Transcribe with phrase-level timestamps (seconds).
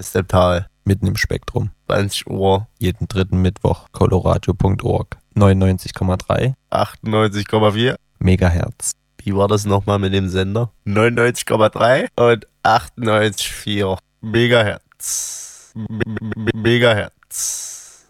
[0.00, 0.66] Steptal.
[0.84, 1.70] Mitten im Spektrum.
[1.86, 2.66] 20 Uhr.
[2.78, 3.86] Jeden dritten Mittwoch.
[3.92, 5.18] Coloradio.org.
[5.36, 7.96] 99,3 98,4.
[8.18, 8.92] Megahertz.
[9.18, 10.70] Wie war das nochmal mit dem Sender?
[10.86, 15.72] 99,3 und 98,4 Megahertz.
[15.74, 18.06] M M Megahertz.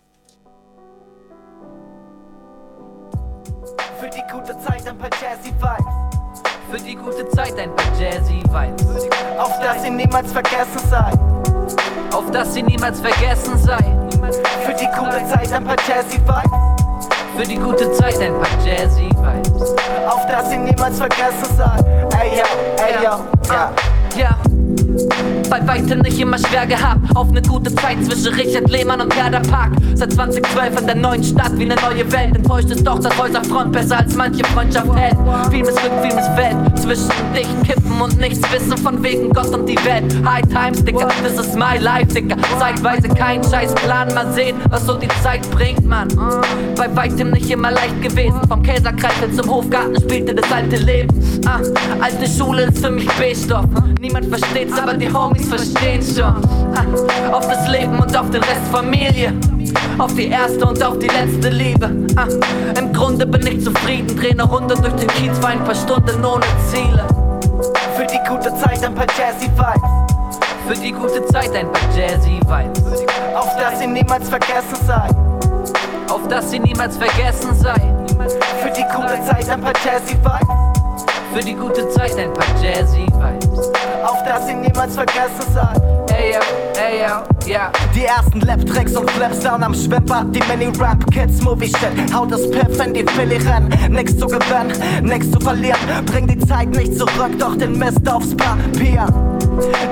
[4.00, 6.42] Für die gute Zeit ein paar Jazzy Vibes.
[6.70, 9.08] Für die gute Zeit ein paar Jazzy Vibes.
[9.38, 11.41] Auf dass sie niemals vergessen sei.
[12.12, 13.78] Auf dass sie niemals vergessen sei.
[14.64, 17.16] Für die gute Zeit ein paar Jazzy Vibes.
[17.36, 19.74] Für die gute Zeit ein paar Jazzy Vibes.
[20.06, 22.08] Auf dass sie niemals vergessen sei.
[22.20, 22.44] Ey yo,
[22.84, 23.72] ey yo, ja.
[24.16, 24.61] Ja.
[25.50, 27.00] Bei weitem nicht immer schwer gehabt.
[27.14, 29.72] Auf eine gute Zeit zwischen Richard Lehmann und Gerda Park.
[29.94, 32.36] Seit 2012 in der neuen Stadt wie eine neue Welt.
[32.36, 35.16] Enttäuscht ist doch das Häuserfront besser als manche Freundschaft hält.
[35.50, 36.78] Viel Glück, viel Welt.
[36.78, 40.14] Zwischen dicht kippen und nichts wissen von wegen Gott und die Welt.
[40.24, 42.36] High Times, Dicker, this is my life, Dicker.
[42.58, 44.14] Zeitweise kein Scheißplan.
[44.14, 46.08] Mal sehen, was so die Zeit bringt, Mann.
[46.76, 48.40] Bei weitem nicht immer leicht gewesen.
[48.48, 51.08] Vom Käserkreisel zum Hofgarten spielte das alte Leben.
[51.46, 51.60] Ah,
[52.00, 53.66] alte Schule ist für mich B-Stoff.
[54.00, 56.34] Niemand versteht's, aber die Homies verstehen schon.
[57.32, 59.32] Auf das Leben und auf den Rest Familie.
[59.98, 61.90] Auf die erste und auf die letzte Liebe.
[62.16, 62.26] Ah,
[62.78, 64.16] Im Grunde bin ich zufrieden.
[64.16, 67.04] Dreh eine Runde durch den Kiez für ein paar Stunden ohne Ziele.
[67.96, 70.46] Für die gute Zeit ein paar Jazzy Vibes.
[70.66, 73.04] Für die gute Zeit ein paar Jazzy Vibes.
[73.34, 75.08] Auf dass sie niemals vergessen sei.
[76.08, 77.80] Auf dass sie niemals vergessen sei.
[78.62, 80.71] Für die gute Zeit ein paar Jazzy Vibes.
[81.32, 83.72] Für die gute Zeit ein paar Jazzy Vibes.
[84.04, 86.14] Auf dass sie niemals vergessen sei.
[86.14, 86.40] Ey yo,
[86.82, 87.70] ey yo, ja.
[87.94, 90.34] Die ersten Lap-Tricks und Flips down am Schwimmbad.
[90.34, 92.14] Die Mini-Rap-Kids, Movie-Shit.
[92.14, 93.68] Haut das Piff in die Philly rennen.
[93.90, 94.72] Nix zu gewinnen,
[95.02, 95.78] nix zu verlieren.
[96.06, 99.06] Bring die Zeit nicht zurück, doch den Mist aufs Papier.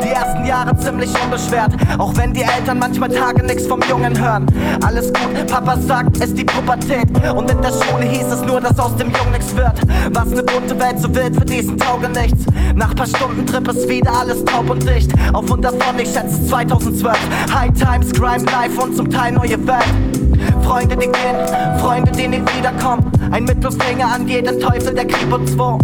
[0.02, 4.46] Die ersten Jahre ziemlich unbeschwert, auch wenn die Eltern manchmal Tage nix vom Jungen hören.
[4.84, 7.08] Alles gut, Papa sagt, ist die Pubertät.
[7.34, 9.80] Und in der Schule hieß es nur, dass aus dem Jungen nix wird.
[10.12, 12.46] Was ne bunte Welt so wild für diesen Tauge nichts.
[12.74, 15.12] Nach paar Stunden Trip ist wieder alles taub und dicht.
[15.34, 16.40] Auf und davon, ich schätze
[16.80, 17.18] 2012.
[17.52, 20.64] High Times, Crime Life und zum Teil neue Welt.
[20.64, 23.10] Freunde, die gehen, Freunde, die nie wiederkommen.
[23.30, 25.78] Ein Mittelfinger an jeden Teufel, der Krieg und Zwo.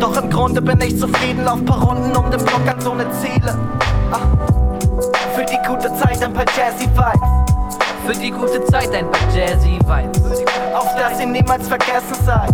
[0.00, 3.06] Doch im Grunde bin ich zufrieden, lauf paar Runden um den Block an so ne
[3.10, 3.58] Ziele.
[4.12, 4.20] Ah.
[5.34, 7.74] Für die gute Zeit ein paar Jazzy Vibes.
[8.06, 10.44] Für die gute Zeit ein paar Jazzy Vibes.
[10.74, 12.46] Auf dass sie niemals vergessen sei.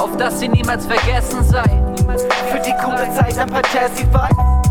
[0.00, 1.64] Auf dass sie niemals vergessen sei.
[2.50, 4.63] Für die gute Zeit ein paar Jazzy Vibes.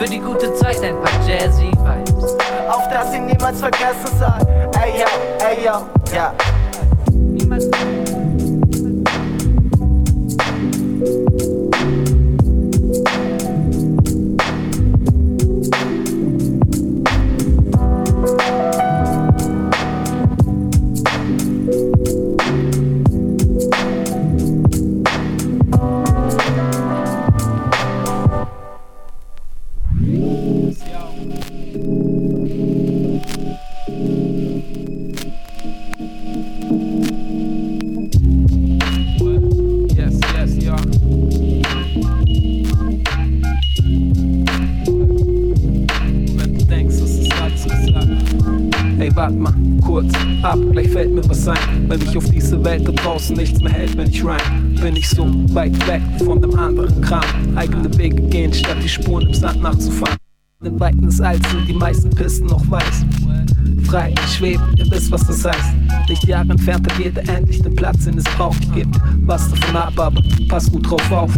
[0.00, 2.34] Für die gute Zeit ein paar Jazzy Vibes.
[2.70, 4.70] Auf dass sie niemals vergessen sei.
[4.82, 5.06] Ey yo,
[5.46, 6.32] ey yo, ja.
[6.32, 6.59] Niemals.
[49.20, 49.54] Wart mal,
[49.84, 51.58] kurz ab, gleich fällt mir was ein.
[51.88, 55.10] Wenn mich auf diese Welt da draußen nichts mehr hält, wenn ich rhyme, bin ich
[55.10, 57.22] so weit weg von dem anderen Kram.
[57.54, 60.16] Eigene Wege gehen, statt die Spuren im Sand nachzufahren.
[60.64, 63.04] Den Weiten des Alls sind die meisten Pisten noch weiß.
[63.90, 65.74] Frei, schweben, ihr wisst, was das heißt.
[66.06, 68.72] Lichtjahre entfernt hat jeder endlich den Platz, den es braucht.
[68.72, 71.32] Gibt was davon ab, aber pass gut drauf auf.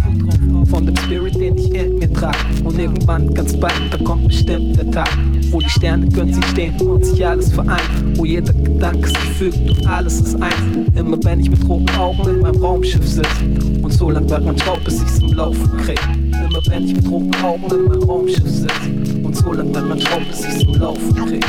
[0.68, 2.36] Von dem Spirit, den ich in mir trage.
[2.62, 5.08] Und irgendwann, ganz bald, da kommt bestimmt der Tag,
[5.50, 7.88] wo die Sterne günstig stehen und sich alles vereint.
[8.16, 10.54] Wo jeder Gedanke sich fügt und alles ist eins.
[10.94, 13.44] Immer wenn ich mit roten Augen in meinem Raumschiff sitze.
[13.80, 16.00] Und so lang wird man traut, bis ich's zum Laufen krieg.
[16.26, 19.21] Immer wenn ich mit roten Augen in meinem Raumschiff sitze.
[19.44, 21.44] Und so lang wird man traut, bis ich's zum Laufen krieg.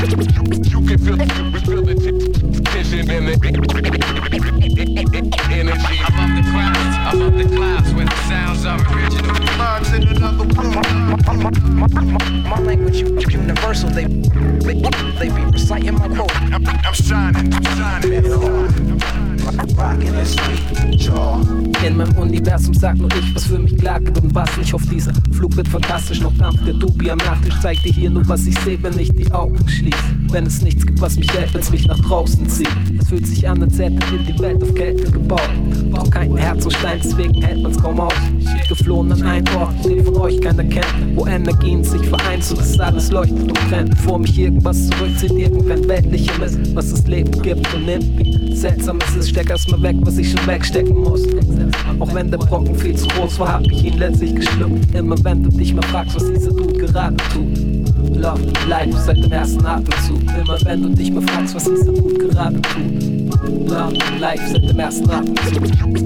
[0.71, 1.17] You can feel,
[1.61, 1.93] feel the
[2.63, 3.33] tension and the
[5.51, 5.99] energy.
[6.07, 9.35] Above the clouds, above the clouds, where the sounds are original.
[9.57, 10.87] Minds in another world.
[12.45, 13.89] My language u- universal.
[13.89, 16.35] They they be reciting my quote.
[16.51, 19.32] I'm, I'm shining, I'm shining.
[21.85, 24.81] In meinem Universum sagt nur ich, was für mich klar geht und was nicht auf
[24.89, 26.21] dieser Flug wird fantastisch.
[26.21, 29.11] Noch Dampf der Dubi am Nachtisch zeigt dir hier nur, was ich sehe, wenn ich
[29.13, 29.97] die Augen schließe.
[30.31, 32.69] Wenn es nichts gibt, was mich hält, wenn's mich nach draußen zieht.
[32.99, 35.49] Es fühlt sich an, als hätte dir die Welt auf Kälte gebaut.
[35.93, 38.13] Doch kein Herz und Stein, deswegen hält man's kaum aus.
[38.69, 42.79] Geflohen an einen Ort, den von euch keiner kennt, wo Energien sich vereinen, so dass
[42.79, 43.89] alles leuchtet und brennt.
[43.91, 48.17] Bevor mich irgendwas zurückzieht, irgendein weltlichem ist, was das Leben gibt und nimmt.
[48.17, 51.23] Wie seltsam es ist, steck erstmal weg, was ich schon wegstecken muss.
[51.99, 54.93] Auch wenn der Brocken viel zu groß war, hab ich ihn letztlich geschluckt.
[54.93, 58.15] Immer wenn du dich mal fragst, was dieser Dude gerade tut.
[58.15, 60.21] Love, Life seit dem ersten Atemzug.
[60.39, 63.22] Immer wenn du dich mal fragst, was dieser Dude gerade tut.
[63.43, 65.65] Love, Life seit dem ersten Atemzug.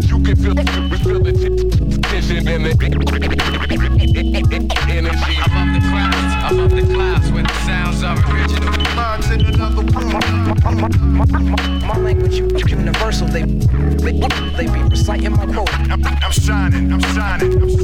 [0.09, 0.55] You can feel,
[1.03, 2.51] feel the tension the
[4.89, 5.35] energy.
[5.37, 8.71] The clouds, the clouds, where the sounds are original.
[8.95, 10.11] Minds in another room.
[11.87, 12.39] My language
[12.71, 14.13] universal, they, they,
[14.57, 15.69] they be reciting my quote.
[15.91, 17.76] I'm, I'm shining, I'm shining, I'm shining,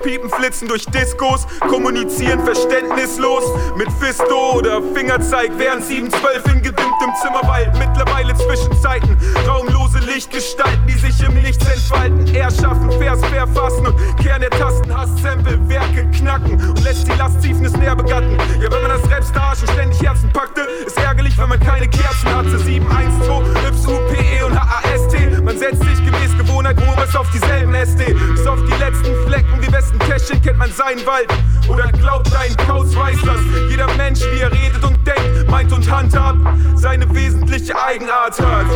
[0.00, 3.44] Flitzpiepen flitzen durch Diskos, kommunizieren verständnislos
[3.76, 7.70] mit Fisto oder Fingerzeig während 712 in gedimmtem Zimmerwald.
[7.78, 9.16] Mittlerweile Zwischenzeiten,
[9.46, 12.26] raumlose Lichtgestalten, die sich im Nichts entfalten.
[12.34, 17.96] Erschaffen, Vers verfassen und Kern der Tasten, Hass-Sample, Werke knacken und lässt die Lasttiefen näher
[17.96, 18.38] begatten.
[18.60, 22.34] Ja, wenn man das Rap-Star schon ständig Herzen packte, ist ärgerlich, wenn man keine Kerzen
[22.34, 22.58] hatte.
[22.58, 25.42] 712, YUPE und HAST.
[25.42, 28.14] Man setzt sich gemäß Gewohnheit Ruhmes auf dieselben SD.
[28.14, 31.28] Bis auf die letzten Flecken, wie besten Täschchen kennt man seinen Wald.
[31.68, 33.40] Oder glaubt ein Kauz weiß das.
[33.68, 36.38] Jeder Mensch, wie er redet und denkt, meint und handhabt,
[36.76, 38.66] seine wesentliche Eigenart hat.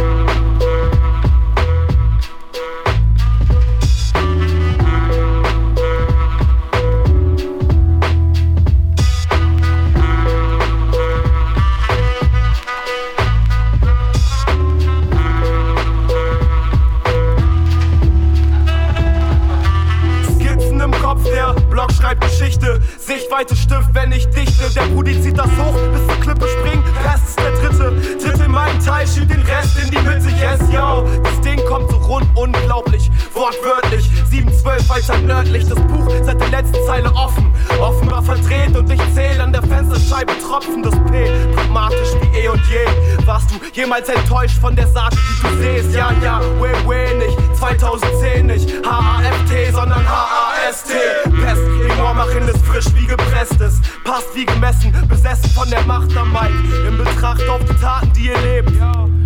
[23.95, 24.69] Wenn ich dichte.
[24.75, 26.85] Der Brudi zieht das hoch, bis zur Klippe springt.
[27.05, 28.19] Rest ist der dritte.
[28.19, 30.29] Tritt in meinen Teil, schiebt den Rest in die Mitte.
[30.41, 31.07] Yes, yo.
[31.23, 33.11] Das Ding kommt so rund, unglaublich.
[33.33, 34.11] Wortwörtlich.
[34.29, 35.67] 712 weiter nördlich.
[35.69, 37.54] Das Buch seit der letzten Zeile offen.
[37.81, 40.83] Offenbar verdreht und ich zähl an der Fensterscheibe Tropfen.
[40.83, 43.27] Das P, pragmatisch wie eh und je.
[43.27, 45.95] Warst du jemals enttäuscht von der Saat, die du siehst?
[45.95, 47.37] Ja, ja, way, way nicht.
[47.59, 48.71] 2010 nicht.
[48.87, 50.95] H-A-F-T, sondern H-A-S-T.
[51.43, 53.81] Pest, Humor machen es frisch wie gepresstes.
[54.05, 56.53] Passt wie gemessen, besessen von der Macht am Mic.
[56.89, 58.73] In Betracht auf die Taten, die ihr lebt,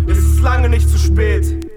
[0.07, 1.68] ist es lange nicht zu spät.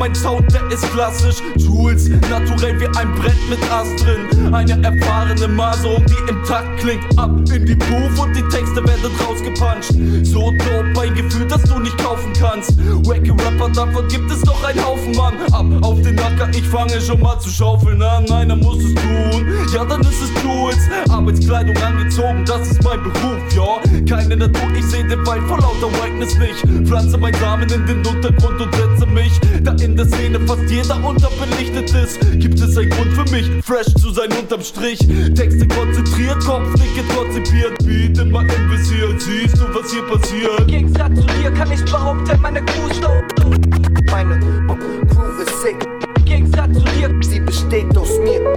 [0.00, 1.42] Mein Sound, der ist klassisch.
[1.62, 4.52] Tools, naturell wie ein Brett mit Ast drin.
[4.52, 7.04] Eine erfahrene Maserung, die im Takt klingt.
[7.18, 9.92] Ab in die Booth und die Texte werden rausgepuncht.
[10.26, 12.76] So dope, ein Gefühl, das du nicht kaufen kannst.
[13.06, 15.34] Wacky Rapper, davon gibt es doch einen Haufen, Mann.
[15.52, 18.30] Ab auf den Nacker, ich fange schon mal zu schaufeln an.
[18.30, 20.78] Einer muss es tun, ja, dann ist es Tools.
[21.10, 23.80] Arbeitskleidung angezogen, das ist mein Beruf, ja.
[24.08, 26.88] Keine Natur, ich seh den Wald vor lauter Whiteness nicht.
[26.88, 29.32] Pflanze mein Samen in den Untergrund und setze mich.
[29.62, 33.92] Da in der Szene fast jeder unterbelichtet ist, gibt es einen Grund für mich, fresh
[33.94, 34.98] zu sein unterm Strich.
[35.34, 39.08] Texte konzentriert, Kopfnicke konzipiert, Beat immer im Visier.
[39.18, 40.60] Siehst du, was hier passiert?
[40.60, 42.80] Im Gegensatz zu dir kann ich behaupten, meine Crew.
[44.10, 45.76] Meine Groove ist sick,
[46.16, 48.54] Im Gegensatz zu dir, sie besteht aus mir.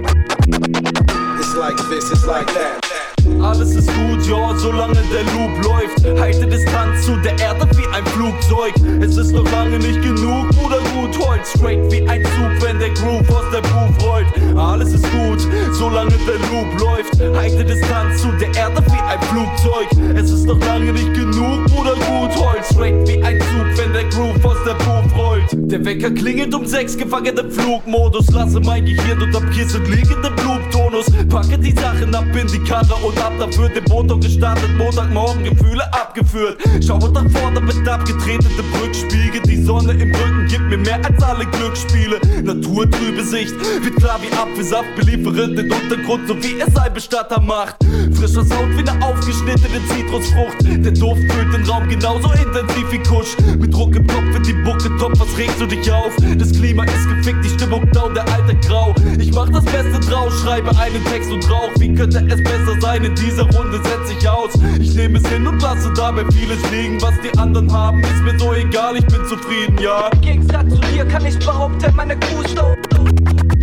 [1.38, 3.13] It's like this, it's like that.
[3.42, 6.20] Alles ist gut, ja, solange der Loop läuft.
[6.20, 8.74] Halte Distanz zu der Erde wie ein Flugzeug.
[9.00, 11.52] Es ist noch lange nicht genug, Bruder, gut Holz.
[11.56, 14.26] Straight wie ein Zug, wenn der Groove aus der Groove rollt.
[14.56, 17.36] Alles ist gut, solange der Loop läuft.
[17.36, 20.16] Halte Distanz zu der Erde wie ein Flugzeug.
[20.16, 22.68] Es ist noch lange nicht genug, Bruder, gut Holz.
[22.70, 25.44] Straight wie ein Zug, wenn der Groove aus der Booth rollt.
[25.52, 28.30] Der Wecker klingelt um sechs, gefangen im Flugmodus.
[28.30, 31.06] Lasse mein Gehirn unterm Kissen liegende Bluttonus.
[31.28, 34.70] Packe die Sachen ab in die Karre und ab dafür den Motor gestartet.
[34.76, 36.58] Montagmorgen Gefühle abgeführt.
[36.86, 39.40] Schaue nach vorne mit abgetretenem Rückspiegel.
[39.42, 42.20] Die Sonne im Rücken gibt mir mehr als alle Glücksspiele.
[42.42, 47.76] Naturtrübe Sicht, wird klar wie Apfelsaft, beliefere den Untergrund, so wie es ein Bestatter macht.
[48.12, 50.84] Frischer Sound wie eine aufgeschnittene Zitrusfrucht.
[50.84, 53.36] Der Duft füllt den Raum genauso intensiv wie Kusch.
[53.58, 56.12] Mit Druck im Kopf wird die Bucke top, was regst du dich auf?
[56.38, 58.94] Das Klima ist gefickt, die Stimmung down, der alte Grau.
[59.18, 61.70] Ich mach das Beste draus, schreibe einen Text und rauch.
[61.78, 63.13] Wie könnte es besser sein?
[63.16, 64.50] In dieser Runde setz ich aus.
[64.80, 67.00] Ich nehme es hin und lasse dabei vieles liegen.
[67.00, 70.08] Was die anderen haben, ist mir so egal, ich bin zufrieden, ja.
[70.08, 72.76] Im Gegensatz zu dir kann ich behaupten, meine Crew ist dope.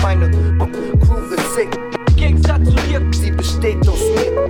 [0.01, 1.77] Meine Crew ist sick.
[2.09, 4.49] Im Gegensatz zu dir, sie besteht aus mir.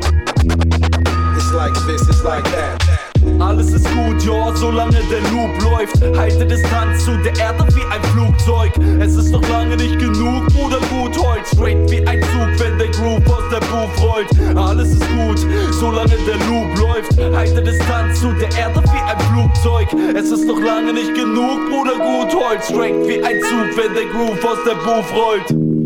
[1.35, 3.10] It's like this, it's like that.
[3.41, 5.99] Alles ist gut, ja, solange der Loop läuft.
[6.15, 8.71] Halte Distanz zu der Erde wie ein Flugzeug.
[8.99, 11.49] Es ist noch lange nicht genug, Bruder, gut Holz.
[11.49, 14.57] Straight wie ein Zug, wenn der Groove aus der Booth rollt.
[14.57, 15.39] Alles ist gut,
[15.71, 17.17] solange der Loop läuft.
[17.35, 19.87] Halte Distanz zu der Erde wie ein Flugzeug.
[20.15, 22.67] Es ist noch lange nicht genug, Bruder, gut Holz.
[22.67, 25.80] Straight wie ein Zug, wenn der Groove aus der Booth rollt.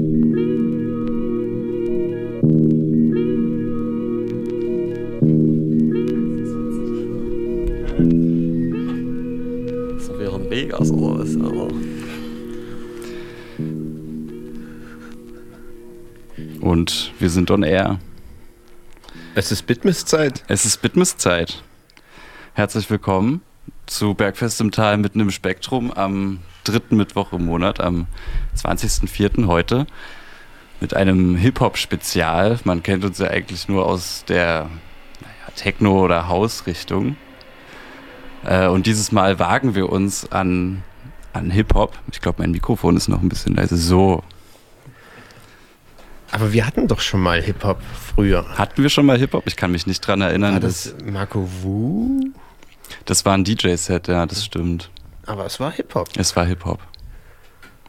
[10.72, 11.68] Was, aber.
[16.62, 18.00] Und wir sind on air.
[19.36, 20.44] Es ist Bitmiss-Zeit.
[20.48, 21.64] Es ist Bitmiss-Zeit.
[22.54, 23.42] Herzlich willkommen
[23.86, 28.08] zu Bergfest im Tal mitten im Spektrum am dritten Mittwoch im Monat, am
[28.58, 29.46] 20.04.
[29.46, 29.86] heute.
[30.82, 32.60] Mit einem Hip-Hop-Spezial.
[32.64, 34.70] Man kennt uns ja eigentlich nur aus der
[35.22, 37.18] naja, Techno- oder House-Richtung.
[38.46, 40.84] Äh, und dieses Mal wagen wir uns an,
[41.34, 41.98] an Hip-Hop.
[42.12, 43.78] Ich glaube, mein Mikrofon ist noch ein bisschen leise.
[43.78, 44.24] So.
[46.32, 47.80] Aber wir hatten doch schon mal Hip-Hop
[48.14, 48.46] früher.
[48.58, 49.44] Hatten wir schon mal Hip-Hop?
[49.48, 50.54] Ich kann mich nicht dran erinnern.
[50.54, 52.26] War das Marco Wu?
[53.06, 54.92] Das war ein DJ-Set, ja, das stimmt.
[55.26, 56.10] Aber es war Hip-Hop.
[56.18, 56.80] Es war Hip-Hop.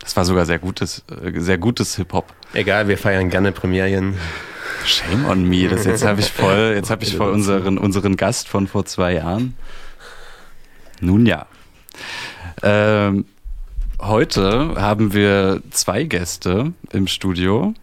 [0.05, 2.33] Es war sogar sehr gutes, äh, sehr gutes Hip-Hop.
[2.55, 4.15] Egal, wir feiern gerne Premierien.
[4.85, 5.69] Shame on me.
[5.69, 9.15] Das jetzt habe ich voll, jetzt habe ich voll unseren, unseren Gast von vor zwei
[9.15, 9.55] Jahren.
[11.01, 11.47] Nun ja.
[12.63, 13.27] Ähm,
[14.01, 17.75] heute haben wir zwei Gäste im Studio.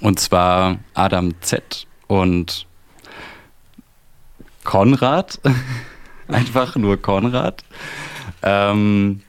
[0.00, 2.66] Und zwar Adam Z und
[4.64, 5.40] Konrad.
[6.28, 7.64] Einfach nur Konrad.
[8.42, 9.22] Ähm,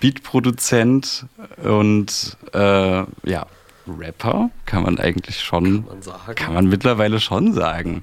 [0.00, 1.26] Beatproduzent
[1.62, 3.46] und äh, ja,
[3.86, 6.34] Rapper, kann man eigentlich schon, kann man, sagen.
[6.34, 8.02] kann man mittlerweile schon sagen.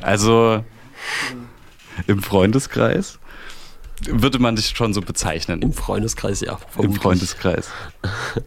[0.00, 0.64] Also
[2.06, 3.18] im Freundeskreis
[4.02, 5.62] würde man dich schon so bezeichnen.
[5.62, 6.52] Im Freundeskreis, ja.
[6.52, 7.02] Im vermutlich.
[7.02, 7.70] Freundeskreis.
[8.34, 8.42] Wir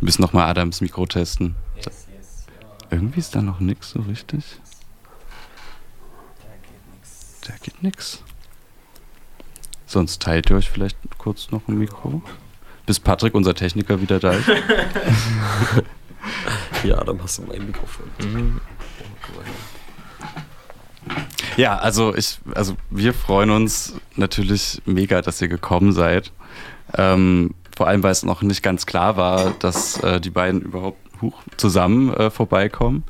[0.00, 1.56] müssen nochmal Adams Mikro testen.
[2.90, 4.44] Irgendwie ist da noch nix so richtig.
[7.46, 8.22] Da geht nix.
[9.86, 12.22] Sonst teilt ihr euch vielleicht kurz noch ein Mikro.
[12.86, 14.48] Bis Patrick, unser Techniker, wieder da ist.
[16.84, 18.10] Ja, dann hast du mein Mikrofon.
[18.20, 18.60] Mhm.
[21.56, 26.32] Ja, also ich, also wir freuen uns natürlich mega, dass ihr gekommen seid.
[26.96, 30.98] Ähm, vor allem, weil es noch nicht ganz klar war, dass äh, die beiden überhaupt
[31.22, 33.04] huch, zusammen äh, vorbeikommen.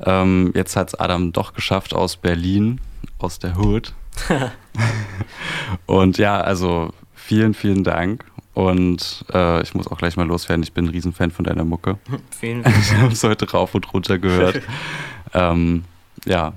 [0.00, 2.80] Ähm, jetzt hat es Adam doch geschafft aus Berlin,
[3.18, 3.94] aus der Hood.
[5.86, 8.24] Und ja, also vielen, vielen Dank.
[8.54, 10.64] Und äh, ich muss auch gleich mal loswerden.
[10.64, 11.98] Ich bin ein Riesenfan von deiner Mucke.
[12.36, 14.62] Vielen, Ich habe es heute rauf und runter gehört.
[15.32, 15.84] ähm,
[16.24, 16.54] ja,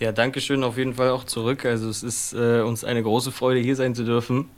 [0.00, 1.66] Ja, danke schön auf jeden Fall auch zurück.
[1.66, 4.48] Also es ist äh, uns eine große Freude, hier sein zu dürfen.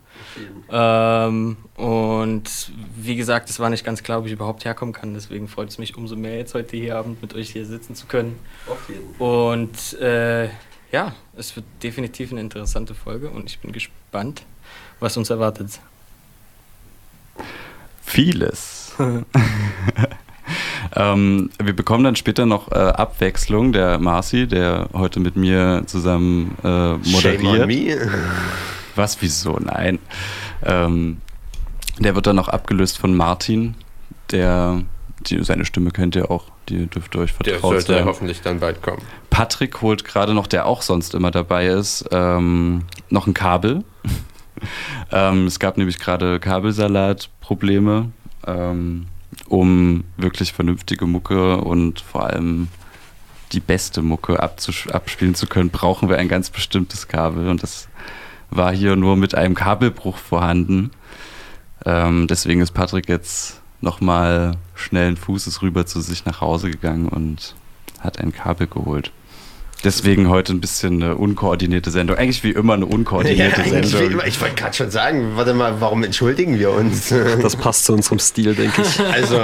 [0.71, 5.15] Ähm, und wie gesagt, es war nicht ganz klar, ob ich überhaupt herkommen kann.
[5.15, 8.07] Deswegen freut es mich umso mehr, jetzt heute hier Abend mit euch hier sitzen zu
[8.07, 8.39] können.
[8.69, 10.49] Auf jeden Und äh,
[10.93, 14.45] ja, es wird definitiv eine interessante Folge und ich bin gespannt,
[15.01, 15.81] was uns erwartet.
[18.01, 18.95] Vieles.
[20.97, 23.73] ähm, wir bekommen dann später noch äh, Abwechslung.
[23.73, 27.41] Der Marci, der heute mit mir zusammen äh, moderiert.
[27.41, 27.97] Shame on me.
[28.95, 29.59] Was, wieso?
[29.59, 29.99] Nein.
[30.65, 31.19] Ähm,
[31.99, 33.75] der wird dann noch abgelöst von Martin,
[34.31, 34.83] der,
[35.27, 38.05] die, seine Stimme kennt ihr auch, die dürft ihr euch Der vertraut sollte sein.
[38.05, 39.03] hoffentlich dann bald kommen.
[39.31, 43.85] Patrick holt gerade noch, der auch sonst immer dabei ist, ähm, noch ein Kabel.
[45.13, 48.11] ähm, es gab nämlich gerade Kabelsalat-Probleme.
[48.47, 49.07] Ähm,
[49.47, 52.69] um wirklich vernünftige Mucke und vor allem
[53.53, 57.89] die beste Mucke abspielen zu können, brauchen wir ein ganz bestimmtes Kabel und das
[58.51, 60.91] war hier nur mit einem Kabelbruch vorhanden.
[61.85, 67.55] Ähm, deswegen ist Patrick jetzt nochmal schnellen Fußes rüber zu sich nach Hause gegangen und
[68.01, 69.13] hat ein Kabel geholt.
[69.85, 72.17] Deswegen heute ein bisschen eine unkoordinierte Sendung.
[72.17, 74.09] Eigentlich wie immer eine unkoordinierte eigentlich Sendung.
[74.09, 74.27] wie immer.
[74.27, 77.13] Ich wollte gerade schon sagen, warte mal, warum entschuldigen wir uns?
[77.43, 79.01] Das passt zu unserem Stil, denke ich.
[79.01, 79.41] Also,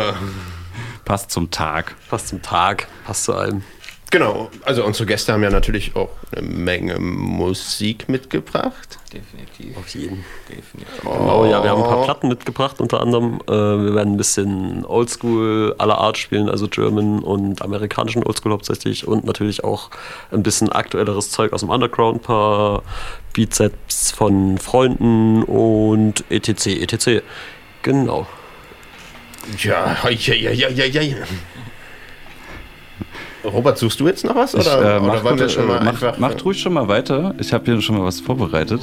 [1.04, 1.96] Passt zum Tag.
[2.10, 3.62] Passt zum Tag, passt zu allem.
[4.10, 4.50] Genau.
[4.64, 8.98] Also, unsere Gäste haben ja natürlich auch eine Menge Musik mitgebracht.
[9.12, 9.76] Definitiv.
[9.76, 10.24] Auf jeden.
[10.48, 11.00] Definitiv.
[11.02, 13.40] Genau, ja, wir haben ein paar Platten mitgebracht, unter anderem.
[13.46, 19.06] Äh, wir werden ein bisschen Oldschool aller Art spielen, also German und amerikanischen Oldschool hauptsächlich
[19.08, 19.90] und natürlich auch
[20.30, 22.82] ein bisschen aktuelleres Zeug aus dem Underground, ein paar
[23.32, 26.66] Beatsets von Freunden und etc.
[26.66, 27.22] etc.
[27.82, 28.26] Genau.
[29.62, 31.16] Ja, ja, ja, ja, ja, ja.
[33.44, 34.54] Robert, suchst du jetzt noch was?
[34.54, 36.18] Oder, Ich, äh, oder mach, wollen wir gut, schon mal äh, mach, einfach.
[36.18, 37.34] macht ruhig schon mal weiter.
[37.38, 38.80] Ich habe hier schon mal was vorbereitet.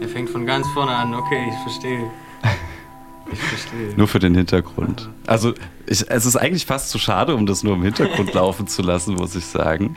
[0.00, 1.14] Er fängt von ganz vorne an.
[1.14, 2.10] Okay, ich verstehe.
[3.32, 3.94] Ich verstehe.
[3.96, 5.08] Nur für den Hintergrund.
[5.26, 5.52] Also
[5.86, 9.14] ich, es ist eigentlich fast zu schade, um das nur im Hintergrund laufen zu lassen,
[9.14, 9.96] muss ich sagen.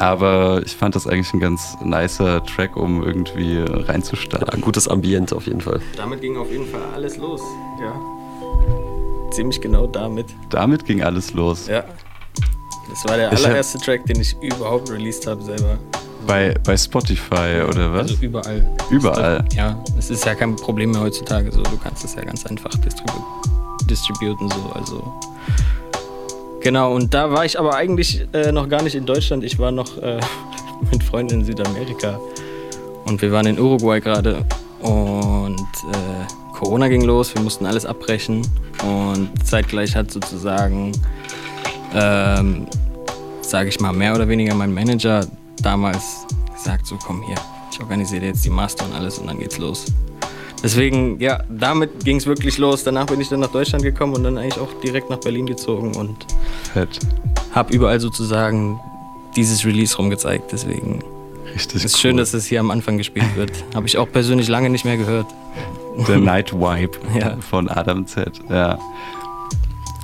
[0.00, 4.48] Aber ich fand das eigentlich ein ganz nicer Track, um irgendwie reinzustarten.
[4.48, 5.80] Ein gutes Ambiente auf jeden Fall.
[5.96, 7.40] Damit ging auf jeden Fall alles los.
[7.80, 7.92] Ja.
[9.30, 10.26] Ziemlich genau damit.
[10.50, 11.66] Damit ging alles los.
[11.66, 11.84] Ja.
[12.88, 15.78] Das war der Ich allererste Track, den ich überhaupt released habe selber.
[16.26, 18.10] Bei, bei Spotify oder was?
[18.10, 18.76] Also überall.
[18.90, 19.44] Überall.
[19.54, 21.52] Ja, es ist ja kein Problem mehr heutzutage.
[21.52, 23.12] So, du kannst es ja ganz einfach distribu
[23.88, 24.48] distributen.
[24.50, 25.14] So, also.
[26.60, 29.44] Genau, und da war ich aber eigentlich äh, noch gar nicht in Deutschland.
[29.44, 30.20] Ich war noch äh,
[30.90, 32.20] mit Freunden in Südamerika.
[33.06, 34.44] Und wir waren in Uruguay gerade.
[34.80, 35.60] Und
[35.92, 36.26] äh,
[36.58, 38.42] Corona ging los, wir mussten alles abbrechen.
[38.82, 40.90] Und zeitgleich hat sozusagen,
[41.94, 42.66] ähm,
[43.42, 45.24] sage ich mal, mehr oder weniger mein Manager
[45.62, 47.36] damals gesagt, so komm hier,
[47.70, 49.86] ich organisiere jetzt die Master und alles und dann geht's los.
[50.60, 52.82] Deswegen, ja, damit ging es wirklich los.
[52.82, 55.94] Danach bin ich dann nach Deutschland gekommen und dann eigentlich auch direkt nach Berlin gezogen
[55.94, 56.26] und
[57.52, 58.80] habe überall sozusagen
[59.36, 60.50] dieses Release rumgezeigt.
[60.50, 61.04] Deswegen
[61.54, 62.00] Richtig ist cool.
[62.00, 63.52] schön, dass es hier am Anfang gespielt wird.
[63.76, 65.26] Habe ich auch persönlich lange nicht mehr gehört.
[66.06, 67.36] Der Night Vibe Ja.
[67.40, 68.40] von Adam Z.
[68.48, 68.78] Ja.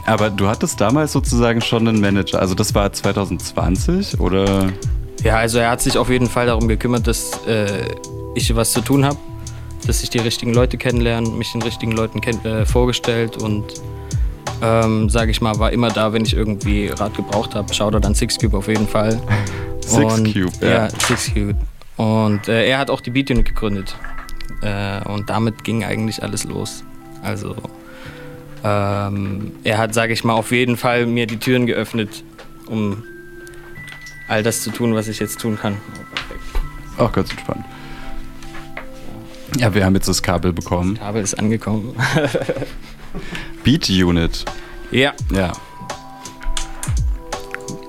[0.07, 2.41] Aber du hattest damals sozusagen schon einen Manager.
[2.41, 4.71] Also das war 2020 oder?
[5.23, 7.67] Ja, also er hat sich auf jeden Fall darum gekümmert, dass äh,
[8.35, 9.17] ich was zu tun habe,
[9.87, 13.65] dass ich die richtigen Leute kennenlerne, mich den richtigen Leuten äh, vorgestellt und
[14.63, 17.73] ähm, sage ich mal, war immer da, wenn ich irgendwie Rat gebraucht habe.
[17.73, 19.19] Shoutout an Sixcube auf jeden Fall.
[19.81, 20.69] Six Und- Cube, ja.
[20.69, 20.89] ja.
[20.91, 21.55] Sixcube.
[21.97, 23.95] Und äh, er hat auch die Beat Unit gegründet.
[24.63, 26.85] Äh, und damit ging eigentlich alles los.
[27.23, 27.57] Also
[28.65, 32.25] ähm, er hat, sage ich mal, auf jeden Fall mir die Türen geöffnet,
[32.67, 33.03] um
[34.27, 35.77] all das zu tun, was ich jetzt tun kann.
[36.97, 37.65] Auch ganz entspannt.
[39.59, 40.97] Ja, wir haben jetzt das Kabel bekommen.
[40.97, 41.95] Kabel ist angekommen.
[43.65, 44.45] Beat Unit.
[44.91, 45.13] Ja.
[45.31, 45.53] Ja.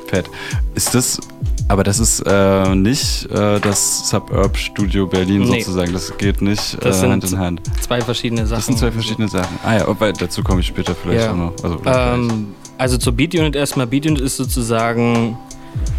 [0.08, 0.30] Fett.
[0.76, 1.20] Ist das,
[1.68, 5.62] aber das ist äh, nicht äh, das Suburb Studio Berlin Nee.
[5.62, 5.94] sozusagen.
[5.94, 7.62] Das geht nicht Das äh, Hand in Hand.
[7.82, 8.58] zwei verschiedene Sachen.
[8.60, 9.58] Das sind zwei verschiedene Sachen.
[9.64, 11.32] Ah ja, aber dazu komme ich später vielleicht Ja.
[11.32, 11.54] auch noch.
[11.64, 12.48] Also, Ähm,
[12.78, 13.88] also zur Beat Unit erstmal.
[13.88, 15.38] Beat Unit ist sozusagen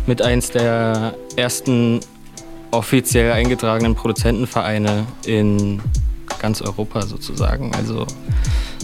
[0.06, 2.00] mit eins der ersten
[2.70, 5.80] offiziell eingetragenen Produzentenvereine in
[6.40, 7.72] ganz Europa sozusagen.
[7.74, 8.06] Also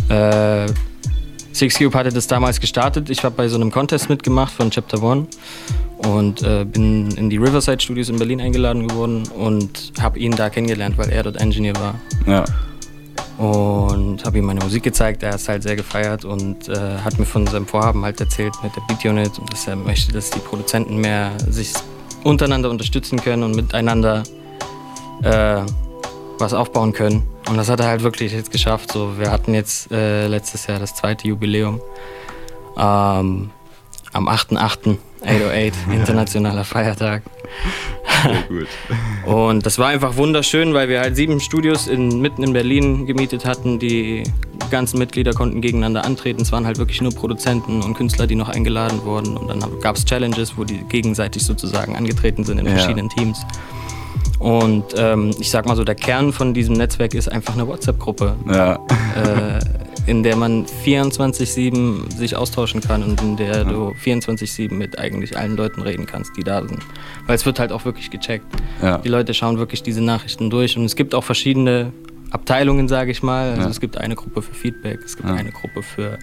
[0.08, 0.66] äh,
[1.52, 3.10] Six Cube hatte das damals gestartet.
[3.10, 5.26] Ich habe bei so einem Contest mitgemacht von Chapter One
[5.98, 10.50] und äh, bin in die Riverside Studios in Berlin eingeladen geworden und habe ihn da
[10.50, 11.94] kennengelernt, weil er dort Engineer war.
[12.26, 12.44] Ja.
[13.38, 15.22] Und habe ihm meine Musik gezeigt.
[15.22, 18.54] Er hat es halt sehr gefeiert und äh, hat mir von seinem Vorhaben halt erzählt
[18.62, 21.72] mit der Beat Unit und dass er möchte, dass die Produzenten mehr sich
[22.24, 24.22] untereinander unterstützen können und miteinander
[25.22, 25.62] äh,
[26.42, 27.22] was aufbauen können.
[27.48, 28.92] Und das hat er halt wirklich jetzt geschafft.
[28.92, 31.80] So, wir hatten jetzt äh, letztes Jahr das zweite Jubiläum.
[32.76, 33.50] Ähm,
[34.12, 34.98] am 8.8.
[35.24, 37.22] 808, internationaler Feiertag.
[38.24, 38.66] Sehr gut.
[39.26, 43.44] Und das war einfach wunderschön, weil wir halt sieben Studios in, mitten in Berlin gemietet
[43.44, 43.78] hatten.
[43.78, 44.24] Die
[44.70, 46.42] ganzen Mitglieder konnten gegeneinander antreten.
[46.42, 49.36] Es waren halt wirklich nur Produzenten und Künstler, die noch eingeladen wurden.
[49.36, 52.72] Und dann gab es Challenges, wo die gegenseitig sozusagen angetreten sind in Ja.
[52.72, 53.38] verschiedenen Teams.
[54.42, 58.34] Und ähm, ich sag mal so, der Kern von diesem Netzwerk ist einfach eine WhatsApp-Gruppe,
[58.50, 58.74] Ja.
[58.74, 59.60] äh,
[60.10, 65.56] in der man 24-7 sich austauschen kann und in der du 24-7 mit eigentlich allen
[65.56, 66.80] Leuten reden kannst, die da sind.
[67.26, 68.44] Weil es wird halt auch wirklich gecheckt.
[68.82, 68.98] Ja.
[68.98, 71.92] Die Leute schauen wirklich diese Nachrichten durch und es gibt auch verschiedene
[72.32, 73.50] Abteilungen, sage ich mal.
[73.50, 73.68] Also Ja.
[73.68, 75.36] es gibt eine Gruppe für Feedback, es gibt Ja.
[75.36, 76.18] eine Gruppe für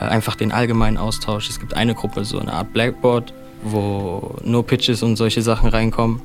[0.00, 1.48] äh, einfach den allgemeinen Austausch.
[1.48, 3.32] Es gibt eine Gruppe, so eine Art Blackboard,
[3.64, 6.20] wo nur Pitches und solche Sachen reinkommen.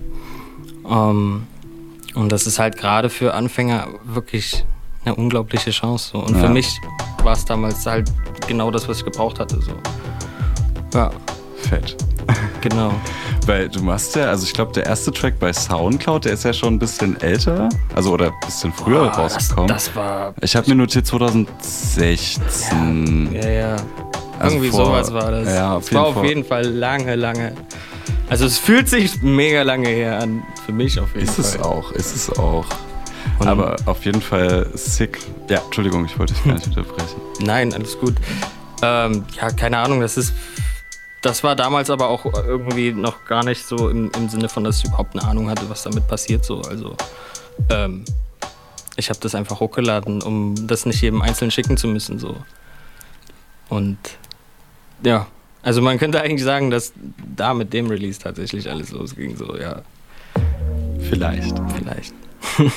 [0.90, 1.46] Ähm,
[2.16, 4.66] und das ist halt gerade für Anfänger wirklich
[5.06, 6.10] eine unglaubliche Chance.
[6.14, 6.20] So.
[6.20, 6.42] Und Ja.
[6.44, 6.70] für mich
[7.24, 8.12] war es damals halt
[8.48, 9.60] genau das, was ich gebraucht hatte.
[9.62, 9.72] So.
[10.94, 11.12] Ja,
[11.70, 11.96] Fett.
[12.62, 12.92] genau.
[13.46, 16.54] Weil du machst ja, also ich glaube, der erste Track bei Soundcloud, der ist ja
[16.54, 19.68] schon ein bisschen älter, also oder ein bisschen früher Boah, das- rausgekommen.
[19.68, 23.30] das war- Ich habe mir notiert 2016.
[23.34, 23.76] Ja, ja.
[24.40, 25.48] Also Irgendwie vor- sowas war das.
[25.54, 26.26] Ja, auf jeden war auf Fall.
[26.26, 27.54] jeden Fall lange, lange.
[28.30, 30.44] Also es fühlt sich mega lange her an.
[30.66, 31.46] Für mich auf jeden Ist Fall.
[31.46, 32.66] es auch, ist es auch.
[33.40, 35.20] Aber auf jeden Fall sick.
[35.50, 37.22] Ja, Entschuldigung, ich wollte dich gar nicht unterbrechen.
[37.40, 38.16] Nein, alles gut.
[38.82, 40.34] Ähm, ja, keine Ahnung, das ist.
[41.22, 44.78] Das war damals aber auch irgendwie noch gar nicht so im, im Sinne von, dass
[44.80, 46.46] ich überhaupt eine Ahnung hatte, was damit passiert.
[46.46, 46.62] So.
[46.62, 46.96] Also,
[47.70, 48.06] ähm,
[48.96, 52.20] ich habe das einfach hochgeladen, um das nicht jedem einzeln schicken zu müssen.
[52.20, 52.38] So.
[53.68, 53.98] Und
[55.04, 55.28] ja,
[55.64, 56.94] also man könnte eigentlich sagen, dass
[57.36, 59.36] da mit dem Release tatsächlich alles losging.
[59.36, 59.82] So, ja.
[61.10, 61.56] Vielleicht.
[61.78, 62.14] Vielleicht.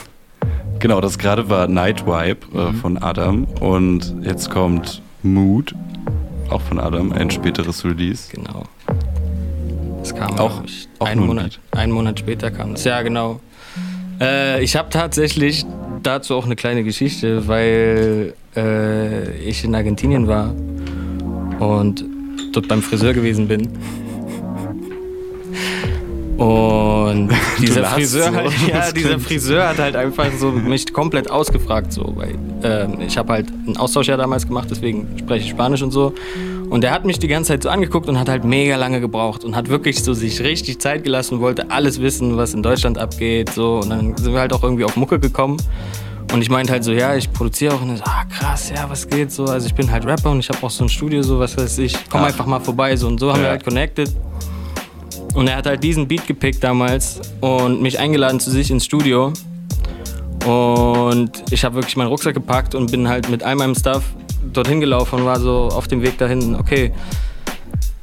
[0.79, 2.59] Genau, das gerade war Night Vibe Mhm.
[2.59, 5.77] äh, von Adam und jetzt kommt Mood,
[6.51, 8.29] auch von Adam, ein späteres Release.
[8.33, 8.65] Genau.
[10.01, 12.83] Das kam Auch- ich, auch einen Monat, einen Monat später kam das.
[12.83, 13.39] Ja, genau.
[14.21, 15.65] Äh, ich habe tatsächlich
[16.03, 20.53] dazu auch eine kleine Geschichte, weil äh, ich in Argentinien war
[21.61, 22.05] und
[22.53, 23.69] dort beim Friseur gewesen bin.
[26.39, 28.35] Und dieser Friseur, so.
[28.35, 32.35] halt, ja, dieser Friseur hat halt einfach so mich komplett ausgefragt, so, weil
[32.65, 36.15] ähm, ich habe halt einen Austausch ja damals gemacht, deswegen spreche ich Spanisch und so.
[36.69, 39.45] Und er hat mich die ganze Zeit so angeguckt und hat halt mega lange gebraucht
[39.45, 43.51] und hat wirklich so sich richtig Zeit gelassen, wollte alles wissen, was in Deutschland abgeht,
[43.51, 43.81] so.
[43.81, 45.59] Und dann sind wir halt auch irgendwie auf Mucke gekommen.
[46.33, 47.83] Und ich meinte halt so, ja, ich produziere auch.
[47.83, 49.45] Und so, ah, krass, ja, was geht so?
[49.45, 51.79] Also ich bin halt Rapper und ich habe auch so ein Studio, so, was weiß
[51.79, 51.95] ich.
[52.11, 52.27] Komm Ach.
[52.27, 53.07] einfach mal vorbei, so.
[53.07, 53.45] Und so haben Ja.
[53.45, 54.11] wir halt connected.
[55.35, 59.33] Und er hat halt diesen Beat gepickt damals und mich eingeladen zu sich ins Studio.
[60.47, 64.03] Und ich habe wirklich meinen Rucksack gepackt und bin halt mit all meinem Stuff
[64.53, 66.93] dorthin gelaufen und war so auf dem Weg dahin, okay,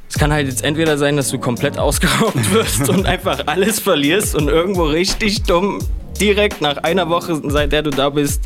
[0.08, 4.34] es kann halt jetzt entweder sein, dass du komplett ausgeraubt wirst und einfach alles verlierst
[4.34, 5.78] und irgendwo richtig dumm
[6.20, 8.42] direkt nach einer Woche, seit der du da bist,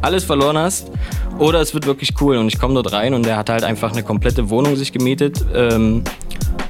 [0.00, 0.90] alles verloren hast.
[1.38, 3.92] Oder es wird wirklich cool und ich komme dort rein und er hat halt einfach
[3.92, 6.02] eine komplette Wohnung sich gemietet ähm,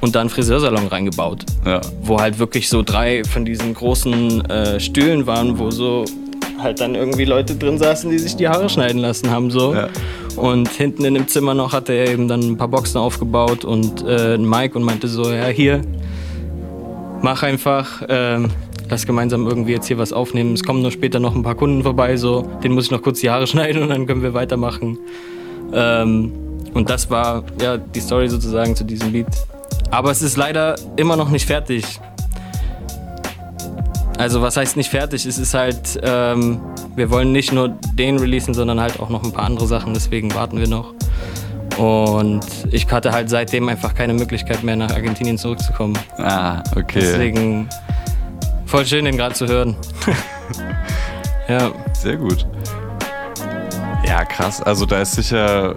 [0.01, 1.44] und da einen Friseursalon reingebaut.
[1.64, 1.81] Ja.
[2.03, 6.05] Wo halt wirklich so drei von diesen großen äh, Stühlen waren, wo so
[6.59, 9.51] halt dann irgendwie Leute drin saßen, die sich die Haare schneiden lassen haben.
[9.51, 9.75] So.
[10.37, 14.05] Und hinten in dem Zimmer noch hatte er eben dann ein paar Boxen aufgebaut und
[14.05, 15.83] äh, ein Mic und meinte so, ja hier,
[17.23, 18.51] mach einfach, ähm,
[18.88, 20.55] lass gemeinsam irgendwie jetzt hier was aufnehmen.
[20.55, 23.20] Es kommen nur später noch ein paar Kunden vorbei, so, den muss ich noch kurz
[23.20, 24.98] die Haare schneiden und dann können wir weitermachen.
[25.72, 26.33] Ähm,
[26.74, 29.27] und das war ja die Story sozusagen zu diesem Beat.
[29.90, 31.85] Aber es ist leider immer noch nicht fertig.
[34.18, 35.24] Also was heißt nicht fertig?
[35.24, 36.61] Es ist halt, ähm,
[36.96, 39.94] wir wollen nicht nur den releasen, sondern halt auch noch ein paar andere Sachen.
[39.94, 40.92] Deswegen warten wir noch.
[41.79, 42.40] Und
[42.72, 45.96] ich hatte halt seitdem einfach keine Möglichkeit mehr nach Argentinien zurückzukommen.
[46.16, 46.98] Ah, okay.
[47.01, 47.68] Deswegen
[48.69, 49.75] voll schön, den gerade zu hören.
[51.49, 51.73] ja.
[51.95, 52.47] Sehr gut.
[54.07, 54.63] Ja, krass.
[54.63, 55.75] Also da ist sicher,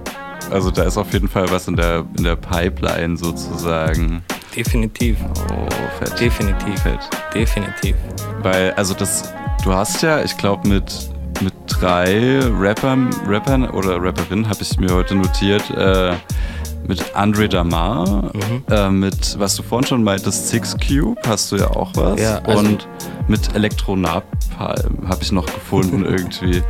[0.52, 4.24] also da ist auf jeden Fall was in der, in der Pipeline sozusagen.
[4.56, 5.18] Definitiv.
[5.52, 6.20] Oh, fett.
[6.20, 6.80] Definitiv.
[6.82, 7.00] Fett.
[7.34, 7.96] Definitiv.
[8.44, 11.10] Weil, also das, du hast ja, ich glaube, mit,
[11.42, 16.14] mit drei Rappern, Rappern oder Rapperinnen habe ich mir heute notiert, äh,
[16.88, 18.64] mit Andre Damar, Mhm.
[18.70, 22.20] äh, mit, was du vorhin schon meintest, Six Cube hast du ja auch was.
[22.20, 22.88] Ja, also- Und
[23.28, 26.62] mit Elektronapalm habe ich noch gefunden irgendwie.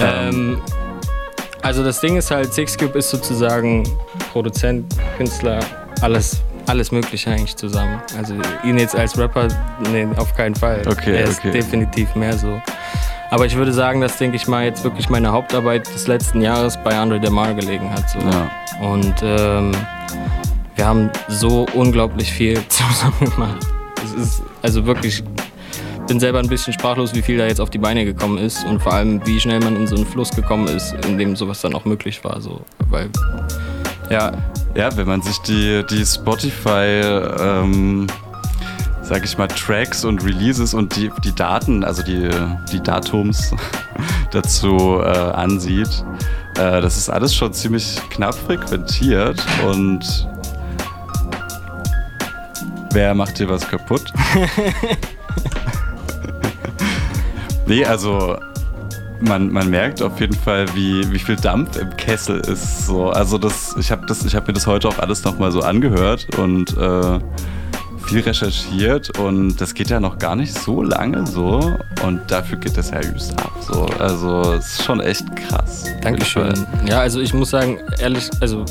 [0.00, 0.60] Ähm,
[1.62, 3.84] also das Ding ist halt, Sixcube ist sozusagen
[4.32, 5.60] Produzent, Künstler,
[6.00, 8.00] alles, alles Mögliche eigentlich zusammen.
[8.16, 8.34] Also
[8.64, 9.48] ihn jetzt als Rapper,
[9.90, 10.82] nee, auf keinen Fall.
[10.86, 11.50] Okay, er ist okay.
[11.50, 12.60] definitiv mehr so.
[13.30, 16.78] Aber ich würde sagen, dass, denke ich mal, jetzt wirklich meine Hauptarbeit des letzten Jahres
[16.82, 18.08] bei Andre Demar gelegen hat.
[18.08, 18.18] So.
[18.20, 18.50] Ja.
[18.80, 19.72] Und ähm,
[20.76, 23.66] wir haben so unglaublich viel zusammen gemacht.
[24.02, 25.22] Es ist also wirklich,
[26.06, 28.80] bin selber ein bisschen sprachlos, wie viel da jetzt auf die Beine gekommen ist und
[28.80, 31.74] vor allem, wie schnell man in so einen Fluss gekommen ist, in dem sowas dann
[31.74, 32.40] auch möglich war.
[32.40, 32.62] So.
[32.88, 33.10] Weil,
[34.10, 34.32] ja,
[34.74, 37.02] Ja, wenn man sich die, die Spotify,
[37.40, 38.06] ähm,
[39.08, 42.28] sag ich mal, Tracks und Releases und die, die Daten, also die,
[42.70, 43.54] die Datums
[44.30, 46.04] dazu äh, ansieht,
[46.58, 50.28] äh, das ist alles schon ziemlich knapp frequentiert und
[52.92, 54.12] wer macht hier was kaputt?
[57.68, 58.38] Nee, also
[59.20, 62.86] man, man merkt auf jeden Fall, wie, wie viel Dampf im Kessel ist.
[62.86, 63.10] So.
[63.10, 67.18] Also das, ich habe hab mir das heute auch alles nochmal so angehört und äh,
[68.08, 72.76] viel recherchiert und das geht ja noch gar nicht so lange so und dafür geht
[72.76, 73.52] das ja übelst ab.
[73.60, 73.84] So.
[73.98, 75.84] Also es ist schon echt krass.
[76.00, 76.66] Dankeschön.
[76.88, 78.64] Ja, also ich muss sagen, ehrlich, also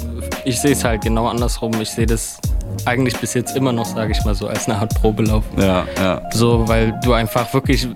[0.43, 1.71] ich sehe es halt genau andersrum.
[1.79, 2.39] Ich sehe das
[2.85, 5.43] eigentlich bis jetzt immer noch, sage ich mal so, als eine Art Probelauf.
[5.55, 6.21] Ja, ja.
[6.31, 7.87] So, weil du einfach wirklich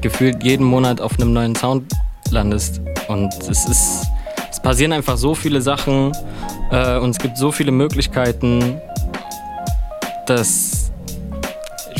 [0.00, 1.92] gefühlt jeden Monat auf einem neuen Sound
[2.30, 2.80] landest.
[3.08, 4.06] Und es ist,
[4.50, 6.12] es passieren einfach so viele Sachen
[6.70, 8.80] äh, und es gibt so viele Möglichkeiten,
[10.26, 10.92] dass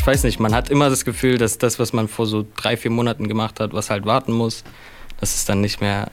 [0.03, 2.77] ich weiß nicht, man hat immer das Gefühl, dass das, was man vor so drei,
[2.77, 4.65] vier Monaten gemacht hat, was halt warten muss,
[5.21, 6.11] dass es dann nicht mehr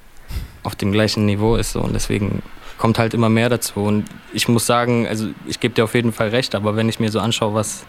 [0.61, 1.71] auf dem gleichen Niveau ist.
[1.71, 1.81] So.
[1.81, 2.43] Und deswegen
[2.77, 3.79] kommt halt immer mehr dazu.
[3.79, 6.99] Und ich muss sagen, also ich gebe dir auf jeden Fall recht, aber wenn ich
[6.99, 7.83] mir so anschaue, was,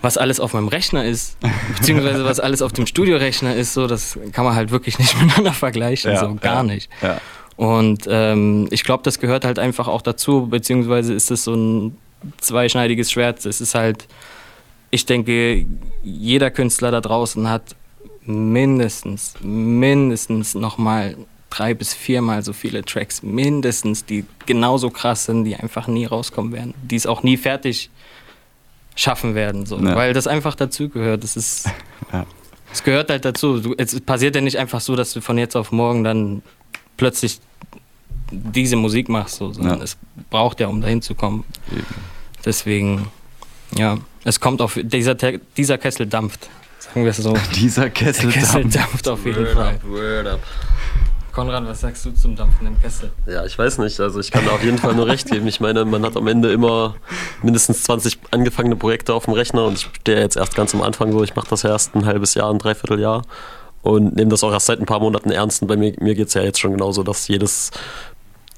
[0.00, 1.36] was alles auf meinem Rechner ist,
[1.76, 5.52] beziehungsweise was alles auf dem Studiorechner ist, so, das kann man halt wirklich nicht miteinander
[5.52, 6.90] vergleichen, Ja, so gar ja, nicht.
[7.02, 7.20] Ja.
[7.56, 11.98] Und ähm, ich glaube, das gehört halt einfach auch dazu, beziehungsweise ist es so ein
[12.40, 13.44] zweischneidiges Schwert.
[13.46, 14.06] Es ist halt,
[14.90, 15.66] ich denke,
[16.02, 17.76] jeder Künstler da draußen hat
[18.24, 21.16] mindestens, mindestens nochmal
[21.50, 26.52] drei bis viermal so viele Tracks, mindestens, die genauso krass sind, die einfach nie rauskommen
[26.52, 27.90] werden, die es auch nie fertig
[28.94, 29.78] schaffen werden, so.
[29.78, 29.94] Ja.
[29.94, 31.22] weil das einfach dazugehört.
[31.24, 31.66] Das ist,
[32.12, 32.26] Ja.
[32.72, 33.60] es gehört halt dazu.
[33.60, 36.42] Du, es passiert ja nicht einfach so, dass du von jetzt auf morgen dann
[36.96, 37.38] plötzlich
[38.30, 39.84] diese Musik machst, so, sondern Ja.
[39.84, 39.96] es
[40.30, 41.44] braucht ja, um dahin zu kommen.
[42.44, 43.08] Deswegen,
[43.76, 45.14] ja, es kommt auf, dieser,
[45.56, 47.34] dieser Kessel dampft, sagen wir es so.
[47.54, 48.76] Dieser Kessel Der Kessel dampft.
[48.76, 49.74] dampft auf jeden Word Fall.
[49.74, 50.40] up, word up.
[51.32, 53.12] Konrad, was sagst du zum dampfenden Kessel?
[53.26, 54.00] Ja, ich weiß nicht.
[54.00, 55.46] Also ich kann da auf jeden Fall nur recht geben.
[55.46, 56.96] Ich meine, man hat am Ende immer
[57.42, 61.12] mindestens 20 angefangene Projekte auf dem Rechner und ich stehe jetzt erst ganz am Anfang
[61.12, 61.22] so.
[61.22, 63.22] Ich mache das ja erst ein halbes Jahr, ein Dreivierteljahr
[63.82, 65.62] und nehme das auch erst seit ein paar Monaten ernst.
[65.62, 67.70] Und bei mir, mir geht es ja jetzt schon genauso, dass jedes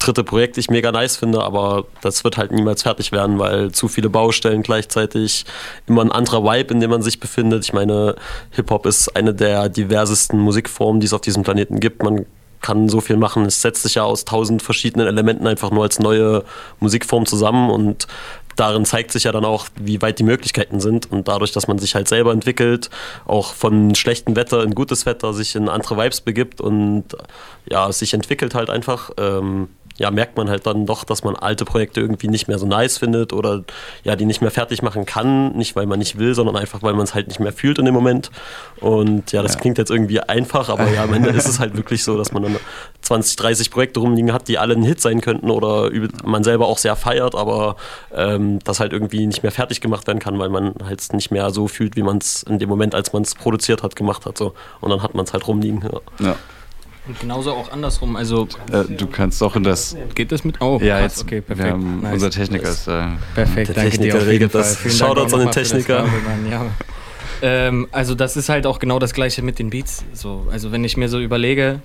[0.01, 3.87] dritte Projekt ich mega nice finde, aber das wird halt niemals fertig werden, weil zu
[3.87, 5.45] viele Baustellen gleichzeitig,
[5.87, 7.65] immer ein anderer Vibe, in dem man sich befindet.
[7.65, 8.17] Ich meine,
[8.51, 12.03] Hip-Hop ist eine der diversesten Musikformen, die es auf diesem Planeten gibt.
[12.03, 12.27] Man
[12.61, 13.45] kann so viel machen.
[13.47, 16.45] Es setzt sich ja aus tausend verschiedenen Elementen einfach nur als neue
[16.79, 18.07] Musikform zusammen und
[18.57, 21.11] darin zeigt sich ja dann auch, wie weit die Möglichkeiten sind.
[21.11, 22.91] Und dadurch, dass man sich halt selber entwickelt,
[23.27, 27.05] auch von schlechtem Wetter in gutes Wetter sich in andere Vibes begibt und
[27.67, 29.69] ja, sich entwickelt halt einfach, ähm,
[30.01, 32.97] ja, merkt man halt dann doch, dass man alte Projekte irgendwie nicht mehr so nice
[32.97, 33.65] findet oder
[34.03, 35.53] ja, die nicht mehr fertig machen kann.
[35.53, 37.85] Nicht, weil man nicht will, sondern einfach, weil man es halt nicht mehr fühlt in
[37.85, 38.31] dem Moment.
[38.81, 39.61] Und ja, das Ja.
[39.61, 42.43] klingt jetzt irgendwie einfach, aber ja, am Ende ist es halt wirklich so, dass man
[42.45, 42.57] dann
[43.03, 45.91] 20, 30 Projekte rumliegen hat, die alle ein Hit sein könnten oder
[46.25, 47.77] man selber auch sehr feiert, aber
[48.15, 51.51] ähm, das halt irgendwie nicht mehr fertig gemacht werden kann, weil man halt nicht mehr
[51.51, 54.39] so fühlt, wie man es in dem Moment, als man es produziert hat, gemacht hat.
[54.39, 54.55] So.
[54.81, 55.83] Und dann hat man es halt rumliegen.
[56.19, 56.27] Ja.
[56.29, 56.37] Ja.
[57.11, 58.47] Und genauso auch andersrum, also...
[58.71, 59.97] Äh, du kannst auch in das.
[60.15, 60.61] Geht das mit?
[60.61, 61.23] Oh, ja, krass, jetzt.
[61.25, 61.67] okay, perfekt.
[61.67, 62.13] Wir haben, Nice.
[62.13, 63.19] Unser Techniker ist äh, da.
[63.35, 64.61] Perfekt, Der danke dir Techniker auf jeden regelt Fall.
[64.61, 64.97] das.
[64.97, 66.07] Shoutouts an den das Techniker.
[66.49, 66.67] Ja.
[67.43, 70.05] ähm, also das ist halt auch genau das gleiche mit den Beats.
[70.13, 71.81] So, also wenn ich mir so überlege,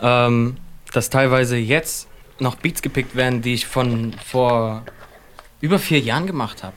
[0.00, 0.56] ähm,
[0.92, 2.06] dass teilweise jetzt
[2.38, 4.84] noch Beats gepickt werden, die ich von vor
[5.60, 6.76] über vier Jahren gemacht habe.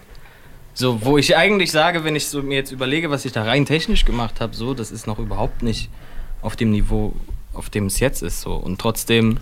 [0.74, 3.68] So, wo ich eigentlich sage, wenn ich so mir jetzt überlege, was ich da rein
[3.68, 5.92] technisch gemacht habe, so, das ist noch überhaupt nicht
[6.42, 7.14] auf dem Niveau,
[7.54, 8.42] auf dem es jetzt ist.
[8.42, 8.54] So.
[8.54, 9.38] Und trotzdem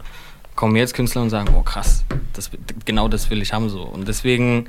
[0.56, 2.52] kommen jetzt Künstler und sagen, oh krass, das,
[2.86, 3.82] genau das will ich haben so.
[3.82, 4.68] Und deswegen,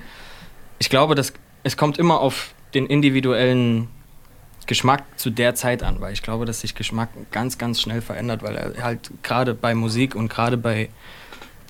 [0.79, 1.33] ich glaube, dass
[1.65, 3.89] es kommt immer auf den individuellen
[4.67, 8.43] Geschmack zu der Zeit an, weil ich glaube, dass sich Geschmack ganz, ganz schnell verändert,
[8.43, 10.89] weil er halt gerade bei Musik und gerade bei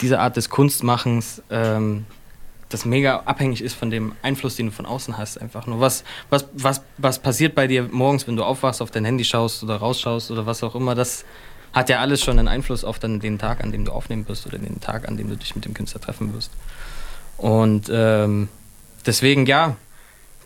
[0.01, 2.07] dieser Art des Kunstmachens ähm,
[2.73, 5.41] das mega abhängig ist von dem Einfluss, den du von außen hast.
[5.41, 9.05] Einfach nur, was, was, was, was passiert bei dir morgens, wenn du aufwachst, auf dein
[9.05, 11.25] Handy schaust oder rausschaust oder was auch immer, das
[11.73, 14.47] hat ja alles schon einen Einfluss auf dann den Tag, an dem du aufnehmen wirst
[14.47, 16.51] oder den Tag, an dem du dich mit dem Künstler treffen wirst.
[17.39, 18.49] Und ähm,
[19.07, 19.77] deswegen, ja,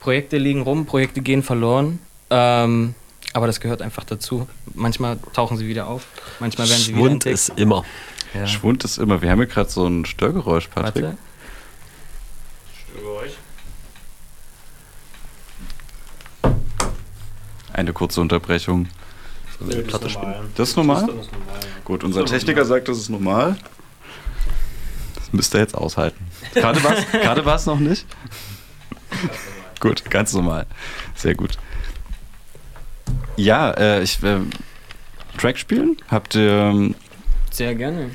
[0.00, 1.98] Projekte liegen rum, Projekte gehen verloren.
[2.30, 2.94] Ähm,
[3.32, 4.48] aber das gehört einfach dazu.
[4.74, 6.06] Manchmal tauchen sie wieder auf,
[6.40, 7.34] manchmal werden sie wieder Schwund entdeckt.
[7.34, 7.84] ist immer.
[8.34, 8.46] Ja.
[8.46, 9.20] Schwund ist immer.
[9.20, 11.04] Wir haben hier gerade so ein Störgeräusch, Patrick.
[11.04, 11.18] Warte.
[17.72, 18.88] Eine kurze Unterbrechung.
[19.58, 20.34] Sollen wir die Platte spielen?
[20.56, 21.06] Das ist normal?
[21.06, 21.68] Das ist normal, ja.
[21.84, 22.76] Gut, unser Das ist Techniker normal.
[22.76, 23.56] sagt, das ist normal.
[25.14, 26.26] Das müsst ihr jetzt aushalten.
[26.54, 28.06] Gerade war es noch nicht?
[29.80, 30.66] gut, ganz normal.
[31.14, 31.58] Sehr gut.
[33.36, 34.40] Ja, äh, ich äh,
[35.38, 35.96] Track spielen?
[36.08, 36.94] Habt ihr ähm,
[37.50, 38.10] Sehr gerne.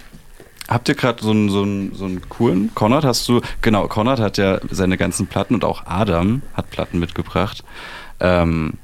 [0.67, 2.73] Habt ihr gerade so einen, so, einen, so einen coolen?
[2.73, 3.41] Konrad, hast du.
[3.61, 7.63] Genau, Konrad hat ja seine ganzen Platten und auch Adam hat Platten mitgebracht.
[8.21, 8.75] Ähm,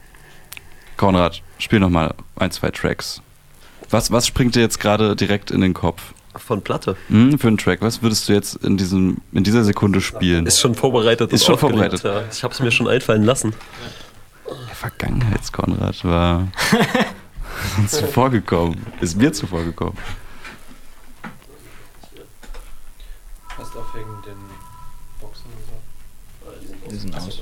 [0.97, 3.21] Konrad, Spiel nochmal ein, zwei Tracks.
[3.89, 6.13] Was, was springt dir jetzt gerade direkt in den Kopf?
[6.35, 6.95] Von Platte.
[7.09, 7.81] Mhm, für einen Track.
[7.81, 10.45] Was würdest du jetzt in, diesem, in dieser Sekunde spielen?
[10.45, 11.33] Ist schon vorbereitet.
[11.33, 12.03] Ist schon vorbereitet.
[12.03, 12.23] Ja.
[12.31, 13.53] Ich habe es mir schon einfallen lassen.
[14.47, 16.47] Der Vergangenheitskonrad war
[17.87, 18.85] zuvor gekommen.
[19.01, 19.97] Ist mir zuvor gekommen.
[23.55, 24.35] Fast aufhängen den
[25.19, 26.89] Boxen und so.
[26.91, 27.41] Die sind aus.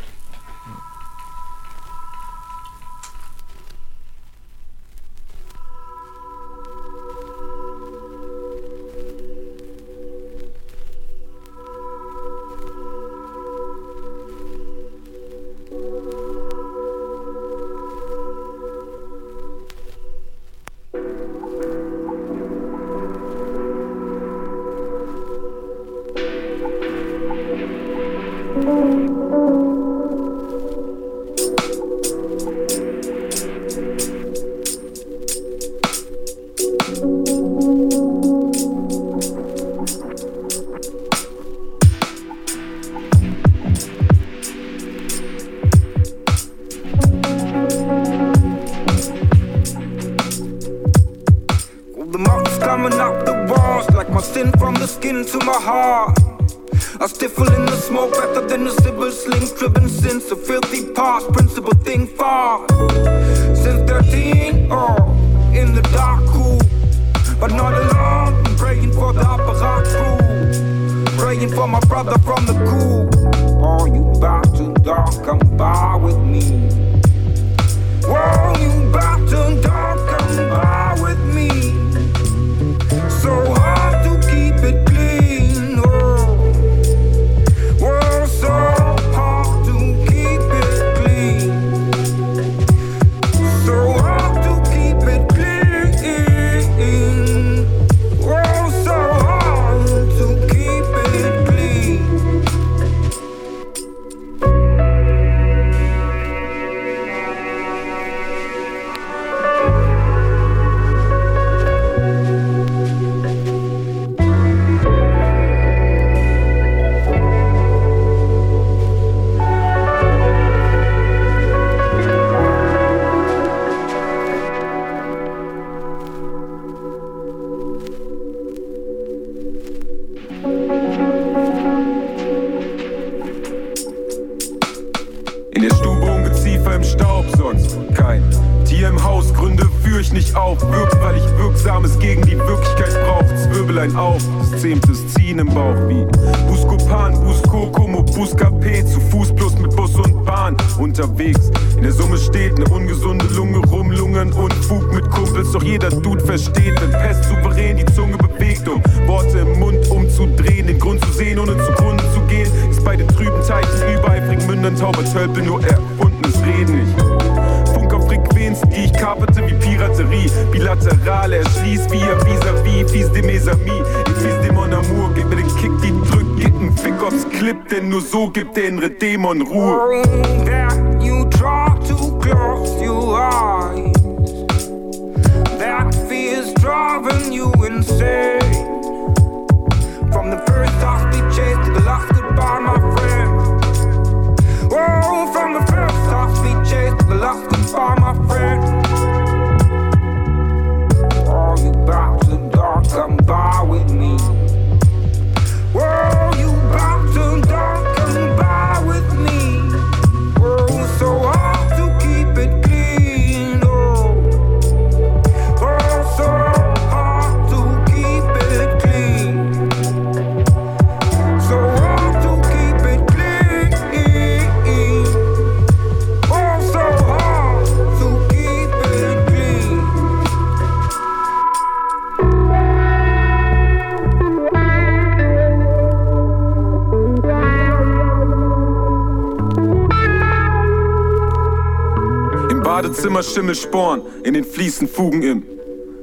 [243.06, 245.44] Zimmer Schimmelsporn, in den Fliesen Fugen im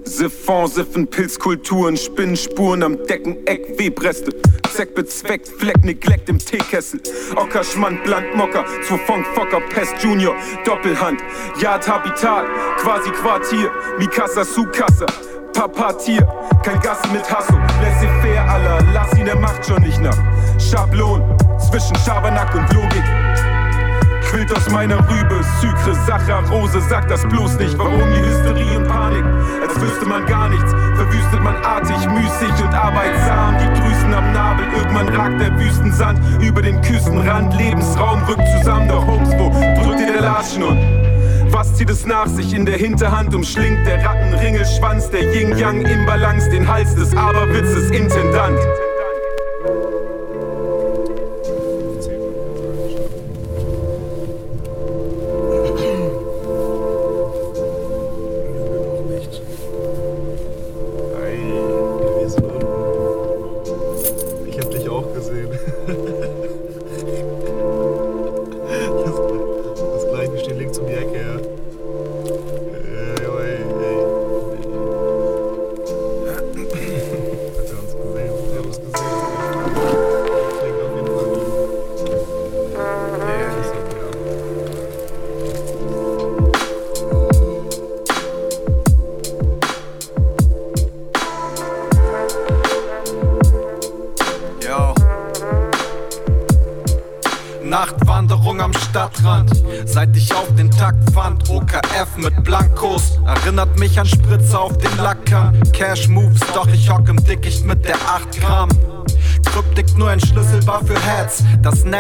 [0.05, 4.31] Siphon, Siffen, Pilzkulturen, Spinnenspuren am Deckeneck, Webreste.
[4.73, 7.01] Zeck bezweckt, Fleck, Neglect im Teekessel.
[7.35, 11.21] Ockerschmand, Bland, Mocker, zu Fong, Focker, Pest Junior, Doppelhand,
[11.61, 12.47] Yard, Habitat,
[12.79, 15.07] quasi Quartier, Mikasa, Sukasa,
[15.55, 16.25] Papa, Tier,
[16.63, 20.17] kein Gas mit Hasso, laissez-faire aller, lass ihn, er macht schon nicht nach.
[20.61, 21.21] Schablon,
[21.69, 23.52] zwischen Schabernack und Logik
[24.33, 25.41] quillt aus meiner Rübe.
[25.61, 27.79] Sucre, Saccharose, sagt das bloß nicht.
[27.79, 29.25] Warum die Hysterie und Panik?
[29.61, 30.73] Als wüsste man gar nichts.
[30.97, 33.57] Verwüstet man artig, müßig und arbeitsam.
[33.59, 37.55] Die Drüsen am Nabel, irgendwann ragt der Wüstensand über den Küstenrand.
[37.57, 39.51] Lebensraum rückt zusammen, doch Holmes, wo
[39.83, 40.79] drückt ihr der Latschen und
[41.53, 46.95] was zieht es nach sich in der Hinterhand umschlingt der Rattenringelschwanz, der Yin-Yang-Imbalance, den Hals
[46.95, 48.59] des Aberwitzes Intendant.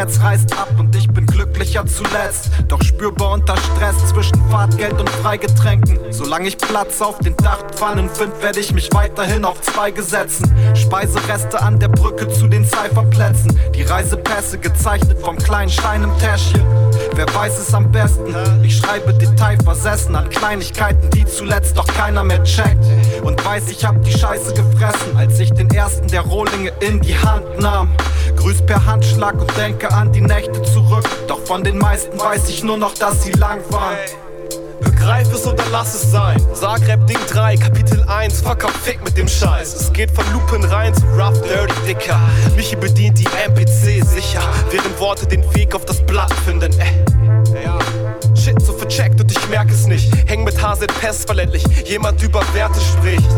[0.02, 2.50] Netz reißt ab und ich bin glücklicher zuletzt.
[2.66, 5.96] Doch spürbar unter Stress zwischen Fahrtgeld und Freigetränken.
[6.10, 10.52] Solange ich Platz auf den Dachpfannen find, werde ich mich weiterhin auf Zweige setzen.
[10.74, 13.56] Speisereste an der Brücke zu den Cypherplätzen.
[13.76, 16.62] Die Reisepässe gezeichnet vom kleinen Stein im Täschchen.
[17.14, 18.34] Wer weiß es am besten?
[18.64, 22.84] Ich schreibe detailversessen an Kleinigkeiten, die zuletzt doch keiner mehr checkt.
[23.22, 27.16] Und weiß, ich hab die Scheiße gefressen, als ich den ersten der Rohlinge in die
[27.16, 27.94] Hand nahm.
[28.42, 31.08] Grüß per Handschlag und denke an die Nächte zurück.
[31.28, 33.96] Doch von den meisten weiß ich nur noch, dass sie lang waren.
[34.80, 36.44] Begreif es oder lass es sein.
[36.52, 39.74] Zagreb Ding 3, Kapitel 1, fuck up, fick mit dem Scheiß.
[39.76, 42.18] Es geht von Lupen rein zu Rough Dirty Dicker.
[42.56, 46.72] Michi bedient die NPC sicher, während Worte den Weg auf das Blatt finden.
[46.80, 48.34] Äh.
[48.34, 50.12] Shit so vercheckt und ich merk es nicht.
[50.26, 53.30] Häng mit HZ Pest verländlich, jemand über Werte spricht.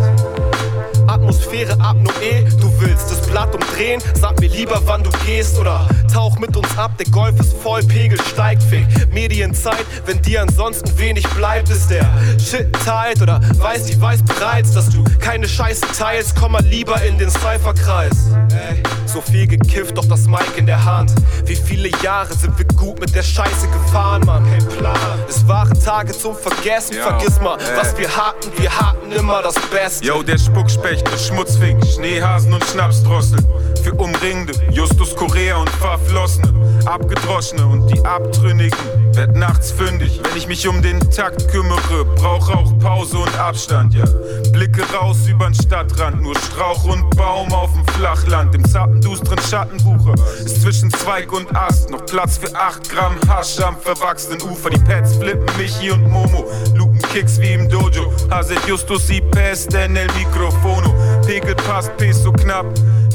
[1.24, 6.38] Atmosphäre Apnoe, du willst das Blatt umdrehen, sag mir lieber wann du gehst oder tauch
[6.38, 11.26] mit uns ab, der Golf ist voll, Pegel steigt, fick Medienzeit, wenn dir ansonsten wenig
[11.30, 12.06] bleibt, ist der
[12.38, 17.00] Shit tight oder weiß, die weiß bereits, dass du keine Scheiße teilst, komm mal lieber
[17.02, 18.30] in den Cypherkreis.
[18.50, 21.10] Ey, so viel gekifft, doch das Mic in der Hand.
[21.46, 24.44] Wie viele Jahre sind wir gut mit der Scheiße gefahren, Mann?
[24.44, 24.96] Kein Plan.
[25.28, 27.76] Es waren Tage zum Vergessen, Yo, vergiss mal, ey.
[27.76, 30.04] was wir hatten, wir hatten immer das Beste.
[30.04, 33.38] Yo, der Spuckspecht, der Schmutzfink, Schneehasen und Schnapsdrossel.
[33.82, 36.52] Für Umringende, Justus Korea und Verflossene.
[36.86, 38.78] Abgedroschene und die Abtrünnigen.
[39.14, 42.04] Werd nachts fündig, wenn ich mich um den Takt kümmere.
[42.16, 44.04] Brauch auch Pause und Abstand, ja.
[44.52, 48.54] Blicke raus übern Stadtrand, nur Strauch und Baum auf dem Flachland.
[48.54, 50.14] Im zarten, dustren Schattenbuche
[50.44, 54.70] ist zwischen Zweig und Ast noch Platz für 8 Gramm Hasch am verwachsenen Ufer.
[54.70, 58.12] Die Pets flippen Michi und Momo, lupen Kicks wie im Dojo.
[58.30, 60.94] Hazet Justus y peste en el microfono.
[61.26, 62.66] Pegel passt, Peso knapp.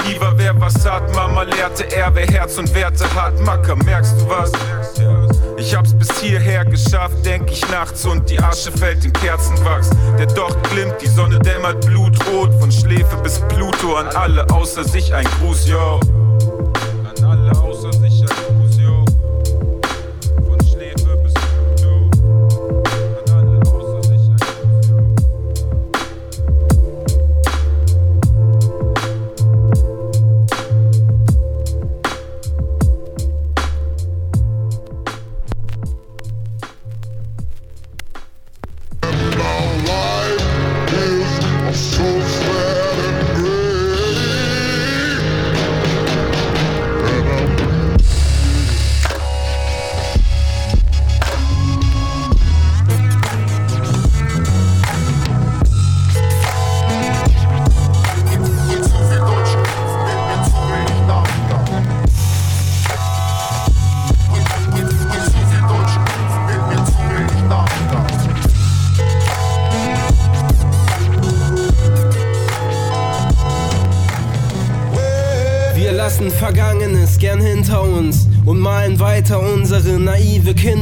[0.08, 3.40] Lieber wer was hat, Mama lehrte er, wer Herz und Werte hat.
[3.42, 4.52] Macker, merkst du was?
[5.60, 9.90] Ich hab's bis hierher geschafft, denk ich nachts und die Asche fällt in Kerzenwachs.
[10.18, 13.96] Der Docht glimmt, die Sonne dämmert blutrot, von Schläfe bis Pluto.
[13.96, 16.00] An alle außer sich ein Gruß, yo.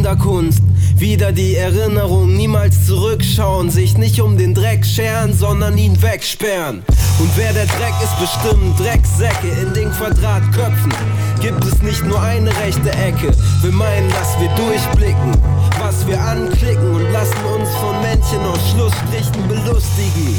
[0.08, 0.62] Kinderkunst.
[0.96, 6.82] Wieder die Erinnerung, niemals zurückschauen, sich nicht um den Dreck scheren, sondern ihn wegsperren.
[7.20, 10.94] Und wer der Dreck ist, bestimmt Drecksäcke in den Quadratköpfen.
[11.42, 13.32] Gibt es nicht nur eine rechte Ecke,
[13.62, 15.38] wir meinen, dass wir durchblicken,
[15.80, 20.36] was wir anklicken und lassen uns von Männchen aus Schlussstrichen belustigen.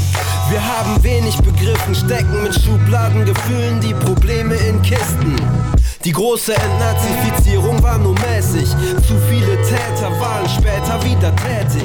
[0.49, 5.35] Wir haben wenig begriffen, stecken mit Schubladengefühlen die Probleme in Kisten.
[6.05, 8.69] Die große Entnazifizierung war nur mäßig.
[9.05, 11.83] Zu viele Täter waren später wieder tätig.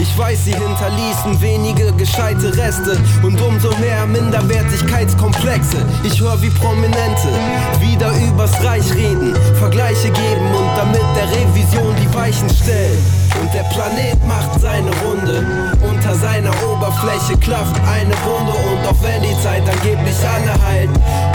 [0.00, 5.76] Ich weiß, sie hinterließen wenige gescheite Reste und umso mehr Minderwertigkeitskomplexe.
[6.04, 7.28] Ich höre wie Prominente
[7.80, 12.96] wieder übers Reich reden, Vergleiche geben und damit der Revision die Weichen stellen.
[13.42, 15.44] Und der Planet macht seine Runde,
[15.86, 20.90] unter seiner Oberfläche klafft eine Wunde und auch wenn die Zeit angeblich alle heilt,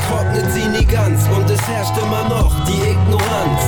[0.07, 3.61] trocknet sie nie ganz und es herrscht immer noch die Ignoranz.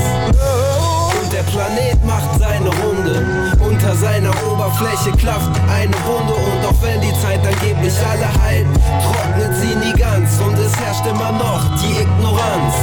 [1.22, 3.57] Und der Planet macht seine Runde.
[3.68, 6.34] Unter seiner Oberfläche klafft eine Wunde.
[6.34, 8.68] Und auch wenn die Zeit angeblich alle heilt,
[9.04, 10.40] trocknet sie nie ganz.
[10.40, 12.76] Und es herrscht immer noch die Ignoranz.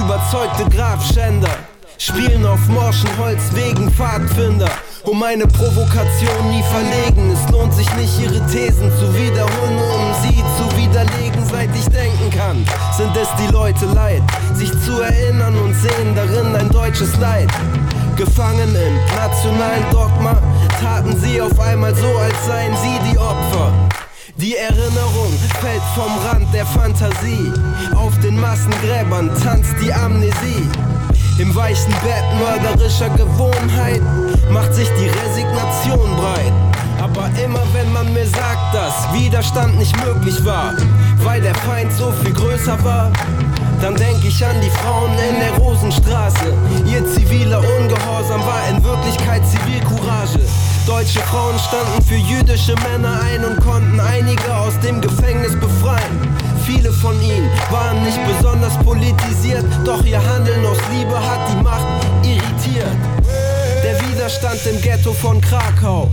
[0.00, 1.50] Überzeugte Grabschänder
[1.98, 4.70] spielen auf morschen Holzwegen Pfadfinder.
[5.04, 7.32] Um eine Provokation nie verlegen.
[7.32, 12.30] Es lohnt sich nicht, ihre Thesen zu wiederholen, um sie zu widerlegen, seit ich denken
[12.30, 12.64] kann.
[12.96, 14.22] Sind es die Leute leid,
[14.54, 17.48] sich zu erinnern und sehen darin ein deutsches Leid.
[18.18, 20.36] Gefangen im nationalen Dogma
[20.80, 23.72] taten sie auf einmal so, als seien sie die Opfer.
[24.34, 27.52] Die Erinnerung fällt vom Rand der Fantasie.
[27.94, 30.68] Auf den Massengräbern tanzt die Amnesie.
[31.38, 34.02] Im weichen Bett mörderischer Gewohnheit
[34.50, 36.52] macht sich die Resignation breit.
[37.00, 40.74] Aber immer wenn man mir sagt, dass Widerstand nicht möglich war,
[41.22, 43.12] weil der Feind so viel größer war,
[43.80, 46.52] dann denk ich an die Frauen in der Rosenstraße.
[46.86, 50.40] Ihr ziviler Ungehorsam war in Wirklichkeit Zivilcourage.
[50.86, 56.36] Deutsche Frauen standen für jüdische Männer ein und konnten einige aus dem Gefängnis befreien.
[56.64, 61.86] Viele von ihnen waren nicht besonders politisiert, doch ihr Handeln aus Liebe hat die Macht
[62.22, 62.96] irritiert.
[63.82, 66.10] Der Widerstand im Ghetto von Krakau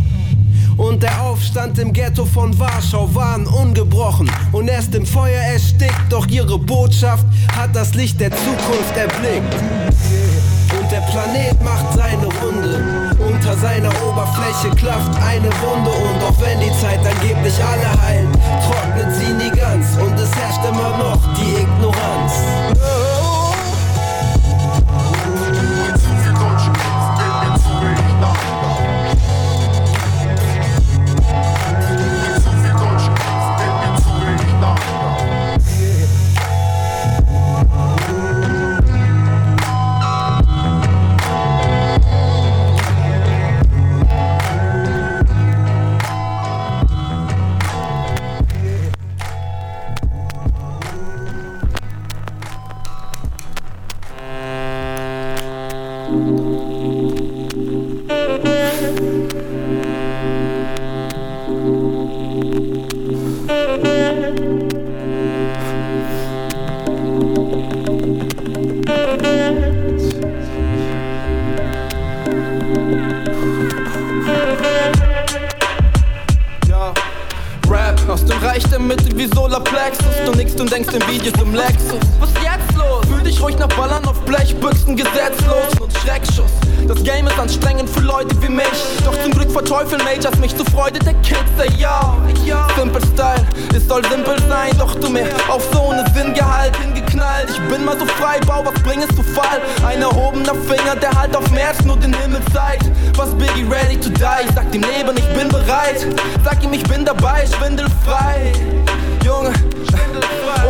[0.77, 6.27] und der Aufstand im Ghetto von Warschau waren ungebrochen und erst im Feuer erstickt, doch
[6.27, 9.53] ihre Botschaft hat das Licht der Zukunft erblickt.
[10.79, 13.15] Und der Planet macht seine Runde.
[13.19, 18.29] Unter seiner Oberfläche klafft eine Wunde und auch wenn die Zeit angeblich alle heilt,
[18.65, 23.24] trocknet sie nie ganz und es herrscht immer noch die Ignoranz.
[79.65, 80.25] Wie Solarplexus.
[80.25, 81.99] Du nix und denkst in Videos im Lexus.
[82.19, 83.05] Was jetzt los?
[83.07, 86.51] Fühl dich ruhig nach Ballern auf Blechbüchsen gesetzlos und Schreckschuss.
[86.87, 88.65] Das Game ist anstrengend für Leute wie mich.
[89.03, 91.39] Doch zum Glück verteufeln Majors mich zur Freude der Kids.
[91.57, 92.15] Ey, ja,
[92.77, 93.45] Simple Style,
[93.75, 94.71] es soll simpel sein.
[94.77, 97.49] Doch du mir auf so ne Sinngehalt hingeknallt.
[97.49, 99.61] Ich bin mal so frei, bau, was bring es zu Fall?
[99.85, 102.85] Ein erhobener Finger, der halt auf als nur den Himmel zeigt.
[103.15, 104.47] Was Biggie ready to die?
[104.47, 106.05] Ich sag dem Leben, ich bin bereit.
[106.43, 108.53] Sag ihm, ich bin dabei, schwindelfrei.
[109.25, 109.51] Junge,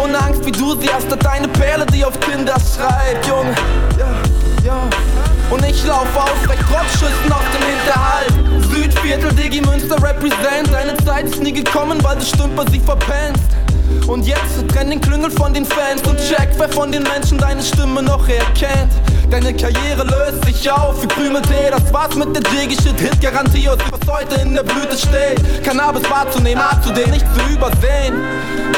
[0.02, 3.28] ohne Angst wie du sie hast, hat deine Perle, die auf Tinder schreibt.
[3.28, 3.54] Junge.
[5.50, 8.34] Und ich lauf auf, weg trotz Schüssen aus dem Hinterhalt.
[8.74, 10.72] Südviertel, Digi Münster represent.
[10.72, 13.44] Deine Zeit ist nie gekommen, weil du Stümper sie verpennst.
[14.08, 17.62] Und jetzt trenn den Klüngel von den Fans und check, wer von den Menschen deine
[17.62, 18.94] Stimme noch erkennt.
[19.30, 21.70] Deine Karriere löst sich auf wie Krümeltee.
[21.72, 23.00] Das war's mit der Jiggy-Shit.
[23.00, 25.64] Hit-Garantie aus was heute in der Blüte steht.
[25.64, 28.16] Cannabis wahrzunehmen, A zu den nicht zu übersehen.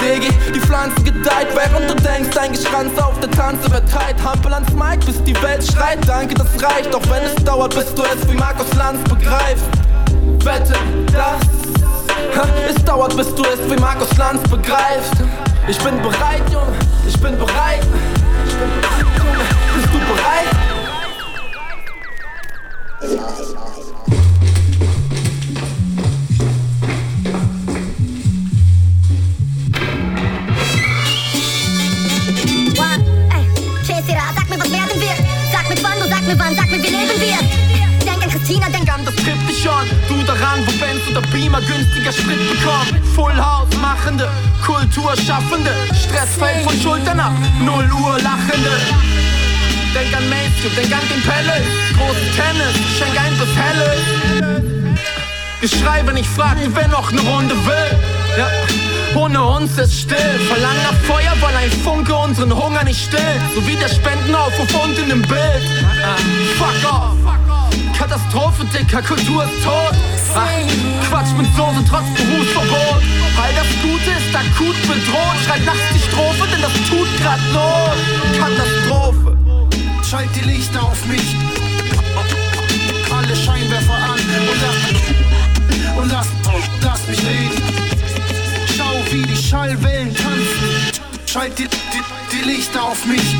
[0.02, 4.16] Diggi, die Pflanze gedeiht, während du denkst, dein Geschranz auf der Tanze tight.
[4.24, 6.00] Hampel ans Mic, bis die Welt schreit.
[6.08, 9.66] Danke, das reicht, auch wenn es dauert, bis du es wie Markus Lanz begreifst.
[10.44, 10.74] Wette,
[11.14, 15.14] das Es dauert, bis du es wie Markus Lanz begreifst.
[15.68, 16.78] Ich bin bereit, Junge,
[17.08, 17.86] ich bin bereit.
[18.58, 20.67] Ich bin
[39.08, 39.88] das Triptychon.
[40.08, 43.02] Du daran, wo Benz oder Beamer günstiger Sprit bekommen.
[43.16, 44.30] Full House machende,
[44.66, 45.72] Kulturschaffende.
[45.88, 48.76] Stress fällt von Schultern ab, 0 Uhr lachende.
[49.94, 51.68] Denk an Mainstream, denk an den Palace.
[51.98, 54.68] Großes Tennis, schenk ein bis Helles.
[55.62, 58.00] Geschrei, wenn ich fragte, wer noch ne Runde will.
[58.38, 58.48] Ja.
[59.16, 60.40] Ohne uns ist still.
[60.48, 63.42] Verlangen nach Feuer, weil ein Funke unseren Hunger nicht stillt.
[63.56, 65.64] So wie der Spendenaufruf unten im Bild.
[66.04, 66.18] Ah,
[66.58, 67.37] fuck off.
[68.08, 69.92] Katastrophe, Dicker, Kultur ist tot.
[70.34, 70.48] Ach,
[71.10, 73.04] Quatsch mit Soße trotz Berufsverbot.
[73.36, 75.36] All das Gute ist akut bedroht.
[75.46, 77.98] Schreibt nachts die Strophe, denn das tut grad Not.
[78.40, 79.38] Katastrophe.
[80.10, 81.36] Schalt die Lichter auf mich.
[83.12, 86.28] Alle Scheinwerfer an und lass, und lass,
[86.82, 87.62] lass mich reden.
[88.78, 91.04] Schau, wie die Schallwellen tanzen.
[91.26, 92.02] Schalt die, die,
[92.32, 93.36] die Lichter auf mich.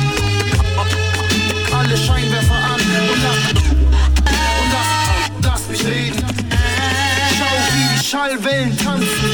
[1.72, 3.67] Alle Scheinwerfer an und lass,
[5.48, 6.24] lass, mich reden.
[7.38, 9.30] Schau, wie die Schallwellen tanzen.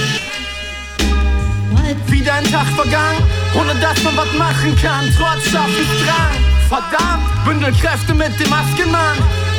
[2.07, 3.23] Wieder ein Tag vergangen,
[3.55, 6.35] ohne dass man was machen kann, trotz Schaffensdrang.
[6.69, 9.19] Verdammt, bündel Kräfte mit dem Maskenmann.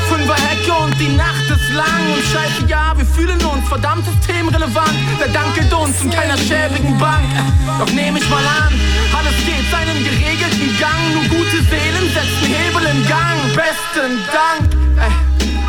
[0.09, 4.95] Fünfer Hecke und die Nacht ist lang und scheiße, ja, wir fühlen uns verdammt systemrelevant.
[5.19, 7.25] Der Dank gilt uns und keiner schäbigen Bank.
[7.79, 8.73] Doch nehm ich mal an,
[9.17, 11.01] alles geht seinen geregelten Gang.
[11.13, 13.39] Nur gute Seelen setzen Hebel in Gang.
[13.55, 14.84] Besten Dank.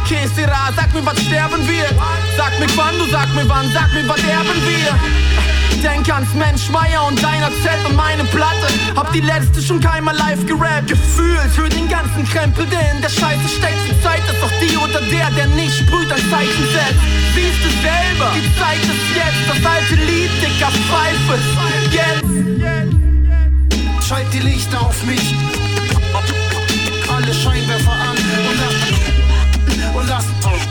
[0.09, 0.17] Ey.
[0.17, 1.95] Kesera, sag mir, was sterben wird.
[2.37, 4.95] Sag mir wann, du sag mir wann, sag mir, was erben wir.
[5.83, 8.69] Denk ans Mensch Meier und deiner Z und meine Platte.
[8.95, 10.89] Hab die letzte schon keinmal live gerappt.
[10.89, 13.79] Gefühlt für den ganzen Krempel, der in der Scheiße steckt.
[13.89, 17.01] Die Zeit ist doch die oder der, der nicht sprüht, ein Zeichen setzt.
[17.35, 19.43] Siehst du selber, die Zeit ist jetzt.
[19.49, 21.39] Das alte Lied, dicker Pfeife.
[21.91, 22.37] Jetzt.
[24.09, 25.35] Schalt die Lichter auf mich.
[27.09, 28.06] Alle Scheinwerfer an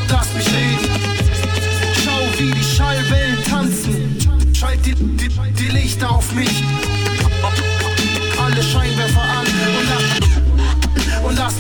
[0.10, 0.90] lass, mich reden.
[2.04, 4.18] Schau, wie die Schallwellen tanzen.
[4.54, 6.64] Schalt die, die, die Lichter auf mich.
[8.44, 11.54] Alle Scheinwerfer an und lass, und lass,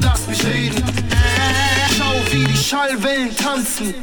[0.00, 0.82] lass mich reden.
[1.96, 3.94] Schau, wie die Schallwellen tanzen.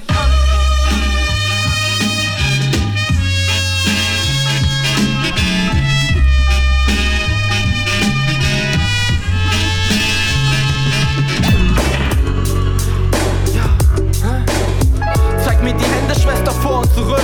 [16.76, 17.24] Vor und zurück.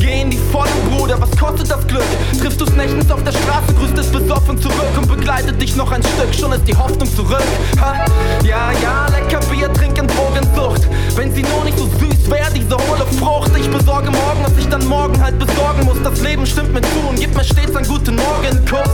[0.00, 2.04] Geh in die Vollen, Bruder, was kostet das Glück?
[2.40, 6.02] Triffst du's nächtens auf der Straße, grüßt es besoffen zurück und begleitet dich noch ein
[6.02, 7.42] Stück, schon ist die Hoffnung zurück.
[7.80, 8.04] Ha?
[8.44, 10.88] Ja, ja, lecker Bier, trinken Drogensucht.
[11.16, 13.50] Wenn sie nur nicht so süß wäre, diese hohle Frucht.
[13.58, 16.00] Ich besorge morgen, was ich dann morgen halt besorgen muss.
[16.02, 18.92] Das Leben stimmt mir zu und gibt mir stets einen guten Morgenkuss.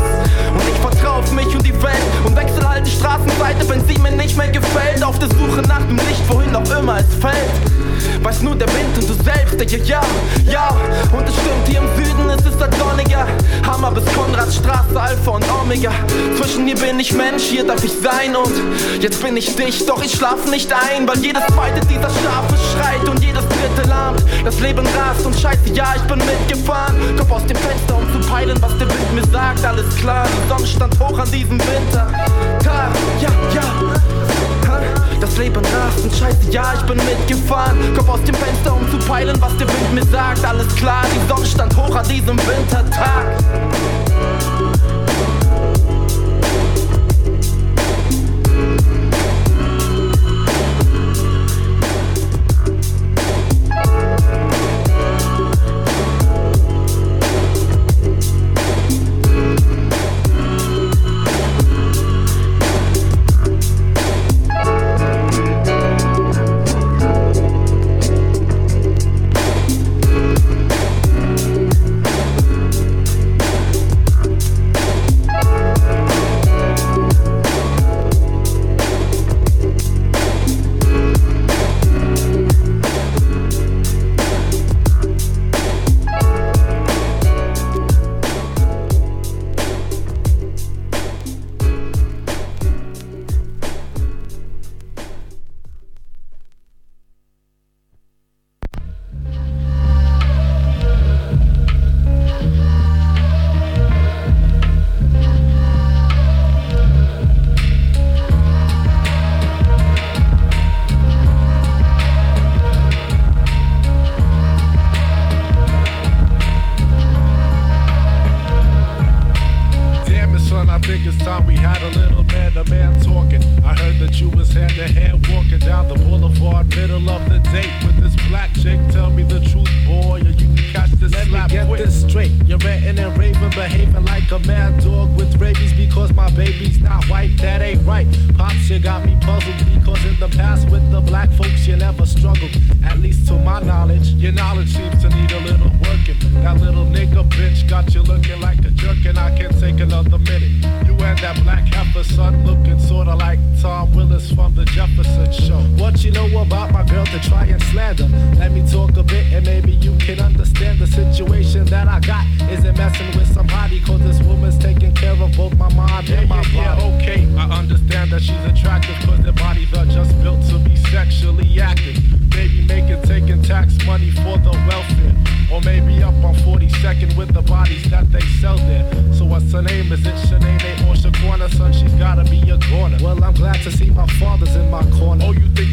[0.52, 3.98] Und ich vertrau auf mich und die Welt und wechsel halt die Straßenseite, wenn sie
[3.98, 5.04] mir nicht mehr gefällt.
[5.04, 7.83] Auf der Suche nach dem Licht, wohin auch immer es fällt.
[8.22, 10.00] Weiß nur der Wind und du selbst, ja, ja,
[10.50, 10.68] ja.
[11.12, 13.26] Und es stimmt, hier im Süden ist es halt sonniger.
[13.66, 15.90] Hammer bis Konradstraße, Alpha und Omega.
[16.36, 18.52] Zwischen hier bin ich Mensch, hier darf ich sein und
[19.00, 23.08] jetzt bin ich dich, doch ich schlaf nicht ein, weil jedes zweite dieser Schafe schreit
[23.08, 24.22] und jedes dritte lahmt.
[24.44, 26.96] Das Leben rast und scheiße, ja, ich bin mitgefahren.
[27.16, 29.64] Kopf aus dem Fenster, um zu peilen, was der Wind mir sagt.
[29.64, 32.10] Alles klar, die Sonne stand hoch an diesem Winter.
[32.62, 32.90] Tag,
[33.20, 33.93] ja, ja.
[35.20, 37.78] Das Leben rast und scheiße, ja, ich bin mitgefahren.
[37.96, 40.44] Kopf aus dem Fenster, um zu peilen, was der Wind mir sagt.
[40.44, 43.38] Alles klar, die Sonne stand hoch an diesem Wintertag.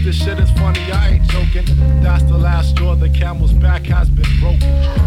[0.04, 1.66] This shit is funny, I ain't joking.
[2.02, 5.01] That's the last straw, the camel's back has been broken.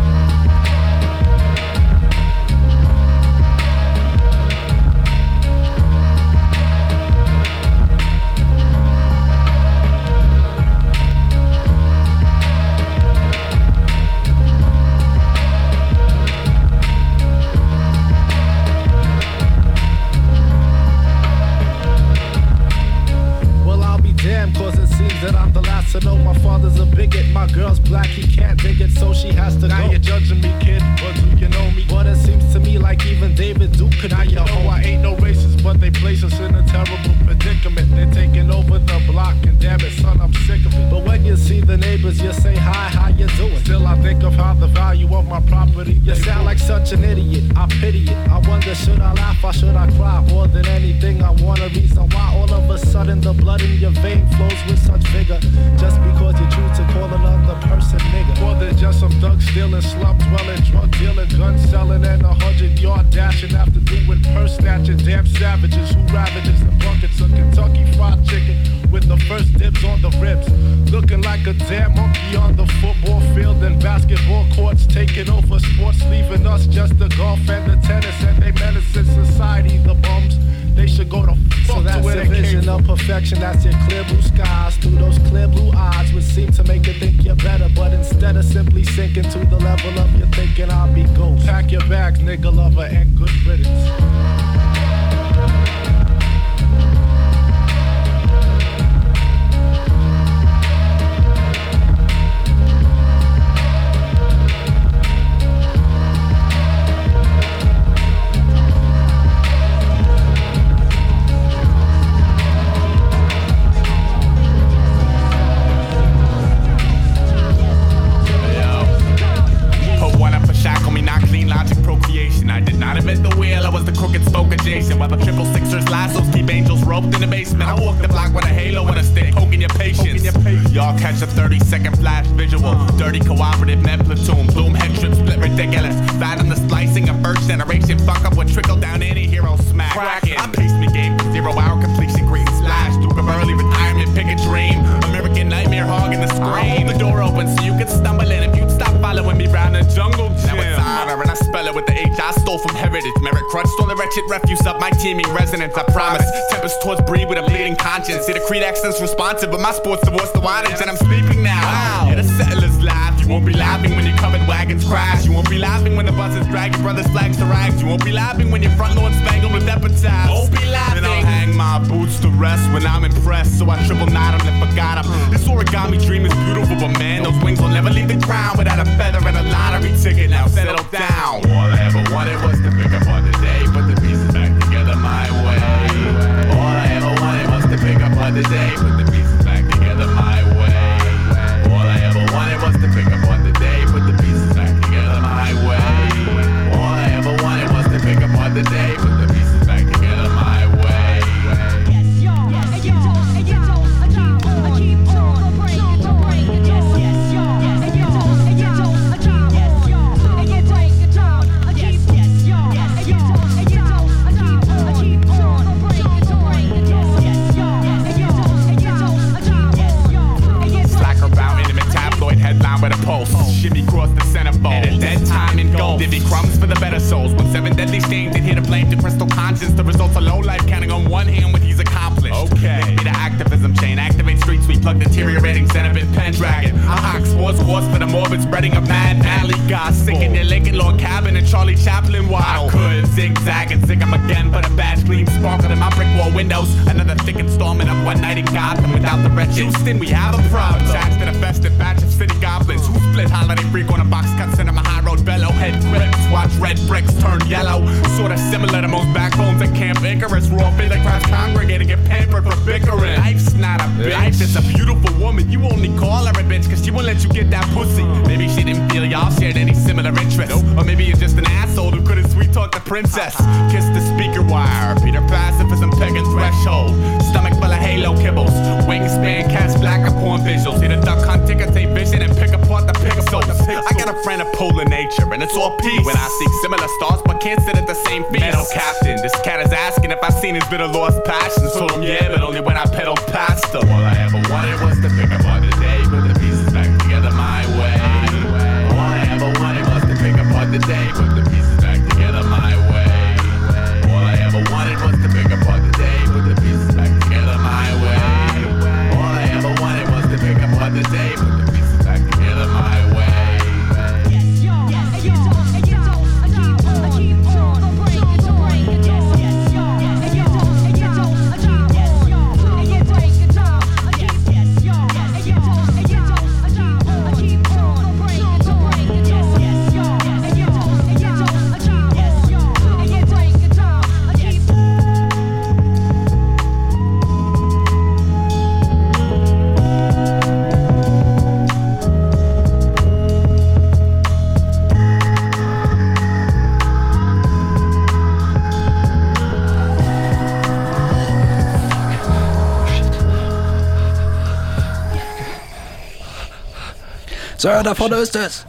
[357.64, 358.66] Sir, da vorne ist es.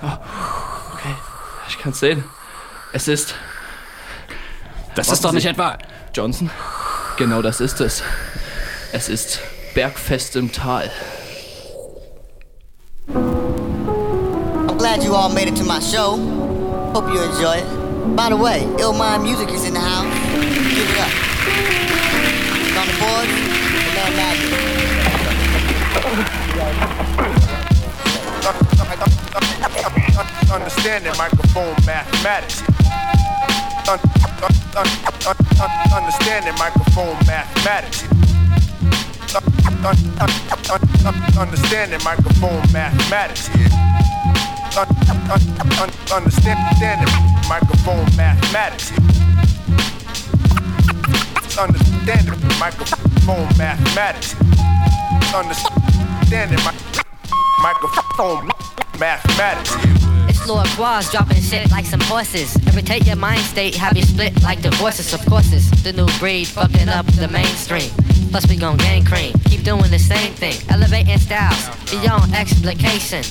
[0.00, 1.16] Okay,
[1.68, 2.22] ich kann's sehen.
[2.92, 3.34] Es ist.
[4.94, 5.34] Das Warten ist doch Sie.
[5.34, 5.76] nicht etwa.
[6.14, 6.48] Johnson?
[7.16, 8.04] Genau das ist es.
[8.92, 9.40] Es ist
[9.74, 10.88] Bergfest im Tal.
[13.08, 16.16] I'm glad you all made it to my show.
[16.94, 17.66] Hope you enjoy it.
[18.14, 20.06] By the way, Ill Mind Music is in the house.
[20.70, 21.10] Give it up.
[22.62, 23.32] It's on the boards,
[23.82, 24.14] the man
[26.22, 26.45] Magic.
[30.56, 32.62] Understanding microphone mathematics.
[33.88, 34.88] Un- un- un-
[35.28, 38.04] un- un- Understanding microphone mathematics.
[39.36, 39.44] Un-
[39.84, 40.32] un- un-
[40.72, 43.50] un- un- Understanding microphone mathematics.
[44.78, 45.30] Un- un-
[45.60, 47.12] un- un- Understanding
[47.48, 48.92] microphone mathematics.
[51.58, 54.34] Understanding microphone mathematics.
[55.34, 56.60] Understanding
[57.62, 58.50] microphone
[58.98, 59.95] mathematics.
[60.28, 62.56] It's Lord Quaz dropping shit like some horses.
[62.66, 65.12] Irritate your mind state, have you split like divorces.
[65.14, 65.50] Of course,
[65.82, 67.90] the new breed fucking up the mainstream.
[68.30, 69.32] Plus, we gon' gang cream.
[69.44, 70.56] Keep doing the same thing.
[70.68, 73.22] Elevating styles beyond explication.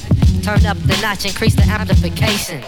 [0.41, 2.62] Turn up the notch, increase the amplification.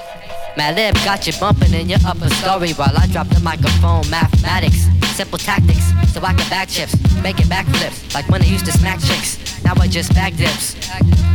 [0.57, 4.09] Malib got you bumping in your upper story while I drop the microphone.
[4.09, 4.86] Mathematics,
[5.17, 5.81] simple tactics
[6.13, 6.93] so I can back chips,
[7.23, 9.39] making backflips like when I used to smack chicks.
[9.63, 10.75] Now I just back dips.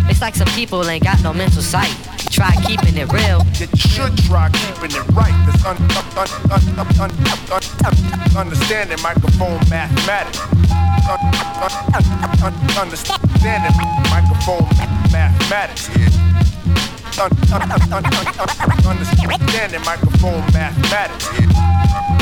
[0.09, 1.91] It's like some people ain't got no mental sight.
[2.31, 3.43] Try keeping it real.
[3.59, 5.35] You should try keeping it right.
[5.51, 5.83] This un-
[6.15, 6.31] un-
[7.51, 10.39] un- understanding microphone mathematics.
[12.79, 13.75] understanding
[14.15, 14.63] microphone
[15.11, 15.91] mathematics.
[18.87, 22.22] understanding microphone mathematics.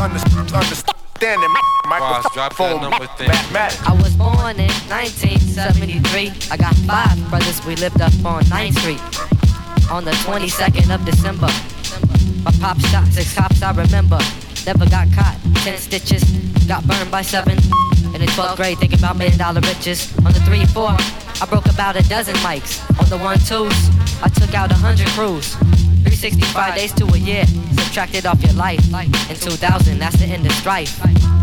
[0.00, 0.18] Under-
[0.54, 1.54] Understanding
[1.88, 3.82] microphone mathematics.
[3.84, 6.32] I was born in 1973.
[6.52, 9.00] I got five brothers, we lived up on 9th Street.
[9.90, 11.48] On the 22nd of December.
[12.44, 14.18] My pop shot six cops, I remember.
[14.64, 16.22] Never got caught, 10 stitches.
[16.68, 17.58] Got burned by seven.
[18.14, 20.14] In the 12th grade, thinking about million dollar riches.
[20.18, 22.78] On the 3 4, I broke about a dozen mics.
[23.00, 25.56] On the 1 2s, I took out a 100 crews.
[26.08, 27.44] 365 days to a year,
[27.76, 28.80] subtracted off your life.
[29.28, 30.98] In 2000, that's the end of strife.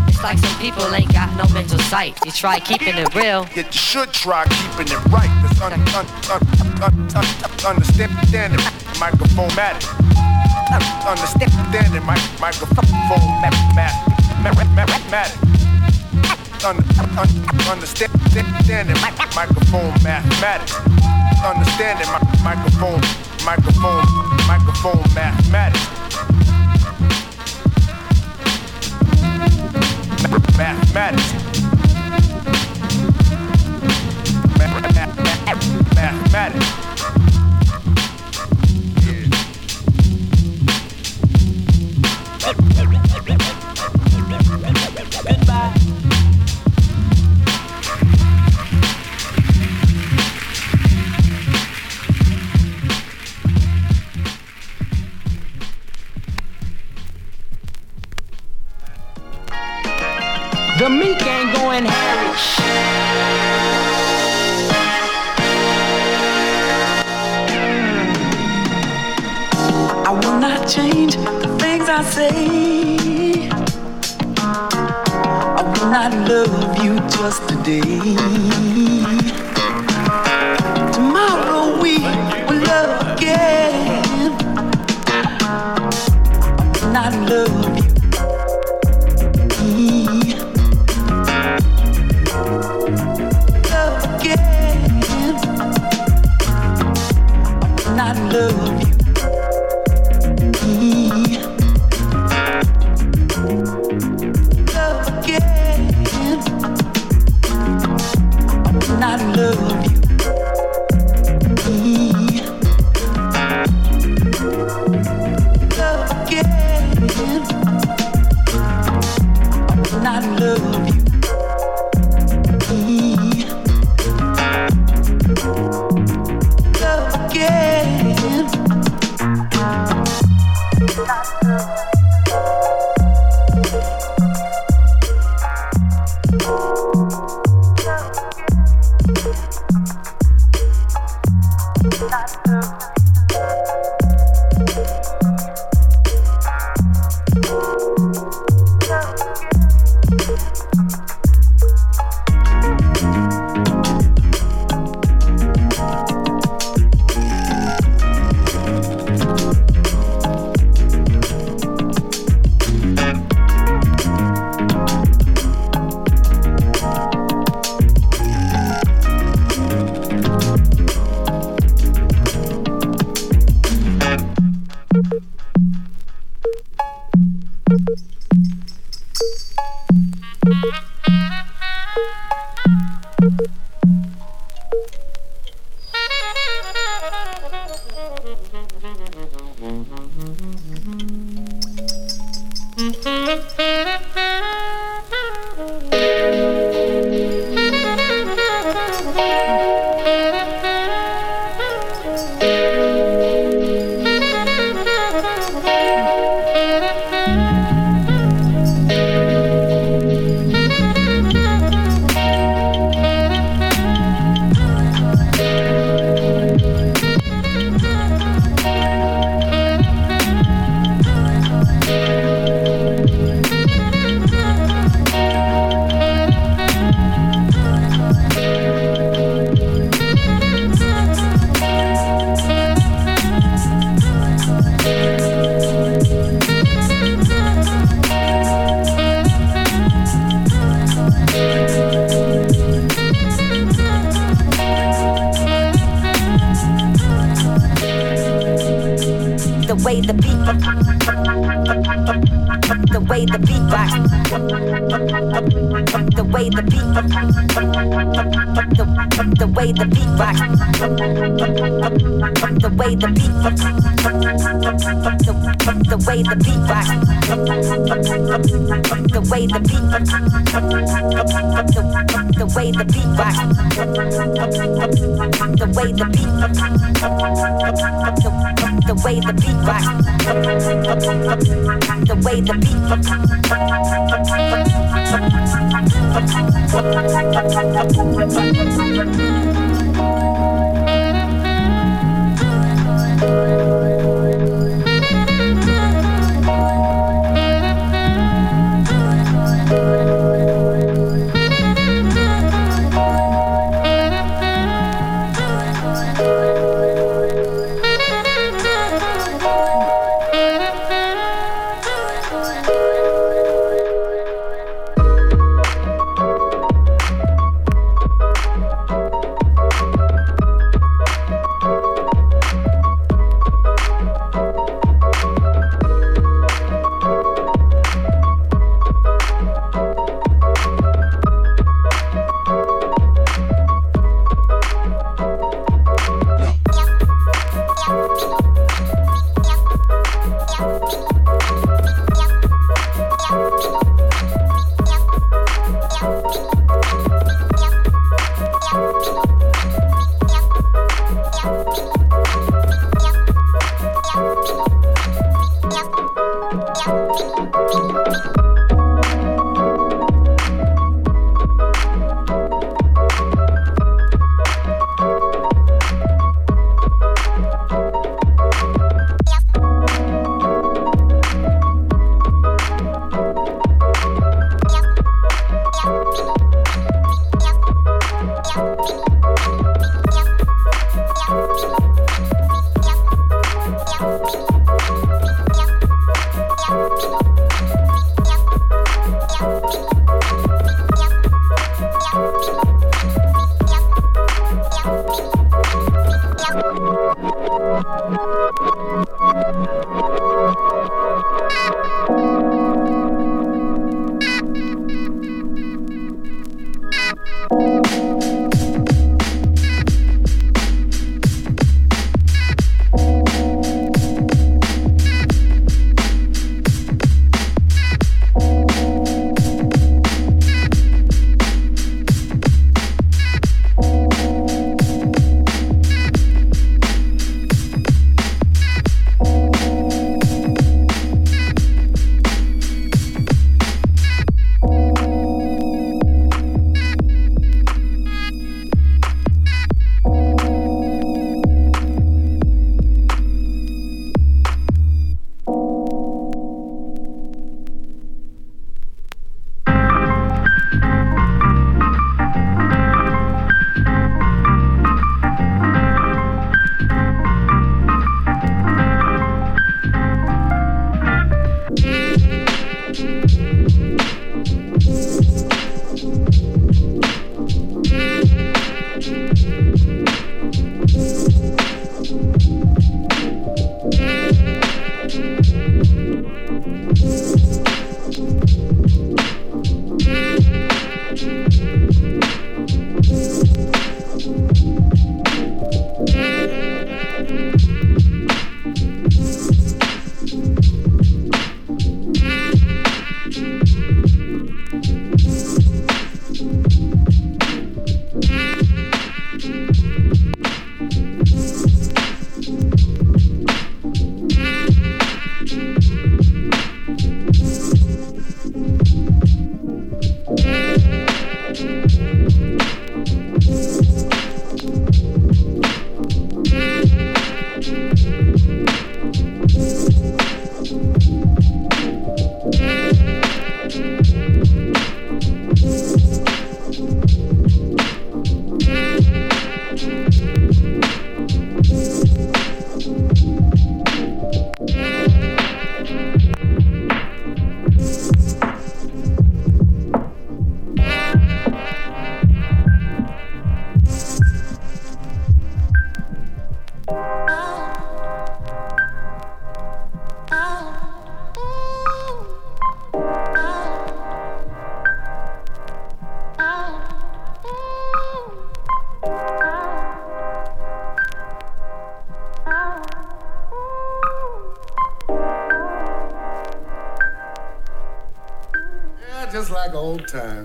[0.08, 2.18] It's like some people ain't got no mental sight.
[2.24, 3.46] You try keeping it real.
[3.54, 5.30] Yet you should try keeping it right.
[5.42, 6.42] That's un- un- un-
[6.82, 8.60] un- un- understanding
[8.98, 9.86] microphone mathematics.
[11.06, 14.18] Understanding my microphone mathematics.
[16.64, 16.82] Un-
[17.18, 18.96] un- Understanding
[19.34, 20.74] microphone mathematics.
[21.44, 23.00] Understanding my microphone
[23.46, 24.04] Microphone,
[24.48, 25.86] microphone, mathematics.
[30.58, 31.32] Mathematics.
[35.94, 36.85] Mathematics.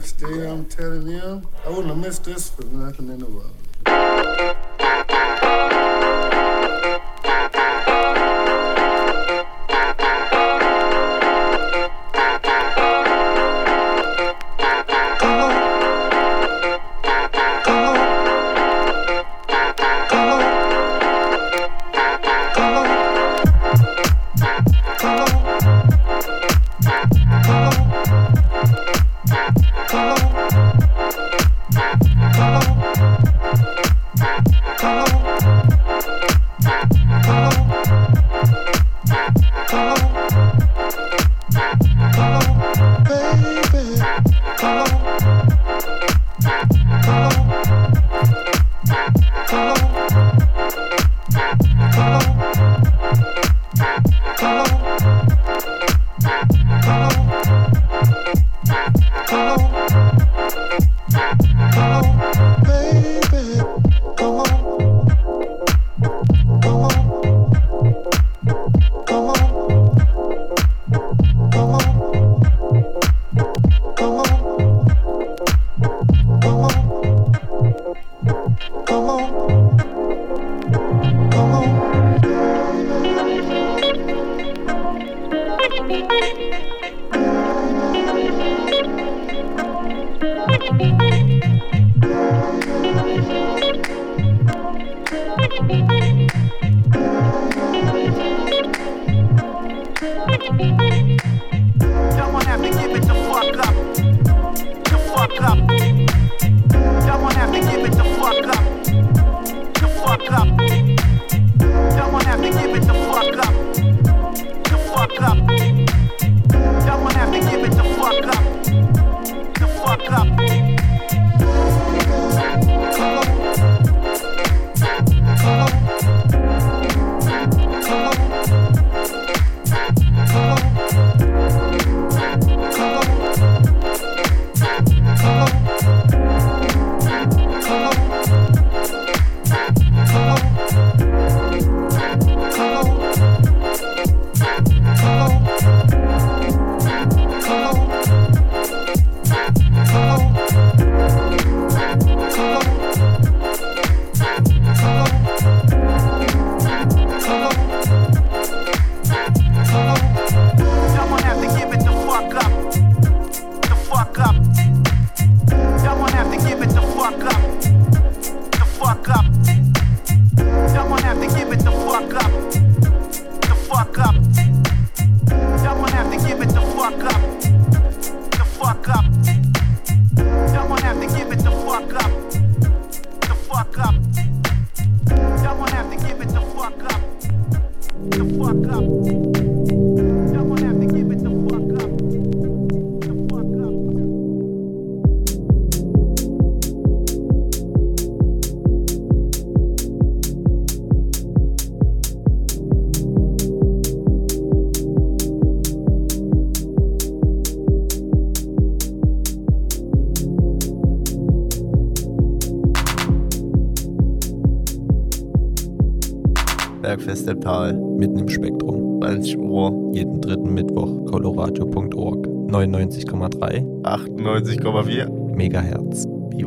[0.03, 3.55] Still, I'm telling you, I wouldn't have missed this for nothing in the world.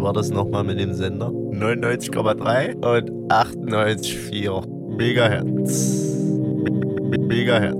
[0.04, 1.28] war das nochmal mit dem Sender?
[1.28, 6.14] 99,3 und 98,4 Megahertz.
[7.10, 7.73] M Megahertz.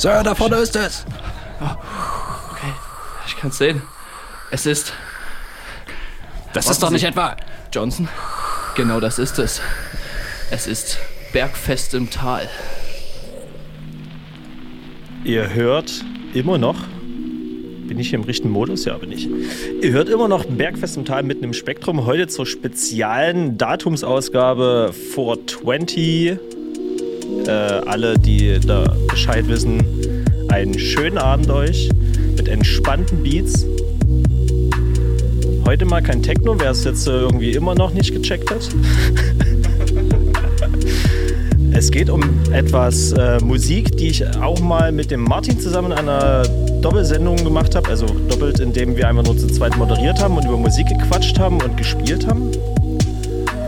[0.00, 1.04] Sir, da vorne ist es.
[1.60, 1.66] Oh,
[2.52, 2.72] okay,
[3.26, 3.82] ich kann's sehen.
[4.50, 4.94] Es ist.
[6.54, 7.36] Das ist doch nicht etwa.
[7.70, 8.08] Johnson?
[8.76, 9.60] Genau das ist es.
[10.50, 10.96] Es ist
[11.34, 12.48] Bergfest im Tal.
[15.22, 16.02] Ihr hört
[16.32, 16.78] immer noch.
[17.86, 18.86] Bin ich hier im richtigen Modus?
[18.86, 19.28] Ja, bin ich.
[19.82, 22.06] Ihr hört immer noch Bergfest im Tal mitten im Spektrum.
[22.06, 26.38] Heute zur speziellen Datumsausgabe 420.
[27.90, 29.82] Alle, die da Bescheid wissen,
[30.46, 31.90] einen schönen Abend euch
[32.36, 33.66] mit entspannten Beats.
[35.66, 38.60] Heute mal kein Techno, wer es jetzt äh, irgendwie immer noch nicht gecheckt hat.
[41.72, 42.22] es geht um
[42.52, 46.44] etwas äh, Musik, die ich auch mal mit dem Martin zusammen in einer
[46.82, 47.88] Doppelsendung gemacht habe.
[47.88, 51.60] Also doppelt, indem wir einfach nur zu zweit moderiert haben und über Musik gequatscht haben
[51.60, 52.52] und gespielt haben.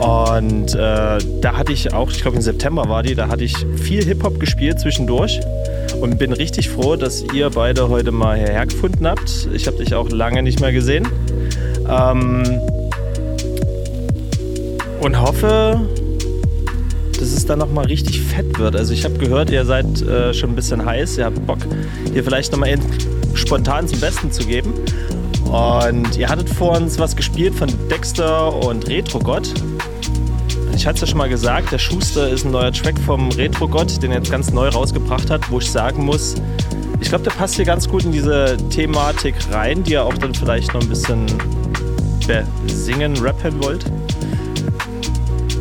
[0.03, 3.55] Und äh, da hatte ich auch, ich glaube im September war die, da hatte ich
[3.77, 5.39] viel Hip-Hop gespielt zwischendurch
[6.01, 9.49] und bin richtig froh, dass ihr beide heute mal hierher gefunden habt.
[9.53, 11.07] Ich habe dich auch lange nicht mehr gesehen.
[11.89, 12.43] Ähm,
[15.01, 15.81] und hoffe,
[17.21, 18.75] dass es dann nochmal richtig fett wird.
[18.75, 21.59] Also ich habe gehört, ihr seid äh, schon ein bisschen heiß, ihr habt Bock,
[22.13, 22.77] hier vielleicht nochmal
[23.35, 24.75] spontan zum Besten zu geben.
[25.45, 29.53] Und ihr hattet vor uns was gespielt von Dexter und Retrogott.
[30.75, 34.03] Ich hatte es ja schon mal gesagt, der Schuster ist ein neuer Track vom Retro-Gott,
[34.03, 36.35] den er jetzt ganz neu rausgebracht hat, wo ich sagen muss,
[37.01, 40.35] ich glaube, der passt hier ganz gut in diese Thematik rein, die ihr auch dann
[40.35, 41.27] vielleicht noch ein bisschen
[42.67, 43.85] singen, rappen wollt.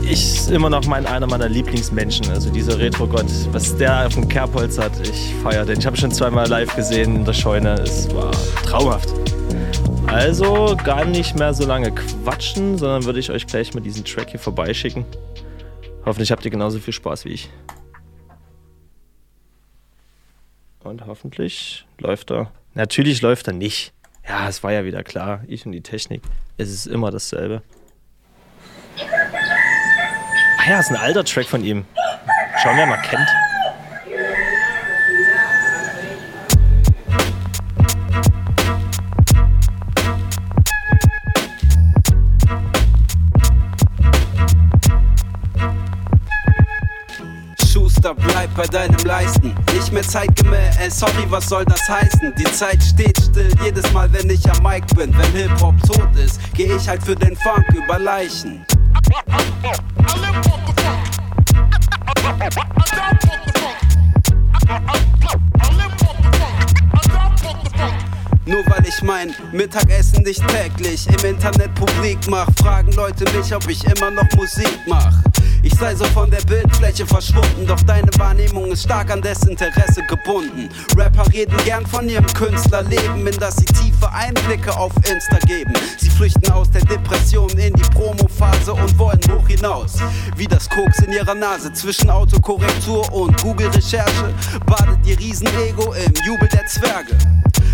[0.03, 4.77] Ich immer noch mein, einer meiner Lieblingsmenschen, also dieser Retro-Gott, was der auf dem Kerbholz
[4.77, 5.79] hat, ich feiere den.
[5.79, 8.31] Ich habe schon zweimal live gesehen in der Scheune, es war
[8.65, 9.20] traumhaft.
[10.11, 14.31] Also gar nicht mehr so lange quatschen, sondern würde ich euch gleich mal diesen Track
[14.31, 15.05] hier vorbeischicken.
[16.05, 17.49] Hoffentlich habt ihr genauso viel Spaß wie ich.
[20.83, 22.51] Und hoffentlich läuft er.
[22.73, 23.93] Natürlich läuft er nicht.
[24.27, 25.45] Ja, es war ja wieder klar.
[25.47, 26.21] Ich und die Technik.
[26.57, 27.61] Es ist immer dasselbe.
[30.57, 31.85] Ah ja, ist ein alter Track von ihm.
[32.61, 33.29] Schauen wir mal kennt.
[48.61, 49.55] Bei deinem Leisten.
[49.73, 52.31] Nicht mehr zeitgemäß, äh, sorry, was soll das heißen?
[52.37, 55.11] Die Zeit steht still, jedes Mal, wenn ich am Mic bin.
[55.17, 58.63] Wenn Hip-Hop tot ist, geh ich halt für den Funk über Leichen.
[68.45, 73.69] Nur weil ich mein Mittagessen nicht täglich im Internet publik mach, fragen Leute mich, ob
[73.69, 75.13] ich immer noch Musik mach.
[75.63, 80.69] Ich sei so von der Bildfläche verschwunden, doch deine Wahrnehmung ist stark an Desinteresse gebunden.
[80.97, 85.73] Rapper reden gern von ihrem Künstlerleben, in das sie tiefe Einblicke auf Insta geben.
[85.99, 89.99] Sie flüchten aus der Depression in die Promo-Phase und wollen hoch hinaus.
[90.35, 94.33] Wie das Koks in ihrer Nase zwischen Autokorrektur und Google-Recherche
[94.65, 97.15] badet ihr Riesenego im Jubel der Zwerge.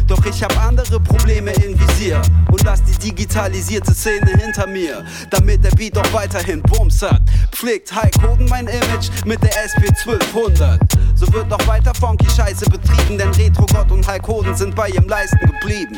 [0.08, 5.64] Doch ich hab andere Probleme im Visier und lass die digitalisierte Szene hinter mir, damit
[5.66, 7.22] der Beat auch weiterhin Bums hat.
[7.52, 10.80] Pflegt High Hoden mein Image mit der SP 1200.
[11.16, 15.10] So wird auch weiter funky Scheiße betrieben, denn Retro-Gott und Hulk Hoden sind bei ihrem
[15.10, 15.98] Leisten geblieben.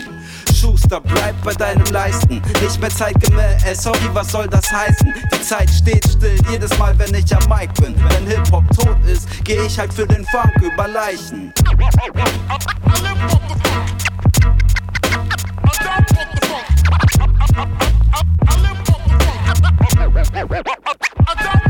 [0.60, 2.42] Schuster, bleib bei deinem Leisten.
[2.62, 5.14] Nicht mehr zeitgemäß, äh, sorry, was soll das heißen?
[5.34, 7.96] Die Zeit steht still, jedes Mal, wenn ich am Mic bin.
[7.96, 11.54] Wenn Hip-Hop tot ist, geh ich halt für den Funk über Leichen.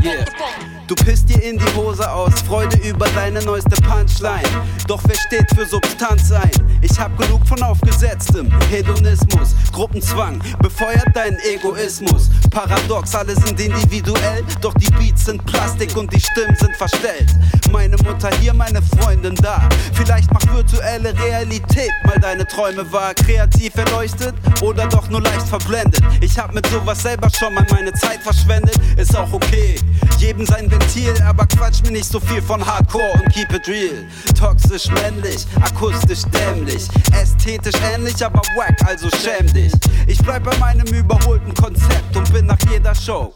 [0.02, 0.69] Yeah.
[0.90, 4.42] Du pisst dir in die Hose aus, Freude über deine neueste Punchline.
[4.88, 6.50] Doch wer steht für Substanz ein?
[6.80, 9.54] Ich hab genug von aufgesetztem Hedonismus.
[9.70, 12.28] Gruppenzwang befeuert deinen Egoismus.
[12.50, 17.28] Paradox, alle sind individuell, doch die Beats sind Plastik und die Stimmen sind verstellt.
[17.70, 19.68] Meine Mutter hier, meine Freundin da.
[19.92, 23.14] Vielleicht macht virtuelle Realität mal deine Träume wahr.
[23.14, 26.02] Kreativ erleuchtet oder doch nur leicht verblendet.
[26.20, 28.76] Ich hab mit sowas selber schon mal meine Zeit verschwendet.
[28.96, 29.76] Ist auch okay,
[30.18, 34.06] jedem sein Ventil, aber quatsch mir nicht so viel von Hardcore und keep it real.
[34.38, 39.72] Toxisch männlich, akustisch dämlich, ästhetisch ähnlich, aber wack, also schäm dich.
[40.06, 43.34] Ich bleib bei meinem überholten Konzept und bin nach jeder Show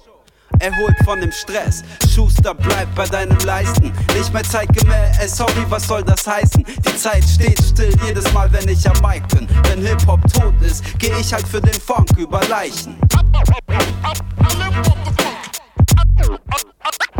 [0.60, 1.82] erholt von dem Stress.
[2.14, 3.92] Schuster, bleib bei deinem Leisten.
[4.16, 6.64] Nicht mehr zeitgemäß, ey, sorry, was soll das heißen?
[6.64, 9.48] Die Zeit steht still jedes Mal, wenn ich am Mic bin.
[9.64, 12.96] Wenn Hip-Hop tot ist, geh ich halt für den Funk über Leichen.
[13.66, 13.80] Yeah.
[14.04, 14.24] Aha.
[16.84, 17.13] Die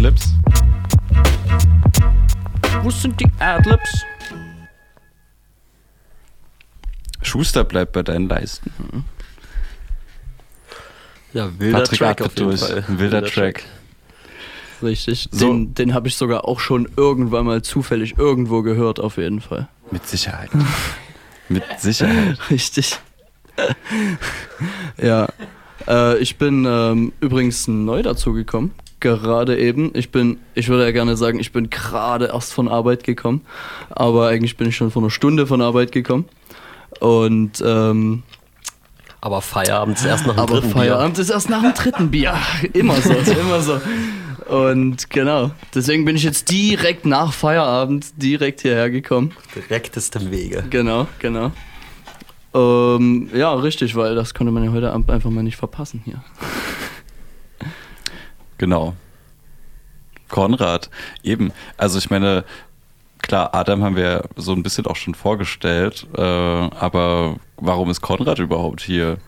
[0.00, 0.34] Adlibs.
[2.82, 4.06] Wo sind die Adlibs?
[7.20, 9.04] Schuster bleibt bei deinen Leisten.
[11.32, 12.60] Ja, wilder Patrick Track auf jeden durch.
[12.60, 12.84] Fall.
[12.88, 13.64] Ein wilder Track.
[14.82, 15.28] Richtig.
[15.30, 15.46] So.
[15.46, 19.68] Den, den habe ich sogar auch schon irgendwann mal zufällig irgendwo gehört, auf jeden Fall.
[19.90, 20.50] Mit Sicherheit.
[21.48, 22.38] Mit Sicherheit.
[22.50, 22.98] Richtig.
[25.00, 25.28] ja.
[25.86, 28.72] Äh, ich bin ähm, übrigens neu dazugekommen.
[29.00, 29.90] Gerade eben.
[29.94, 33.42] Ich bin, ich würde ja gerne sagen, ich bin gerade erst von Arbeit gekommen.
[33.90, 36.26] Aber eigentlich bin ich schon vor einer Stunde von Arbeit gekommen.
[37.00, 38.22] Und ähm,
[39.20, 42.34] aber Feierabend ist erst nach dem aber dritten Feierabend ist erst nach dem dritten Bier.
[42.72, 43.80] Immer so, immer so.
[44.48, 49.32] Und genau, deswegen bin ich jetzt direkt nach Feierabend direkt hierher gekommen.
[49.54, 50.64] Direktestem Wege.
[50.70, 51.52] Genau, genau.
[52.52, 56.24] Ähm, ja, richtig, weil das konnte man ja heute Abend einfach mal nicht verpassen hier.
[58.58, 58.94] Genau.
[60.28, 60.90] Konrad,
[61.22, 61.52] eben.
[61.76, 62.44] Also ich meine,
[63.22, 68.38] klar, Adam haben wir so ein bisschen auch schon vorgestellt, äh, aber warum ist Konrad
[68.38, 69.18] überhaupt hier?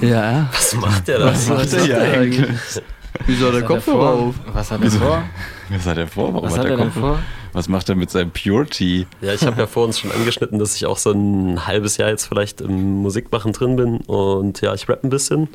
[0.00, 0.48] Ja.
[0.52, 1.26] Was macht der da?
[1.26, 2.82] Was macht der hier eigentlich?
[3.26, 4.34] Wieso hat der Kopfhörer auf?
[4.52, 5.22] Was hat er vor?
[5.68, 6.34] Was hat er vor?
[6.34, 7.14] Warum Was hat hat er Kopfhörer?
[7.14, 7.18] vor?
[7.52, 9.06] Was macht er mit seinem Purity?
[9.20, 12.08] Ja, ich habe ja vor uns schon angeschnitten, dass ich auch so ein halbes Jahr
[12.08, 13.96] jetzt vielleicht im Musikmachen drin bin.
[13.98, 15.48] Und ja, ich rappe ein bisschen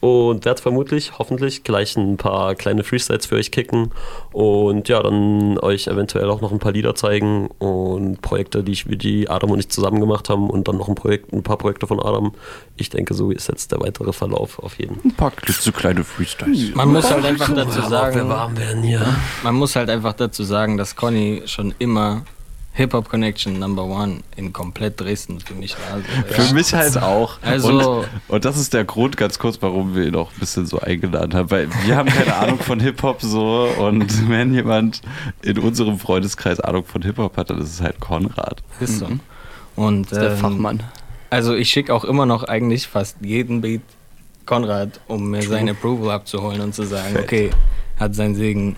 [0.00, 3.90] und werde vermutlich, hoffentlich, gleich ein paar kleine Freestyles für euch kicken
[4.32, 8.84] und ja, dann euch eventuell auch noch ein paar Lieder zeigen und Projekte, die, ich,
[8.86, 11.86] die Adam und ich zusammen gemacht haben und dann noch ein, Projekt, ein paar Projekte
[11.86, 12.32] von Adam.
[12.76, 15.00] Ich denke, so ist jetzt der weitere Verlauf auf jeden.
[15.04, 16.74] Ein paar klitzekleine Freestyles.
[16.74, 18.14] Man muss halt einfach dazu sagen.
[18.16, 19.04] wir warm werden hier.
[19.42, 22.22] Man muss halt einfach dazu sagen, dass Conny schon immer
[22.78, 25.94] Hip-Hop Connection Number One in komplett Dresden für mich war.
[25.94, 26.52] Also, Für ja.
[26.52, 27.38] mich halt auch.
[27.42, 30.64] Also, und, und das ist der Grund, ganz kurz, warum wir ihn auch ein bisschen
[30.64, 31.50] so eingeladen haben.
[31.50, 33.68] Weil wir haben keine Ahnung von Hip-Hop so.
[33.80, 35.02] Und wenn jemand
[35.42, 38.62] in unserem Freundeskreis Ahnung von Hip-Hop hat, dann ist es halt Konrad.
[38.78, 39.08] Ist so.
[39.74, 40.84] Und, ist der ähm, Fachmann.
[41.30, 43.82] Also ich schicke auch immer noch eigentlich fast jeden Beat
[44.46, 47.24] Konrad, um mir sein Approval abzuholen und zu sagen, Fett.
[47.24, 47.50] okay,
[47.98, 48.76] hat seinen Segen,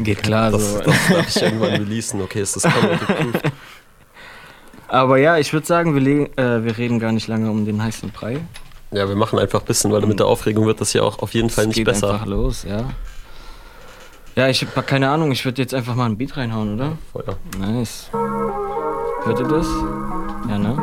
[0.00, 0.50] geht klar.
[0.50, 0.78] Das, so.
[0.80, 2.20] das darf ich irgendwann releasen.
[2.22, 3.52] Okay, ist das Comedy approved?
[4.88, 8.10] Aber ja, ich würde sagen, wir, äh, wir reden gar nicht lange um den heißen
[8.10, 8.40] Brei.
[8.90, 11.32] Ja, wir machen einfach ein bisschen, weil mit der Aufregung wird das ja auch auf
[11.32, 12.14] jeden Fall nicht geht besser.
[12.14, 12.90] einfach los, ja.
[14.34, 16.98] Ja, ich habe keine Ahnung, ich würde jetzt einfach mal ein Beat reinhauen, oder?
[17.12, 17.36] Feuer.
[17.58, 18.10] Nice.
[18.12, 19.66] Hört ihr das?
[20.48, 20.82] Ja, ne?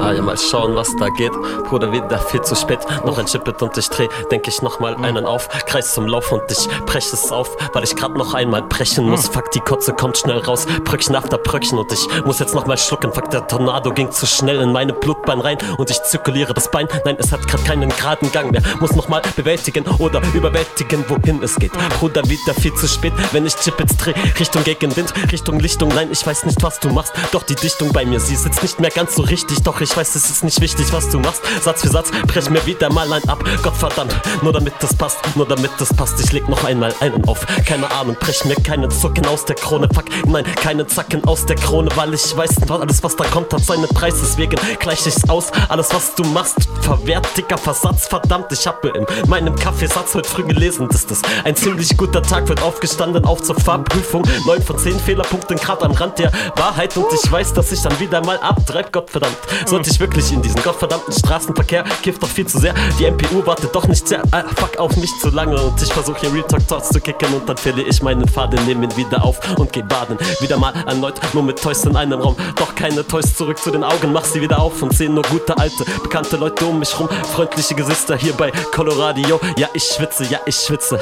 [0.00, 1.32] Ah, ja, mal schauen, was da geht.
[1.68, 2.78] Bruder, wieder viel zu spät.
[3.04, 5.48] Noch ein Chippet und ich dreh, denk ich nochmal einen auf.
[5.66, 9.28] Kreis zum Lauf und ich brech es auf, weil ich grad noch einmal brechen muss.
[9.28, 10.66] Fuck, die Kotze kommt schnell raus.
[10.84, 13.12] Bröckchen after Bröckchen und ich muss jetzt nochmal schlucken.
[13.12, 16.88] Fuck, der Tornado ging zu schnell in meine Blutbahn rein und ich zirkuliere das Bein.
[17.04, 18.62] Nein, es hat grad keinen geraden Gang mehr.
[18.80, 21.72] Muss nochmal bewältigen oder überwältigen, wohin es geht.
[21.98, 24.14] Bruder, wieder viel zu spät, wenn ich Chippets dreh.
[24.38, 25.90] Richtung Gegenwind, Richtung Lichtung.
[25.94, 27.12] Nein, ich weiß nicht, was du machst.
[27.32, 29.62] Doch die Dichtung bei mir, sie sitzt nicht mehr ganz so richtig.
[29.62, 31.42] Doch ich weiß, es ist nicht wichtig, was du machst.
[31.62, 33.42] Satz für Satz, brech mir wieder mal ein ab.
[33.62, 36.20] Gottverdammt, nur damit das passt, nur damit das passt.
[36.20, 37.46] Ich leg noch einmal einen auf.
[37.66, 39.88] Keine Ahnung, brech mir keine Zucken aus der Krone.
[39.92, 43.64] Fuck, nein, keine Zacken aus der Krone, weil ich weiß, alles, was da kommt, hat
[43.64, 44.14] seinen Preis.
[44.20, 45.50] Deswegen gleich ich's aus.
[45.68, 48.08] Alles, was du machst, verwertiger Versatz.
[48.08, 52.48] Verdammt, ich habe in meinem Kaffeesatz heute früh gelesen, dass das ein ziemlich guter Tag
[52.48, 52.62] wird.
[52.62, 54.22] Aufgestanden auf zur Fahrprüfung.
[54.46, 56.96] 9 von 10 Fehlerpunkten, grad am Rand der Wahrheit.
[56.96, 58.92] Und ich weiß, dass ich dann wieder mal abtreib.
[58.92, 59.36] Gottverdammt,
[59.80, 62.74] sollte ich wirklich in diesen gottverdammten Straßenverkehr, kifft doch viel zu sehr.
[62.98, 65.58] Die MPU wartet doch nicht sehr, ah, fuck auf mich zu lange.
[65.58, 67.32] Und ich versuche hier Real Talk Thoughts zu kicken.
[67.32, 70.18] Und dann verliere ich meinen Faden, nehme ihn wieder auf und geh baden.
[70.40, 72.36] Wieder mal erneut, nur mit Toys in einem Raum.
[72.56, 75.56] Doch keine Toys zurück zu den Augen, mach sie wieder auf und seh nur gute
[75.56, 77.08] alte, bekannte Leute um mich rum.
[77.32, 79.40] Freundliche Gesichter hier bei Coloradio.
[79.56, 81.00] Ja, ich schwitze, ja, ich schwitze.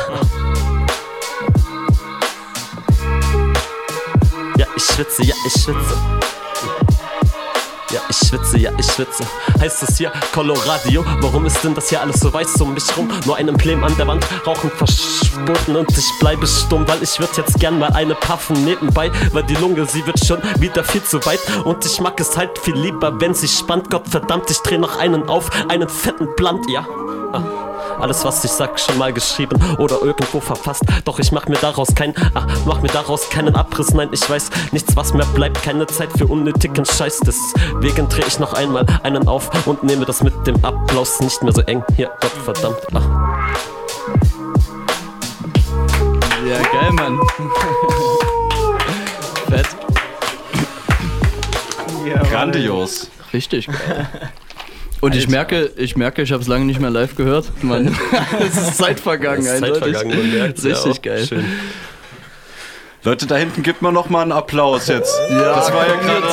[4.56, 6.17] Ja, ich schwitze, ja, ich schwitze.
[7.90, 9.24] Ja, ich schwitze, ja, ich schwitze.
[9.60, 11.02] Heißt es hier Coloradio?
[11.20, 13.08] Warum ist denn das hier alles so weiß um mich rum?
[13.24, 17.34] Nur ein Emblem an der Wand, rauchen verboten und ich bleibe stumm, weil ich würd
[17.38, 21.24] jetzt gern mal eine puffen nebenbei, weil die Lunge, sie wird schon wieder viel zu
[21.24, 23.88] weit und ich mag es halt viel lieber, wenn sie spannt.
[23.90, 26.86] Gott verdammt, ich dreh noch einen auf, einen fetten Blunt, ja.
[27.32, 27.42] Ah.
[28.00, 30.84] Alles, was ich sag, schon mal geschrieben oder irgendwo verfasst.
[31.04, 33.92] Doch ich mach mir daraus kein, ah, mach mir daraus keinen Abriss.
[33.92, 35.62] Nein, ich weiß nichts, was mehr bleibt.
[35.62, 37.20] Keine Zeit für unnötigen Scheiß.
[37.80, 41.52] Deswegen dreh ich noch einmal einen auf und nehme das mit dem Applaus nicht mehr
[41.52, 41.84] so eng.
[41.94, 42.78] Hier, Gott verdammt.
[42.92, 43.54] Ah.
[46.48, 47.20] Ja, geil, Mann.
[49.48, 49.66] Fett.
[52.30, 53.10] Grandios.
[53.32, 54.08] Richtig geil.
[55.00, 57.52] Und ich merke, ich merke, ich habe es lange nicht mehr live gehört.
[57.62, 57.96] Mann,
[58.40, 61.00] es ist Zeit vergangen, ist Zeit vergangen, man ja Richtig auch.
[61.02, 61.24] geil.
[61.24, 61.44] Schön.
[63.04, 65.16] Leute, da hinten gibt man noch mal einen Applaus jetzt.
[65.30, 66.26] Ja, das war ja gerade.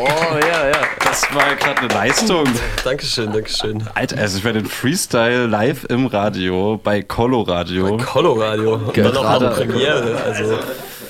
[0.00, 0.78] Oh, ja, ja.
[1.04, 2.44] Das war gerade eine Leistung.
[2.84, 3.82] Dankeschön, Dankeschön.
[3.94, 7.96] Alter, also ich werde den Freestyle live im Radio bei Coloradio.
[7.98, 8.74] Coloradio.
[8.74, 10.16] Und dann noch Gerade- eine Premiere.
[10.24, 10.58] Also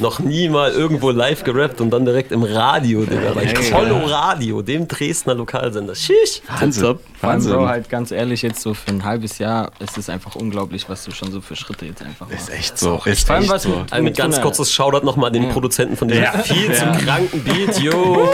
[0.01, 3.33] noch nie mal irgendwo live gerappt und dann direkt im Radio, Digga.
[3.35, 3.70] Bei Hey.
[3.70, 5.95] Coloradio, dem Dresdner Lokalsender.
[5.95, 6.43] Shish.
[6.61, 6.99] Wahnsinn.
[7.20, 7.53] Wahnsinn.
[7.53, 11.05] Bro, halt ganz ehrlich, jetzt so für ein halbes Jahr ist es einfach unglaublich, was
[11.05, 12.49] du schon so für Schritte jetzt einfach machst.
[12.49, 13.01] Ist echt so.
[13.05, 13.70] Ist Vor allem, was so.
[13.70, 15.53] mit- Ein mit ganz kurzes Shoutout nochmal an den Ja.
[15.53, 16.33] Produzenten von diesem Ja.
[16.33, 18.29] viel zu kranken Beat, jo.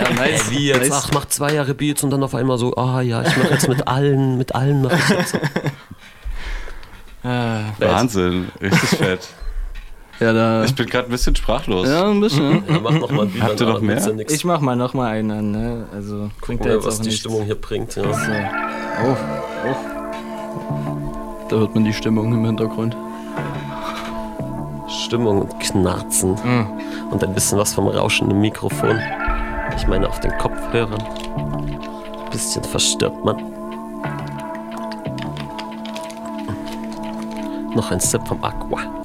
[0.00, 0.50] Ja, nice.
[0.50, 0.80] Wie jetzt?
[0.88, 0.90] Nice.
[0.92, 3.68] Ach, mach zwei Jahre Beats und dann auf einmal so, ah ja, ich mach jetzt
[3.68, 5.38] mit allen, mit allen mach ich jetzt.
[7.24, 7.28] Äh,
[7.78, 8.48] Wahnsinn.
[8.60, 9.28] Richtig fett.
[10.20, 10.64] Ja, da.
[10.64, 11.88] Ich bin gerade ein bisschen sprachlos.
[11.88, 12.62] Ja, ein bisschen.
[12.68, 13.42] Ja, mach noch mal ein Beat.
[13.42, 13.98] Habt ihr noch mehr?
[13.98, 15.86] ja ich mach mal noch mal einen an, ne?
[15.92, 17.20] Also Gucken wir, jetzt was auch die nichts.
[17.20, 17.96] Stimmung hier bringt.
[17.96, 18.02] Ja.
[18.02, 18.08] So.
[19.04, 19.16] Oh,
[19.68, 19.74] oh.
[21.48, 22.96] Da hört man die Stimmung im Hintergrund.
[24.88, 26.32] Stimmung und Knarzen.
[26.34, 26.66] Mm.
[27.10, 28.98] Und ein bisschen was vom Rauschen im Mikrofon.
[29.76, 31.02] Ich meine auf den Kopfhörern.
[32.30, 33.36] Bisschen verstört man.
[37.74, 39.02] Noch ein Sip vom Aqua.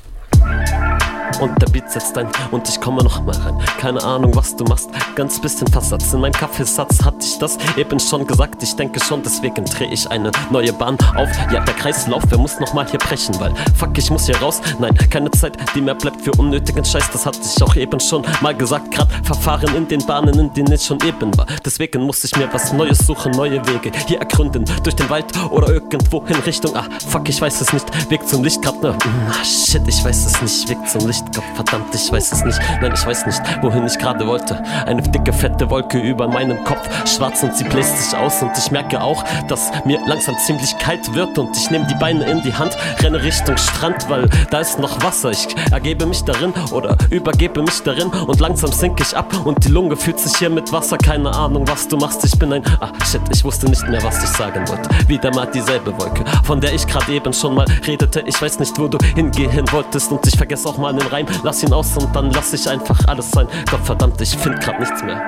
[1.40, 3.58] Und der Beat setzt ein und ich komme noch mal rein.
[3.80, 6.14] Keine Ahnung, was du machst, ganz bisschen Versatz.
[6.14, 8.62] In meinem Kaffeesatz hatte ich das eben schon gesagt.
[8.64, 11.30] Ich denke schon, deswegen dreh ich eine neue Bahn auf.
[11.52, 13.40] Ja, der Kreislauf, wer muss noch mal hier brechen?
[13.40, 14.62] Weil, fuck, ich muss hier raus.
[14.80, 17.10] Nein, keine Zeit, die mehr bleibt für unnötigen Scheiß.
[17.12, 18.92] Das hatte ich auch eben schon mal gesagt.
[18.92, 21.46] Grad Verfahren in den Bahnen, in denen ich schon eben war.
[21.66, 24.66] Deswegen muss ich mir was Neues suchen, neue Wege hier ergründen.
[24.84, 26.76] Durch den Wald oder irgendwo in Richtung.
[26.76, 28.10] Ah, fuck, ich weiß es nicht.
[28.10, 28.92] Weg zum Licht grad, ne?
[28.94, 30.70] Mm, Ah, shit, ich weiß es nicht.
[30.70, 31.17] Weg zum Licht.
[31.18, 31.36] Licht.
[31.36, 32.60] Gott verdammt, ich weiß es nicht.
[32.82, 34.62] Nein, ich weiß nicht, wohin ich gerade wollte.
[34.86, 36.88] Eine dicke, fette Wolke über meinem Kopf.
[37.08, 38.42] Schwarz und sie bläst sich aus.
[38.42, 41.38] Und ich merke auch, dass mir langsam ziemlich kalt wird.
[41.38, 45.04] Und ich nehme die Beine in die Hand, renne Richtung Strand, weil da ist noch
[45.04, 45.32] Wasser.
[45.32, 48.08] Ich ergebe mich darin oder übergebe mich darin.
[48.08, 49.34] Und langsam sink ich ab.
[49.46, 50.98] Und die Lunge fühlt sich hier mit Wasser.
[50.98, 52.24] Keine Ahnung, was du machst.
[52.26, 52.64] Ich bin ein.
[52.80, 54.90] Ah, shit, ich wusste nicht mehr, was ich sagen wollte.
[55.08, 58.24] Wieder mal dieselbe Wolke, von der ich gerade eben schon mal redete.
[58.26, 60.12] Ich weiß nicht, wo du hingehen wolltest.
[60.12, 61.26] Und ich vergesse auch mal den Reim.
[61.44, 63.48] Lass ihn aus und dann lass ich einfach alles sein.
[63.70, 65.22] Gott verdammt, ich find grad nichts mehr.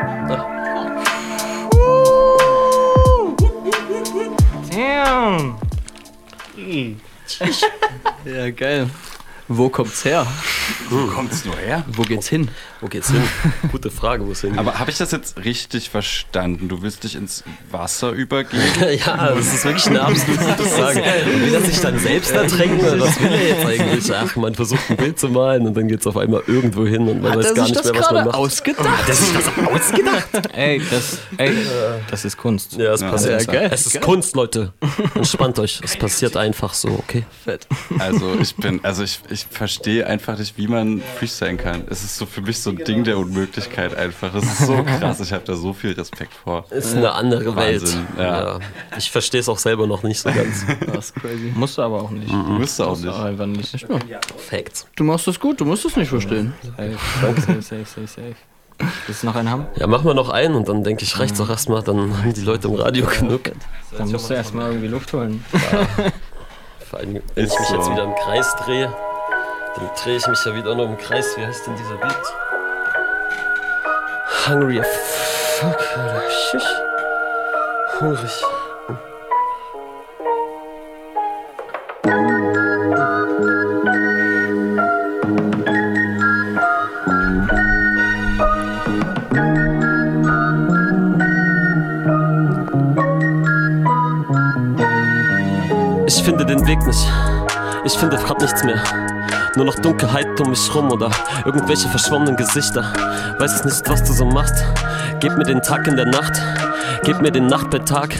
[4.71, 5.57] Damn.
[8.25, 8.89] ja, geil.
[9.51, 10.27] Wo kommt's her?
[10.91, 11.83] Wo kommt's nur her?
[11.87, 12.49] Wo geht's hin?
[12.81, 13.23] Wo geht's hin?
[13.71, 14.59] Gute Frage, wo es hingeht.
[14.59, 16.67] Aber habe ich das jetzt richtig verstanden?
[16.67, 18.61] Du willst dich ins Wasser übergeben?
[19.05, 20.99] ja, das ist wirklich eine absolut gute Frage.
[21.01, 22.79] Und will er sich dann selbst ertränken?
[22.79, 24.13] Oder was will er jetzt eigentlich?
[24.15, 27.23] Ach, man versucht ein Bild zu malen und dann geht's auf einmal irgendwo hin und
[27.23, 28.35] man Hat weiß gar nicht das mehr, was man macht.
[28.35, 28.87] ausgedacht?
[28.87, 30.27] Hat er sich das ausgedacht?
[30.53, 31.55] Ey, das, ey,
[32.11, 32.73] das ist Kunst.
[32.73, 33.47] Ja, es passiert.
[33.47, 33.69] Ja, geil.
[33.73, 34.03] Es ist geil.
[34.03, 34.73] Kunst, Leute.
[35.15, 35.81] Entspannt euch.
[35.83, 37.25] Es passiert einfach so, okay?
[37.43, 37.67] Fett.
[37.97, 41.83] Also ich bin, also ich, ich verstehe einfach nicht, wie man freestylen kann.
[41.89, 44.33] Es ist so für mich so ein Ding der Unmöglichkeit einfach.
[44.35, 45.19] Es ist so krass.
[45.19, 46.65] Ich habe da so viel Respekt vor.
[46.69, 48.19] Ist eine andere Wahnsinn, Welt.
[48.19, 48.59] Ja.
[48.97, 50.65] Ich verstehe es auch selber noch nicht so ganz.
[50.93, 51.51] Das ist crazy.
[51.55, 52.31] Musst du aber auch nicht.
[52.31, 52.57] Mhm.
[52.59, 53.07] Musst du auch nicht.
[53.13, 53.73] einfach nicht.
[53.73, 53.87] nicht.
[54.37, 54.87] Facts.
[54.95, 56.53] Du machst das gut, du musst es nicht verstehen.
[56.77, 56.95] Safe,
[57.41, 58.35] safe, safe, safe, safe.
[59.07, 59.67] Willst du noch einen haben?
[59.77, 61.83] Ja, machen wir noch einen und dann denke ich, reicht's auch erstmal.
[61.83, 63.51] Dann haben die Leute im Radio genug.
[63.97, 65.43] Dann musst du erstmal irgendwie Luft holen.
[66.89, 68.91] Vor allem, wenn ich mich jetzt wieder im Kreis drehe,
[69.79, 71.37] dann drehe ich mich ja wieder nur im Kreis.
[71.37, 72.33] Wie heißt denn dieser Beat?
[74.47, 74.81] Hungry
[75.59, 76.63] fuck, oder schisch.
[77.99, 78.43] Hungrig.
[96.07, 97.11] Ich finde den Weg nicht.
[97.83, 98.81] Ich finde grad nichts mehr.
[99.55, 101.09] Nur noch Dunkelheit um mich rum oder
[101.45, 102.93] irgendwelche verschwommenen Gesichter.
[103.39, 104.63] Weiß nicht, was du so machst.
[105.19, 106.39] Gib mir den Tag in der Nacht.
[107.03, 108.15] Gib mir den Nacht bei Tag.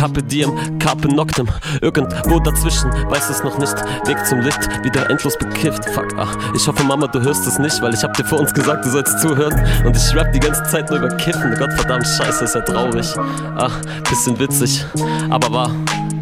[0.00, 1.46] Carpe diem, Carpe noctem.
[1.82, 3.74] Irgendwo dazwischen, weiß es noch nicht.
[4.06, 5.84] Weg zum Licht, wieder endlos bekifft.
[5.90, 6.34] Fuck, ach.
[6.54, 8.88] Ich hoffe, Mama, du hörst es nicht, weil ich hab dir vor uns gesagt, du
[8.88, 9.62] sollst zuhören.
[9.84, 11.54] Und ich rap die ganze Zeit nur über Kiffen.
[11.54, 13.14] Gottverdammt, scheiße, ist ja traurig.
[13.58, 13.78] Ach,
[14.08, 14.86] bisschen witzig,
[15.28, 15.70] aber wahr.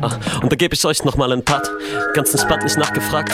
[0.01, 1.71] Ah, und da gebe ich euch nochmal einen Part.
[2.15, 3.33] Ganz entspannt nicht nachgefragt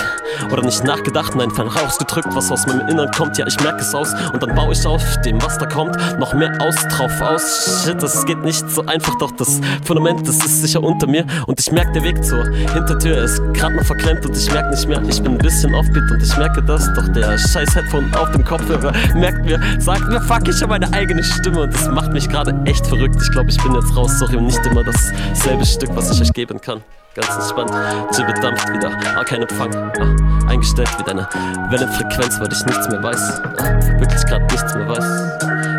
[0.50, 3.36] oder nicht nachgedacht, nein, einfach rausgedrückt, was aus meinem Innern kommt.
[3.36, 6.32] Ja, ich merke es aus und dann baue ich auf dem, was da kommt, noch
[6.32, 7.84] mehr aus, drauf aus.
[7.84, 11.24] Shit, das geht nicht so einfach, doch das Fundament, das ist sicher unter mir.
[11.46, 14.88] Und ich merke, der Weg zur Hintertür ist gerade noch verklemmt und ich merke nicht
[14.88, 16.92] mehr, ich bin ein bisschen offbeat und ich merke das.
[16.94, 20.92] Doch der scheiß Headphone auf dem Kopfhörer merkt mir, sagt mir, fuck, ich habe meine
[20.92, 23.16] eigene Stimme und das macht mich gerade echt verrückt.
[23.20, 26.32] Ich glaube, ich bin jetzt raus, sorry, und nicht immer dasselbe Stück, was ich euch
[26.32, 26.82] geben kann.
[27.14, 27.70] Ganz entspannt,
[28.12, 31.28] Chill bedampft wieder, ah, kein Empfang, ah, eingestellt wie deine
[31.70, 35.04] Wellenfrequenz, weil ich nichts mehr weiß, ah, wirklich grad nichts mehr weiß,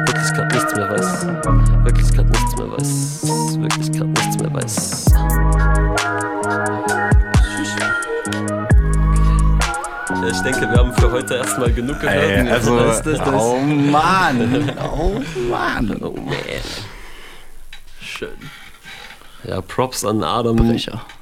[0.08, 1.26] wirklich grad nichts mehr weiß,
[1.84, 3.35] wirklich grad nichts mehr weiß,
[3.66, 5.06] wirklich grad nichts mehr weiß.
[10.10, 12.24] Ja, ich denke, wir haben für heute erstmal genug gehört.
[12.24, 13.34] Ey, also, Das, das, das.
[13.34, 15.98] oh Mann, oh Mann.
[16.02, 16.36] Oh man.
[18.02, 18.30] Schön.
[19.44, 20.58] Ja, Props an Adam.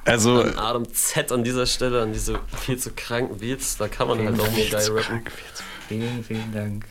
[0.05, 3.77] Also, an Adam Z an dieser Stelle, an diese viel zu kranken Beats.
[3.77, 5.23] Da kann man halt auch nur geil rappen.
[5.87, 6.85] Vielen, vielen Dank.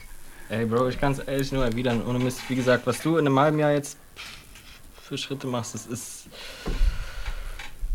[0.50, 2.40] Ey, Bro, ich kann es ehrlich nur erwidern, ohne Mist.
[2.48, 3.96] Wie gesagt, was du in einem halben Jahr jetzt
[5.12, 6.24] für Schritte machst, das ist.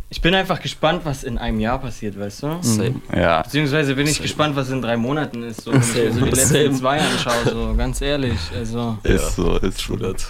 [0.10, 2.58] Ich bin einfach gespannt, was in einem Jahr passiert, weißt du?
[2.62, 3.02] Same.
[3.12, 3.42] Ja.
[3.42, 4.24] Beziehungsweise bin ich Same.
[4.28, 6.60] gespannt, was in drei Monaten ist, so, wenn ich mir so die Same.
[6.60, 8.38] letzten zwei anschaue, so ganz ehrlich.
[8.56, 9.00] Also.
[9.02, 10.28] Ist so, ist True that.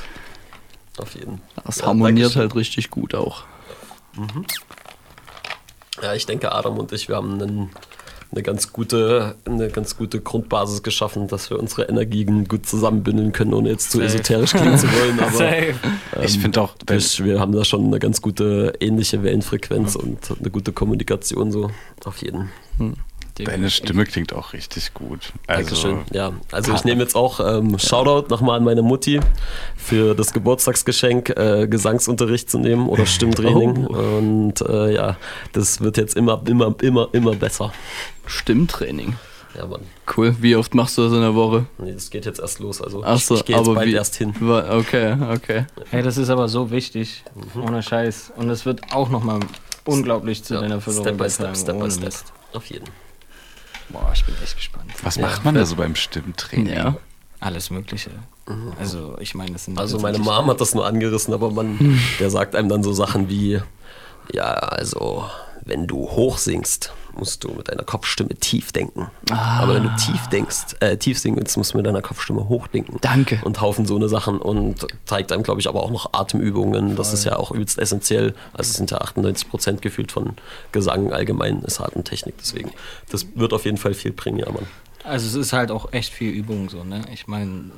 [0.97, 1.41] Auf jeden.
[1.65, 3.43] Das Ja, harmoniert halt richtig gut auch.
[4.15, 4.45] Mhm.
[6.01, 7.69] Ja, ich denke, Adam und ich, wir haben einen,
[8.31, 13.53] eine, ganz gute, eine ganz gute Grundbasis geschaffen, dass wir unsere Energien gut zusammenbündeln können,
[13.53, 14.07] ohne jetzt zu Safe.
[14.07, 15.19] esoterisch klingen zu wollen.
[15.19, 15.73] Aber Safe.
[16.15, 20.19] ähm, Ich find auch, wir, wir haben da schon eine ganz gute ähnliche Wellenfrequenz und
[20.39, 21.71] eine gute Kommunikation so
[22.05, 22.49] auf jeden.
[23.45, 25.31] Deine Stimme klingt auch richtig gut.
[25.47, 25.99] Also, Dankeschön.
[26.11, 29.19] Ja, also ich nehme jetzt auch ähm, Shoutout nochmal an meine Mutti
[29.75, 33.85] für das Geburtstagsgeschenk, äh, Gesangsunterricht zu nehmen oder Stimmtraining.
[33.87, 35.17] Und äh, ja,
[35.53, 37.71] das wird jetzt immer, immer, immer, immer besser.
[38.25, 39.15] Stimmtraining.
[39.55, 39.81] Ja, Mann.
[40.15, 40.35] Cool.
[40.39, 41.65] Wie oft machst du das in der Woche?
[41.79, 42.81] Nee, das geht jetzt erst los.
[42.81, 44.33] Also Ach so, ich, ich gehe jetzt aber bald wie, erst hin.
[44.39, 45.65] Okay, okay.
[45.89, 47.23] Hey, das ist aber so wichtig.
[47.55, 48.33] Ohne Scheiß.
[48.35, 49.39] Und es wird auch nochmal
[49.85, 52.13] unglaublich zu Ja, deiner Verlorung Step by step, step by step.
[52.53, 52.85] Auf jeden.
[53.89, 54.91] Boah, ich bin echt gespannt.
[55.03, 56.73] Was macht man da so beim Stimmtraining?
[56.73, 56.97] Ja.
[57.39, 58.09] Alles Mögliche.
[58.79, 59.77] Also, ich meine, das sind.
[59.77, 63.29] Also meine Mom hat das nur angerissen, aber man, der sagt einem dann so Sachen
[63.29, 63.61] wie,
[64.33, 65.29] ja, also
[65.67, 69.09] wenn du hoch singst, musst du mit deiner Kopfstimme tief denken.
[69.31, 69.61] Ah.
[69.61, 72.67] Aber wenn du tief denkst, äh, tief singen willst, musst du mit deiner Kopfstimme hoch
[72.67, 72.97] denken.
[73.01, 73.41] Danke.
[73.43, 76.95] Und Haufen so eine Sachen und zeigt einem, glaube ich, aber auch noch Atemübungen.
[76.95, 78.35] Das ist ja auch übelst essentiell.
[78.53, 80.33] Also es sind ja 98 Prozent gefühlt von
[80.71, 82.35] Gesang allgemein ist Atemtechnik.
[82.39, 82.71] Deswegen,
[83.09, 84.67] das wird auf jeden Fall viel bringen, ja, Mann.
[85.03, 87.01] Also, es ist halt auch echt viel Übung so, ne?
[87.13, 87.71] Ich meine,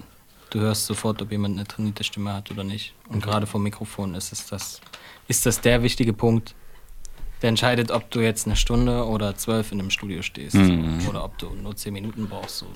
[0.49, 2.93] du hörst sofort, ob jemand eine trainierte Stimme hat oder nicht.
[3.07, 3.21] Und Mhm.
[3.21, 4.81] gerade vom Mikrofon ist es das,
[5.27, 6.55] ist das der wichtige Punkt,
[7.41, 10.55] der entscheidet, ob du jetzt eine Stunde oder zwölf in einem Studio stehst.
[10.55, 11.07] Mhm.
[11.07, 12.59] Oder ob du nur zehn Minuten brauchst.
[12.59, 12.67] So.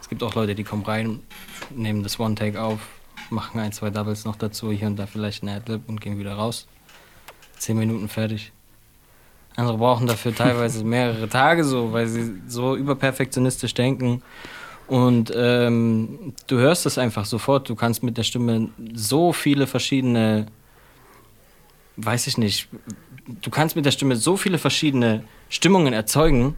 [0.00, 1.20] Es gibt auch Leute, die kommen rein,
[1.70, 2.78] nehmen das One-Take auf,
[3.30, 6.34] machen ein, zwei Doubles noch dazu, hier und da vielleicht ein Adlib und gehen wieder
[6.34, 6.66] raus.
[7.58, 8.52] Zehn Minuten fertig.
[9.56, 14.22] Andere brauchen dafür teilweise mehrere Tage so, weil sie so überperfektionistisch denken.
[14.86, 17.68] Und ähm, du hörst es einfach sofort.
[17.68, 20.46] Du kannst mit der Stimme so viele verschiedene,
[21.96, 22.68] weiß ich nicht,
[23.42, 26.54] du kannst mit der Stimme so viele verschiedene Stimmungen erzeugen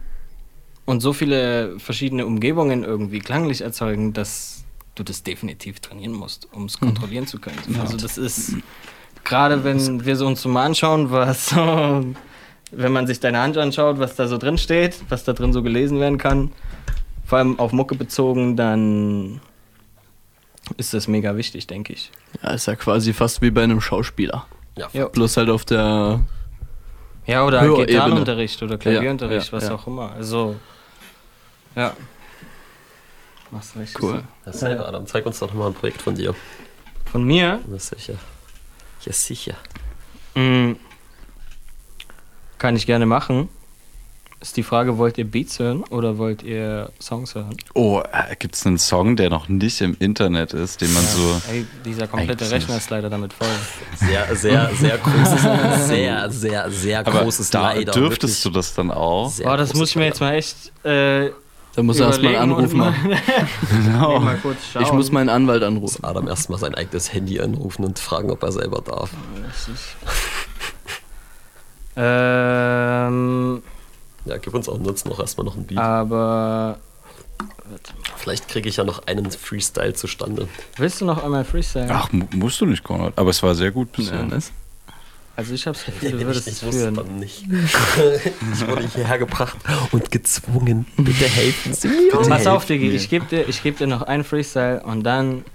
[0.85, 4.63] und so viele verschiedene Umgebungen irgendwie klanglich erzeugen, dass
[4.95, 7.59] du das definitiv trainieren musst, um es kontrollieren zu können.
[7.73, 7.81] Ja.
[7.81, 8.55] Also das ist
[9.23, 12.05] gerade wenn wir so uns so mal anschauen, was so,
[12.71, 15.63] wenn man sich deine Hand anschaut, was da so drin steht, was da drin so
[15.63, 16.51] gelesen werden kann,
[17.25, 19.39] vor allem auf Mucke bezogen, dann
[20.77, 22.11] ist das mega wichtig, denke ich.
[22.41, 24.47] Ja, ist ja quasi fast wie bei einem Schauspieler.
[24.93, 25.07] Ja.
[25.07, 26.21] Bloß halt auf der.
[27.25, 27.85] Ja, oder Höherebene.
[27.87, 29.75] Gitarrenunterricht oder Klavierunterricht, Ja, ja, was ja.
[29.75, 30.11] auch immer.
[30.13, 30.55] Also,
[31.75, 31.93] ja.
[33.51, 34.01] Machst du richtig.
[34.01, 34.23] Cool.
[34.45, 36.33] Das ja, Adam, zeig uns doch mal ein Projekt von dir.
[37.11, 37.59] Von mir?
[37.71, 38.15] Ja, sicher.
[39.05, 39.55] Ja, sicher.
[40.35, 40.73] Mm,
[42.57, 43.49] Kann ich gerne machen.
[44.41, 47.57] Ist die Frage, wollt ihr Beats hören oder wollt ihr Songs hören?
[47.73, 51.41] Oh, äh, gibt es einen Song, der noch nicht im Internet ist, den man so.
[51.51, 53.49] Ey, dieser komplette Rechner ist leider damit voll.
[53.97, 57.91] Sehr, sehr, sehr großes, sehr, sehr, sehr Aber großes da Leider.
[57.91, 59.29] dürftest du das dann auch.
[59.43, 60.55] Boah, das muss ich mir jetzt mal echt.
[60.85, 61.31] Äh,
[61.75, 62.77] Da muss er erst mal überlegen anrufen.
[62.77, 62.93] mal-
[63.83, 64.19] Genau.
[64.21, 64.39] mal.
[64.79, 66.05] Ich muss meinen Anwalt anrufen.
[66.05, 69.09] Adam erstmal sein eigenes Handy anrufen und fragen, ob er selber darf.
[71.97, 73.61] Ähm,
[74.25, 75.77] Ja, gib uns auch sonst noch erstmal noch ein Beat.
[75.79, 76.77] aber.
[78.17, 80.47] Vielleicht kriege ich ja noch einen Freestyle zustande.
[80.77, 81.87] Willst du noch einmal Freestyle?
[81.89, 83.13] Ach, mu- musst du nicht, Konrad.
[83.15, 84.27] Aber es war sehr gut bisher.
[85.35, 87.19] Also ich hab's Gefühl, Ja, du würdest ich es führen.
[87.19, 87.45] nicht.
[88.53, 89.55] ich wurde hierher gebracht
[89.91, 90.85] und gezwungen.
[90.97, 92.11] Bitte helfen Sie mir.
[92.27, 95.45] Pass auf, Digi, ich gebe dir, ich geb dir noch einen Freestyle und dann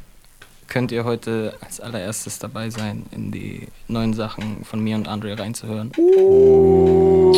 [0.75, 5.39] könnt ihr heute als allererstes dabei sein, in die neuen Sachen von mir und Andre
[5.39, 5.93] reinzuhören.
[5.97, 7.33] Ähm,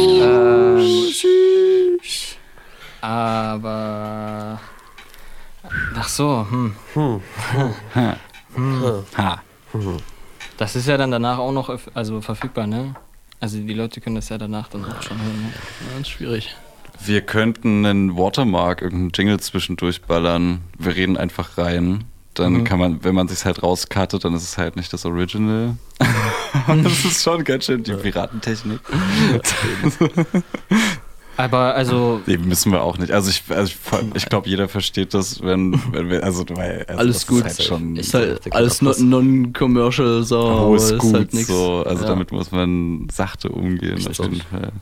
[3.02, 4.58] aber.
[5.96, 6.74] Ach so, hm.
[6.94, 7.20] Hm.
[8.54, 9.04] Hm.
[9.18, 9.42] Ha.
[10.56, 12.94] Das ist ja dann danach auch noch also verfügbar, ne?
[13.38, 15.42] Also die Leute können das ja danach dann auch schon hören.
[15.42, 15.52] Ne?
[15.92, 16.56] Ja, ist schwierig.
[17.04, 20.62] Wir könnten einen Watermark, irgendeinen Jingle zwischendurch ballern.
[20.78, 22.04] Wir reden einfach rein.
[22.36, 22.64] Dann Mhm.
[22.64, 25.76] kann man, wenn man sich halt rauscuttet, dann ist es halt nicht das Original.
[26.82, 28.80] das ist schon ganz schön die Piratentechnik.
[31.38, 32.22] Aber also.
[32.24, 33.12] Nee, müssen wir auch nicht.
[33.12, 33.76] Also ich, also ich,
[34.16, 37.44] ich glaube, jeder versteht das, wenn, wenn wir, also, weil, also Alles gut.
[37.44, 40.38] Ist halt schon ist halt alles non- non-commercial, so.
[40.48, 41.48] aber ist Gut, halt nix.
[41.48, 41.82] so.
[41.86, 42.08] Also Ja.
[42.08, 44.72] damit muss man sachte umgehen, auf jeden Fall.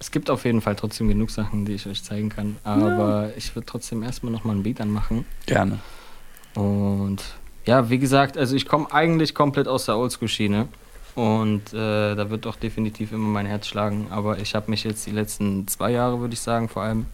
[0.00, 2.56] Es gibt auf jeden Fall trotzdem genug Sachen, die ich euch zeigen kann.
[2.64, 5.24] Aber ich würde trotzdem erstmal nochmal ein Beat anmachen.
[5.46, 5.78] Gerne.
[6.56, 7.18] Und
[7.66, 10.68] ja, wie gesagt, also ich komme eigentlich komplett aus der Oldschool-Schiene.
[11.14, 14.08] Und äh, da wird auch definitiv immer mein Herz schlagen.
[14.10, 17.06] Aber ich habe mich jetzt die letzten zwei Jahre, würde ich sagen, vor allem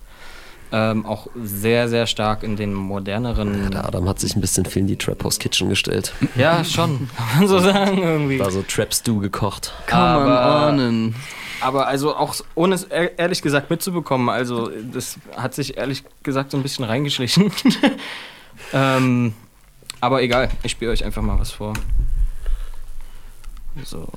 [0.72, 3.70] ähm, auch sehr, sehr stark in den moderneren.
[3.70, 6.12] Der Adam hat sich ein bisschen viel in die Trap House Kitchen gestellt.
[6.34, 8.38] Ja, schon, kann man so sagen irgendwie.
[8.38, 9.72] Da so Trap Stew gekocht.
[9.86, 11.14] Kann man ahnen.
[11.60, 16.50] Aber also auch ohne es ehr- ehrlich gesagt mitzubekommen, also das hat sich ehrlich gesagt
[16.50, 17.52] so ein bisschen reingeschlichen.
[18.72, 19.34] ähm,
[20.00, 21.74] aber egal, ich spiele euch einfach mal was vor.
[23.84, 24.08] So.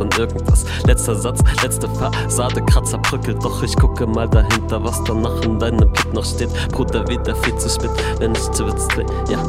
[0.00, 0.39] Von irgendwas.
[1.10, 5.90] Letzter Satz, letzte Fassade, Kratzer bröckelt, doch ich gucke mal dahinter, was danach in deinem
[5.90, 6.50] Blick noch steht.
[6.70, 9.04] Bruder, wieder viel zu spät, wenn ich zu dreh.
[9.28, 9.42] Ja,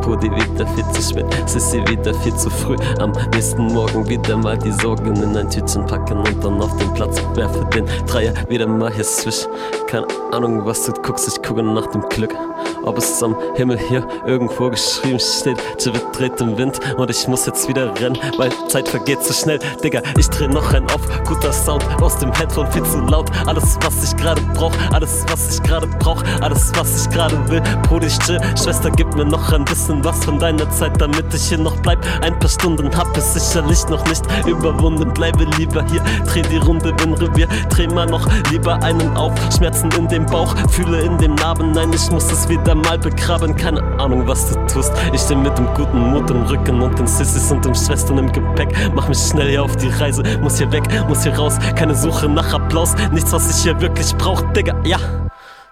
[0.00, 2.76] Brudi, wieder viel zu spät, Sissi, wieder viel zu früh.
[2.98, 6.92] Am nächsten Morgen wieder mal die Sorgen in ein Tütchen packen und dann auf den
[6.94, 9.46] Platz werfe den Dreier wieder mal hier swish.
[9.86, 12.34] Keine Ahnung, was du guckst, ich gucke nach dem Glück.
[12.82, 17.46] Ob es am Himmel hier irgendwo geschrieben steht, Jivit dreht im Wind und ich muss
[17.46, 19.58] jetzt wieder rennen, weil Zeit vergeht zu schnell.
[19.82, 23.30] Digga, ich dreh noch einen auf, guter Sound aus dem Headphone viel zu laut.
[23.46, 27.62] Alles, was ich gerade brauch, alles, was ich gerade brauch, alles, was ich gerade will.
[27.88, 31.48] Brudi, ich chill, Schwester, gib mir noch ein bisschen was von deiner Zeit, damit ich
[31.48, 31.98] hier noch bleib.
[32.22, 35.12] Ein paar Stunden hab es sicherlich noch nicht überwunden.
[35.12, 39.32] Bleibe lieber hier, dreh die Runde im Revier, dreh mal noch lieber einen auf.
[39.56, 43.54] Schmerzen in dem Bauch, fühle in dem Narben, nein, ich muss es wieder mal begraben.
[43.56, 44.92] Keine Ahnung, was du tust.
[45.12, 48.32] Ich steh mit dem guten Mut im Rücken und den Sissis und den Schwestern im
[48.32, 48.68] Gepäck.
[48.94, 51.54] Mach mich schnell hier auf die Reise, muss hier weg, muss hier raus.
[51.76, 54.98] Keine Suche nach Applaus, nichts, was ich hier wirklich brauch, Digga, ja.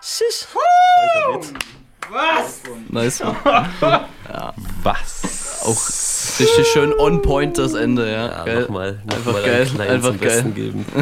[0.00, 0.46] Shish.
[2.10, 2.60] Was?
[2.88, 3.20] Nice.
[3.20, 4.54] ja.
[4.82, 5.62] Was?
[5.64, 8.26] Auch richtig schön on point das Ende, ja.
[8.26, 8.60] Ja, geil.
[8.62, 9.68] nochmal, noch Einfach mal geil.
[9.78, 10.28] Einfach zum geil.
[10.28, 10.84] Besten geben.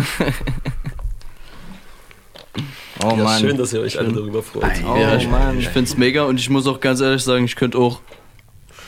[3.02, 3.40] Oh Ja, Mann.
[3.40, 4.72] schön, dass ihr euch alle darüber freut.
[4.86, 5.58] Oh, ja, ich, Mann.
[5.58, 8.00] ich find's mega und ich muss auch ganz ehrlich sagen, ich könnte auch.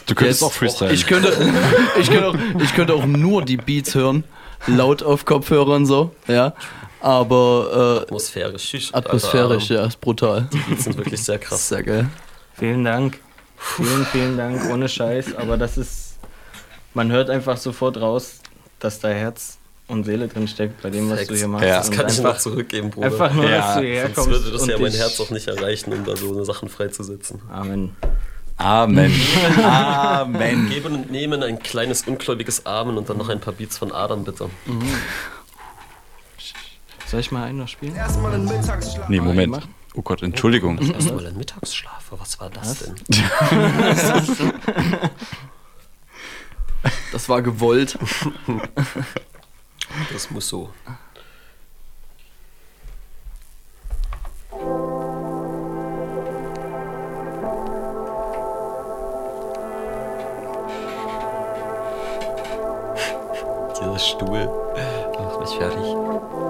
[0.06, 0.92] Du könntest auch freestylen.
[0.92, 1.32] Ich könnte,
[1.98, 4.24] ich, könnte auch, ich könnte auch nur die Beats hören,
[4.66, 6.54] laut auf Kopfhörern so, ja.
[7.00, 9.82] Aber äh, Atmosphärisch, shish, atmosphärisch, Alter.
[9.82, 10.48] ja, ist brutal.
[10.52, 11.68] Die Beats sind wirklich sehr krass.
[11.68, 12.08] Sehr geil.
[12.54, 13.18] Vielen Dank.
[13.56, 15.34] Vielen, vielen Dank, ohne Scheiß.
[15.36, 16.14] Aber das ist,
[16.94, 18.34] man hört einfach sofort raus,
[18.78, 19.58] dass da Herz
[19.88, 21.38] und Seele drin steckt bei dem, was du Facts.
[21.40, 21.66] hier machst.
[21.66, 23.06] Ja, das kann ich einfach- zurückgeben, Bruder.
[23.06, 24.30] Einfach nur, dass ja, du hierher sonst kommst.
[24.30, 27.42] würde das ja mein Herz auch nicht erreichen, um da so eine Sachen freizusetzen.
[27.50, 27.96] Amen.
[28.56, 29.12] Amen.
[29.62, 30.68] Amen.
[30.68, 34.24] Geben und nehmen, ein kleines ungläubiges Amen und dann noch ein paar Beats von Adam,
[34.24, 34.48] bitte.
[37.06, 37.96] Soll ich mal einen noch spielen?
[39.08, 39.68] Nee, Moment.
[39.94, 40.78] Oh Gott, Entschuldigung.
[40.78, 42.94] Erstmal ein Mittagsschlaf, was war das denn?
[47.12, 47.98] Das war gewollt.
[50.12, 50.70] Das muss so.
[63.92, 64.48] Dieser Stuhl.
[65.18, 66.41] Macht mich fertig.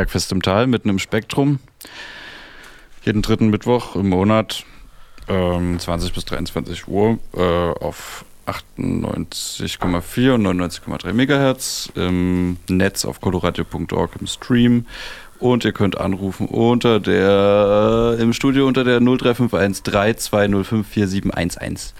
[0.00, 1.58] Bergfest im Tal mitten im Spektrum.
[3.04, 4.64] Jeden dritten Mittwoch im Monat,
[5.28, 14.12] ähm, 20 bis 23 Uhr, äh, auf 98,4 und 99,3 Megahertz im Netz auf coloradio.org
[14.18, 14.86] im Stream.
[15.38, 21.92] Und ihr könnt anrufen unter der, im Studio unter der 0351 3205 4711.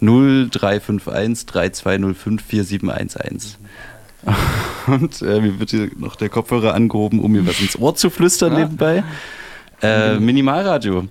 [0.00, 3.58] 0351 3205 4711.
[4.86, 8.10] Und äh, mir wird hier noch der Kopfhörer angehoben, um mir was ins Ohr zu
[8.10, 8.58] flüstern Ja.
[8.60, 9.04] nebenbei.
[9.82, 11.06] Äh, Minimalradio.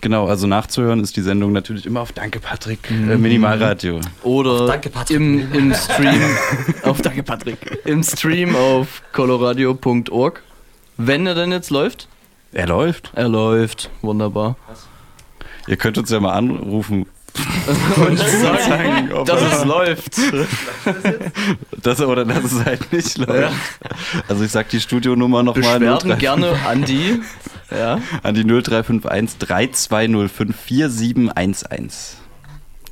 [0.00, 4.00] Genau, also nachzuhören ist die Sendung natürlich immer auf Danke Patrick, äh, Minimalradio.
[4.22, 6.22] Oder im, im Stream
[6.84, 7.58] auf Danke Patrick.
[7.84, 10.42] Im Stream auf coloradio.org.
[10.96, 12.08] Wenn er denn jetzt läuft?
[12.52, 13.12] Er läuft.
[13.14, 13.90] Er läuft.
[14.00, 14.56] Wunderbar.
[15.66, 17.06] Ihr könnt uns ja mal anrufen.
[17.96, 20.16] Und sagen, ob dass es läuft.
[21.82, 23.54] dass, oder dass es halt nicht läuft.
[24.28, 25.78] Also ich sag die Studionummer nochmal.
[25.78, 27.20] Beschwerden gerne an die.
[27.70, 28.00] Ja.
[28.22, 32.16] An die 0351 3205 4711.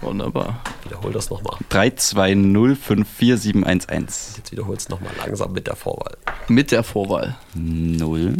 [0.00, 0.60] Wunderbar.
[0.84, 1.56] Wiederhol das nochmal.
[1.70, 4.36] 3205 4711.
[4.36, 6.16] Jetzt wiederholst du nochmal langsam mit der Vorwahl.
[6.46, 7.36] Mit der Vorwahl.
[7.54, 8.36] 0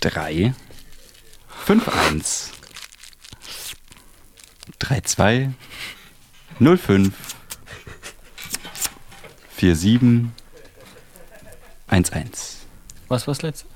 [0.00, 0.54] 3
[1.64, 2.53] 5 1
[4.84, 5.50] 32
[6.58, 7.12] 05
[9.58, 10.30] 47
[11.90, 12.56] 11.
[13.08, 13.66] Was war's letzte?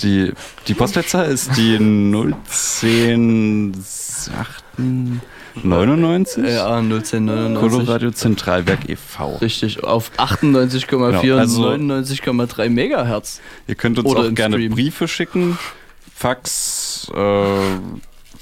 [0.00, 0.32] Die,
[0.66, 3.74] die Postleitzahl ist die 010
[5.62, 6.44] 99?
[6.48, 7.60] Ja, 01099.
[7.60, 9.36] Coloradio Zentralwerk e.V.
[9.36, 13.40] Richtig, auf 98,4 Genau, also- und 99,3 Megahertz.
[13.66, 14.72] Ihr könnt uns Oder auch gerne Stream.
[14.72, 15.58] Briefe schicken.
[16.14, 17.56] Fax, äh,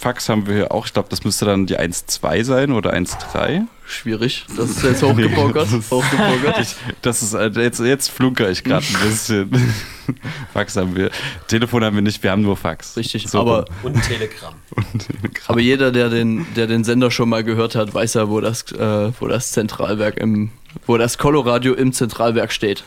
[0.01, 0.87] Fax haben wir hier auch.
[0.87, 3.67] Ich glaube, das müsste dann die 1.2 sein oder 1.3.
[3.87, 4.47] Schwierig.
[4.57, 5.69] Das ist jetzt hochgepokert.
[5.91, 6.59] hochgepokert.
[6.61, 9.75] Ich, das ist, äh, jetzt, jetzt flunker ich gerade ein bisschen.
[10.55, 11.11] Fax haben wir.
[11.49, 12.97] Telefon haben wir nicht, wir haben nur Fax.
[12.97, 14.55] Richtig, So aber, Und Telegram.
[15.49, 18.73] aber jeder, der den, der den Sender schon mal gehört hat, weiß ja, wo das,
[18.73, 20.51] äh, wo das Zentralwerk im,
[20.87, 22.85] wo das Coloradio im Zentralwerk steht.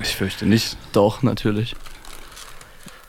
[0.00, 0.78] Ich fürchte nicht.
[0.92, 1.76] Doch, natürlich.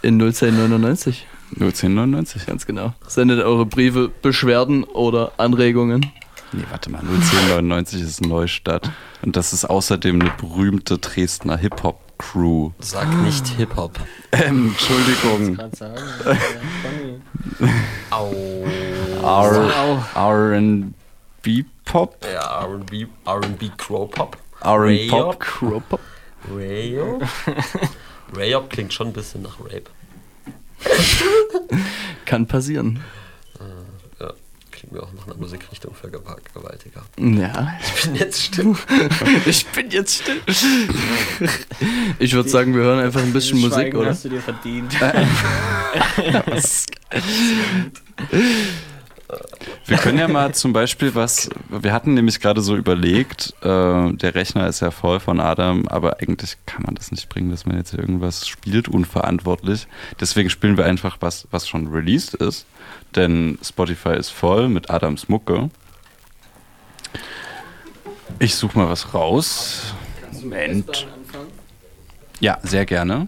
[0.02, 1.28] In 01099.
[1.60, 2.46] 01099.
[2.46, 2.94] Ganz genau.
[3.08, 6.12] Sendet eure Briefe, Beschwerden oder Anregungen.
[6.52, 8.90] Nee, warte mal, 01099 ist Neustadt.
[9.24, 12.72] Und das ist außerdem eine berühmte Dresdner Hip-Hop-Crew.
[12.80, 14.00] Sag nicht Hip-Hop.
[14.34, 15.58] Ähm, Entschuldigung.
[18.12, 18.32] Au.
[19.24, 22.18] R- R&B Pop?
[22.32, 24.38] Ja, R&B, R&B Crow Pop.
[24.62, 25.20] R&B Pop.
[25.22, 25.40] Rayop.
[25.40, 26.00] Crow Pop.
[26.56, 27.24] Rayop.
[28.36, 29.84] Rayop klingt schon ein bisschen nach Rape.
[32.26, 33.02] Kann passieren.
[33.60, 34.34] Äh, ja,
[34.72, 37.04] klingt mir auch nach einer Musikrichtung für Gewaltiger.
[37.18, 37.74] Ja.
[37.96, 38.76] Ich bin jetzt still.
[39.46, 40.42] ich bin jetzt still.
[42.20, 44.10] Ich würde sagen, wir hören einfach ein bisschen Musik, Schweigen oder?
[44.10, 44.94] hast du dir verdient.
[49.86, 54.36] Wir können ja mal zum Beispiel was, wir hatten nämlich gerade so überlegt, äh, der
[54.36, 57.78] Rechner ist ja voll von Adam, aber eigentlich kann man das nicht bringen, dass man
[57.78, 59.88] jetzt irgendwas spielt, unverantwortlich.
[60.20, 62.66] Deswegen spielen wir einfach was, was schon released ist,
[63.16, 65.70] denn Spotify ist voll mit Adams Mucke.
[68.40, 69.94] Ich suche mal was raus.
[70.32, 71.08] Moment.
[72.40, 73.28] Ja, sehr gerne.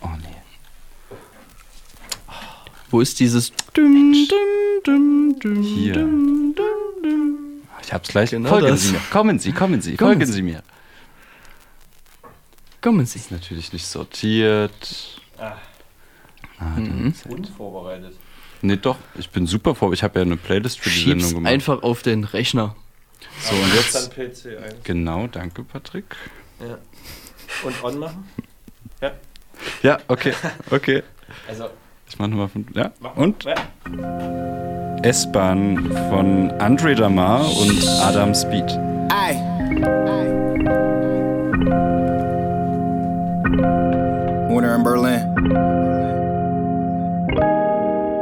[0.00, 0.36] Oh nee.
[2.96, 6.08] Wo ist dieses dum, dum, dum, dum, Hier.
[7.82, 8.30] Ich hab's gleich.
[8.30, 8.84] Genau folgen das.
[8.84, 9.00] Sie mir.
[9.10, 10.32] Kommen Sie, kommen Sie, Kommen folgen Sie.
[10.32, 10.62] Sie mir.
[12.80, 13.18] Kommen Sie.
[13.18, 15.20] Ist natürlich nicht sortiert.
[15.36, 15.56] Ah.
[16.58, 17.12] Ah, Mhm.
[17.28, 18.14] Unvorbereitet.
[18.62, 18.96] Nee, doch.
[19.18, 19.92] Ich bin super vor.
[19.92, 21.52] Ich habe ja eine Playlist für die Schieb's Sendung gemacht.
[21.52, 22.76] einfach auf den Rechner.
[23.42, 23.94] So, und jetzt.
[23.94, 24.74] Dann PC ein.
[24.84, 26.16] Genau, danke, Patrick.
[26.60, 26.78] Ja.
[27.62, 28.24] Und on machen?
[29.02, 29.12] Ja.
[29.82, 30.32] Ja, okay,
[30.70, 31.02] okay.
[31.46, 31.68] Also,
[32.08, 32.66] Ich mach nochmal von.
[32.74, 33.44] Ja, mach und?
[33.44, 33.54] Ja.
[35.02, 38.78] S-Bahn von Andre Damar und Adam Speed.
[39.10, 39.36] Aye.
[44.48, 45.22] Winter in Berlin.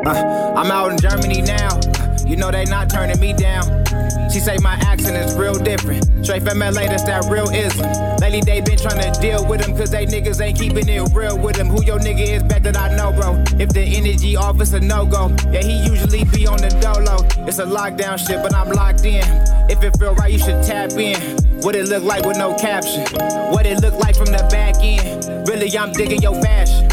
[0.06, 1.93] Uh, I'm out in Germany now.
[2.26, 3.84] You know they not turning me down.
[4.30, 6.04] She say my accent is real different.
[6.24, 7.86] Straight from LA, that's that real ism.
[8.18, 11.38] Lately they been trying to deal with them cause they niggas ain't keeping it real
[11.38, 11.68] with them.
[11.68, 13.42] Who your nigga is back that I know, bro.
[13.60, 15.28] If the energy off, it's a no-go.
[15.52, 17.26] Yeah, he usually be on the dolo.
[17.46, 19.24] It's a lockdown shit, but I'm locked in.
[19.68, 21.20] If it feel right, you should tap in.
[21.60, 23.04] What it look like with no caption.
[23.52, 25.48] What it look like from the back end.
[25.48, 26.88] Really, I'm digging your fashion.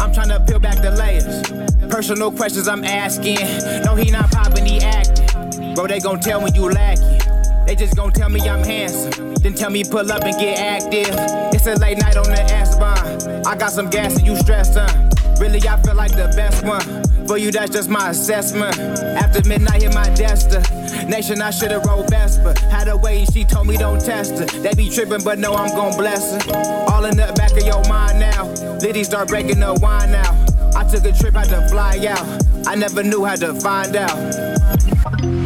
[0.00, 1.75] I'm trying to peel back the layers.
[1.88, 3.38] Personal questions I'm asking.
[3.84, 5.74] No, he not popping, he acting.
[5.74, 7.20] Bro, they gon' tell when you lacking.
[7.66, 9.34] They just gon' tell me I'm handsome.
[9.36, 11.14] Then tell me pull up and get active.
[11.54, 13.44] It's a late night on the S-Bahn.
[13.46, 15.10] I got some gas and you stressed, huh?
[15.40, 17.26] Really, I feel like the best one.
[17.26, 18.78] For you, that's just my assessment.
[18.78, 21.42] After midnight, hit my destination.
[21.42, 22.58] I should've rolled Vespa.
[22.70, 24.46] Had a way, she told me don't test her.
[24.60, 26.54] They be tripping, but no, I'm gon' bless her.
[26.88, 28.46] All in the back of your mind now.
[28.78, 30.45] Liddy start breaking the wine now.
[30.76, 32.26] I took a trip, had to fly out.
[32.66, 34.16] I never knew how to find out.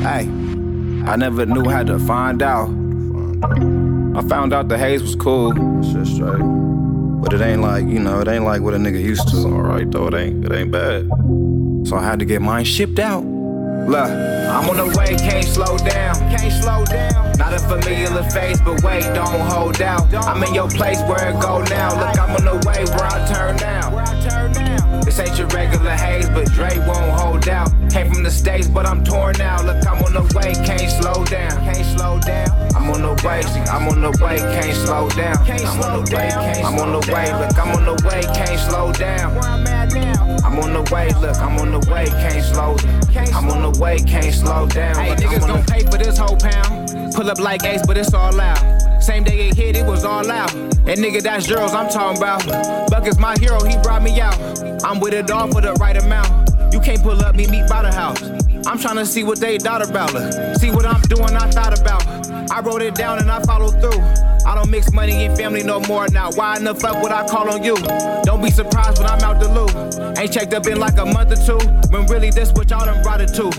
[0.03, 0.29] Hey,
[1.07, 2.69] I never knew how to find out.
[4.17, 5.53] I found out the haze was cool.
[5.83, 6.43] Shit straight.
[7.23, 9.37] But it ain't like, you know, it ain't like what a nigga used to.
[9.37, 11.09] Alright though, it ain't it ain't bad.
[11.87, 13.25] So I had to get mine shipped out.
[13.25, 16.17] Look, I'm on the way, can't slow down.
[16.37, 17.39] Can't slow down.
[17.39, 20.13] Not a familiar face, but wait, don't hold out.
[20.13, 21.95] I'm in your place where it go now.
[21.95, 24.00] Look, I'm on the way where I turn now.
[25.05, 27.71] This ain't your regular haze, but Dre won't hold out.
[27.91, 29.65] Came from the States, but I'm torn out.
[29.65, 31.51] Look, I'm on the way, can't slow down.
[31.65, 32.49] Can't slow down.
[32.77, 35.37] I'm on the way, I'm on the way, can't slow down.
[35.39, 36.31] I'm on the way,
[36.63, 39.37] I'm on the way, look, I'm on the way, can't slow down.
[40.45, 43.35] I'm on the way, look, I'm on the way, can't slow down.
[43.35, 44.95] I'm on the way, can't slow down.
[44.97, 47.15] Hey, niggas gon' pay for this whole pound.
[47.15, 48.80] Pull up like Ace, but it's all out.
[49.01, 50.55] Same day it hit, it was all out.
[50.55, 52.47] And nigga, that's girls I'm talking about.
[52.91, 54.39] Buck is my hero, he brought me out.
[54.85, 56.51] I'm with it all for the right amount.
[56.73, 58.23] You can't pull up, meet me by the house.
[58.67, 60.55] I'm trying to see what they thought about her.
[60.57, 62.51] See what I'm doing, I thought about.
[62.51, 64.30] I wrote it down and I followed through.
[64.47, 66.31] I don't mix money and family no more now.
[66.33, 67.77] Why in the fuck would I call on you?
[68.25, 70.19] Don't be surprised when I'm out the loop.
[70.19, 71.67] Ain't checked up in like a month or two.
[71.91, 73.51] When really this what y'all done brought it to.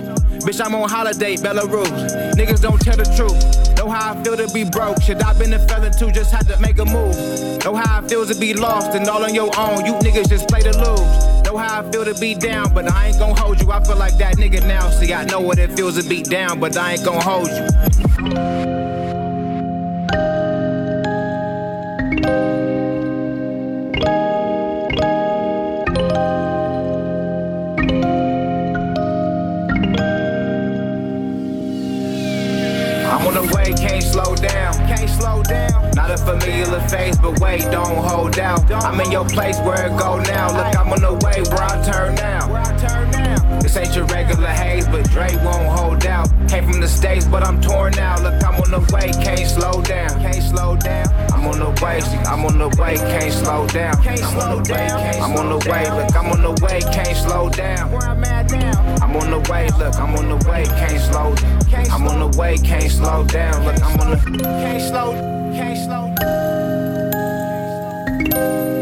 [0.45, 2.33] Bitch, I'm on holiday, Belarus.
[2.33, 3.77] Niggas don't tell the truth.
[3.77, 5.01] Know how I feel to be broke.
[5.01, 7.15] Shit, I been a felon too, just had to make a move.
[7.63, 9.85] Know how I feel to be lost and all on your own.
[9.85, 11.43] You niggas just play to lose.
[11.45, 13.71] Know how I feel to be down, but I ain't gon' hold you.
[13.71, 14.89] I feel like that nigga now.
[14.89, 18.70] See, I know what it feels to be down, but I ain't gon' hold you.
[35.31, 35.80] go down.
[36.11, 38.69] A familiar face, but wait, don't hold out.
[38.69, 40.51] I'm in your place where it go now.
[40.51, 43.59] Look, I'm on the way where I turn now.
[43.61, 46.27] This ain't your regular haze, but Dre won't hold out.
[46.49, 48.21] Came from the States, but I'm torn now.
[48.21, 50.09] Look, I'm on the way, can't slow down.
[50.19, 51.07] Can't slow down.
[51.31, 53.95] I'm on the way, I'm on the way, can't slow down.
[53.95, 54.87] I'm on the way,
[55.21, 57.87] I'm on the way, look, I'm on the way, can't slow down.
[59.01, 61.35] I'm on the way, look, I'm on the way, can't slow.
[61.89, 63.63] I'm on the way, can't slow down.
[63.63, 66.13] Look, I'm on the can't slow, can't slow.
[68.19, 68.80] It's real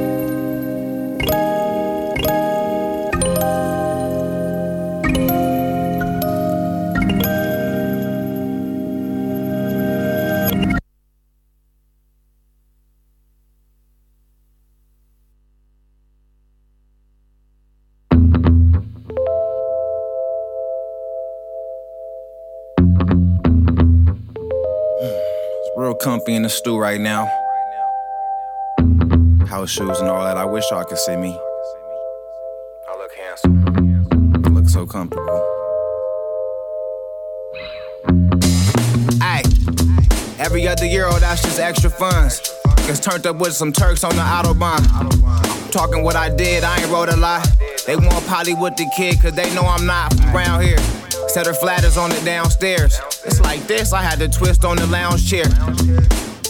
[26.00, 27.30] comfy in the stew right now.
[29.48, 30.38] House shoes and all that.
[30.38, 31.38] I wish y'all could see me.
[32.88, 34.46] I look handsome.
[34.46, 35.46] I look so comfortable.
[39.22, 39.44] Ay,
[40.40, 42.40] every other year, oh, that's just extra funds.
[42.88, 45.72] Gets turned up with some Turks on the Autobahn.
[45.72, 47.44] Talking what I did, I ain't wrote a lie.
[47.86, 50.78] They want Polly with the kid, cause they know I'm not from around here.
[51.30, 53.00] Set her flatters on the downstairs.
[53.24, 55.46] It's like this, I had to twist on the lounge chair.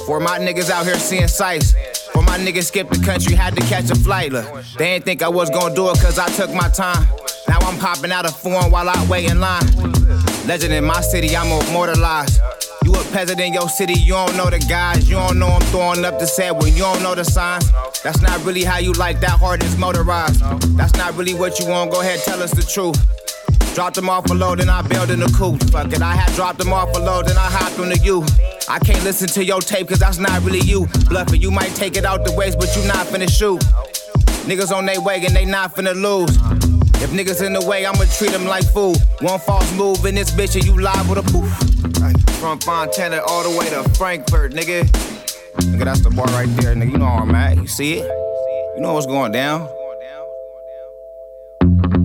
[0.05, 1.73] For my niggas out here seeing sights.
[2.13, 4.31] For my niggas skip the country, had to catch a flight.
[4.31, 4.45] Look,
[4.77, 7.05] they ain't think I was gonna do it cause I took my time.
[7.49, 9.67] Now I'm popping out a form while I wait in line.
[10.47, 12.39] Legend in my city, I'm immortalized.
[12.85, 15.09] You a peasant in your city, you don't know the guys.
[15.09, 17.69] You don't know I'm throwing up the set when you don't know the signs.
[18.01, 20.39] That's not really how you like that hard is motorized.
[20.77, 22.97] That's not really what you want, go ahead, tell us the truth.
[23.75, 25.63] Dropped them off a load, then I bailed in the coupe.
[25.71, 28.25] Fuck it, I had dropped them off a load, then I hopped on to you.
[28.67, 30.87] I can't listen to your tape, cause that's not really you.
[31.07, 33.61] Bluffing, you might take it out the waist, but you not finna shoot.
[34.47, 36.35] Niggas on they way and they not finna lose.
[37.01, 38.97] If niggas in the way, I'ma treat them like food.
[39.21, 41.49] One false move in this bitch and you with a poof.
[42.39, 44.83] From Fontana all the way to Frankfurt, nigga.
[45.59, 46.91] Nigga, that's the bar right there, nigga.
[46.91, 47.57] You know where I'm at.
[47.57, 48.03] You see it?
[48.75, 49.69] You know what's going down.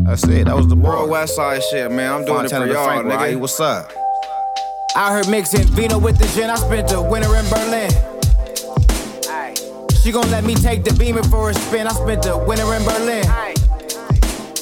[0.05, 0.45] That's it.
[0.45, 2.13] That was the Borough West Side shit, man.
[2.13, 3.33] I'm doing Fontana it to for y'all, Frankfurt, nigga.
[3.35, 3.41] aight?
[3.41, 3.91] What's up?
[4.97, 6.51] Out here mixing vino with the gin.
[6.51, 7.91] I spent the winter in Berlin.
[10.03, 11.87] She gon' let me take the beamer for a spin.
[11.87, 13.25] I spent the winter in Berlin.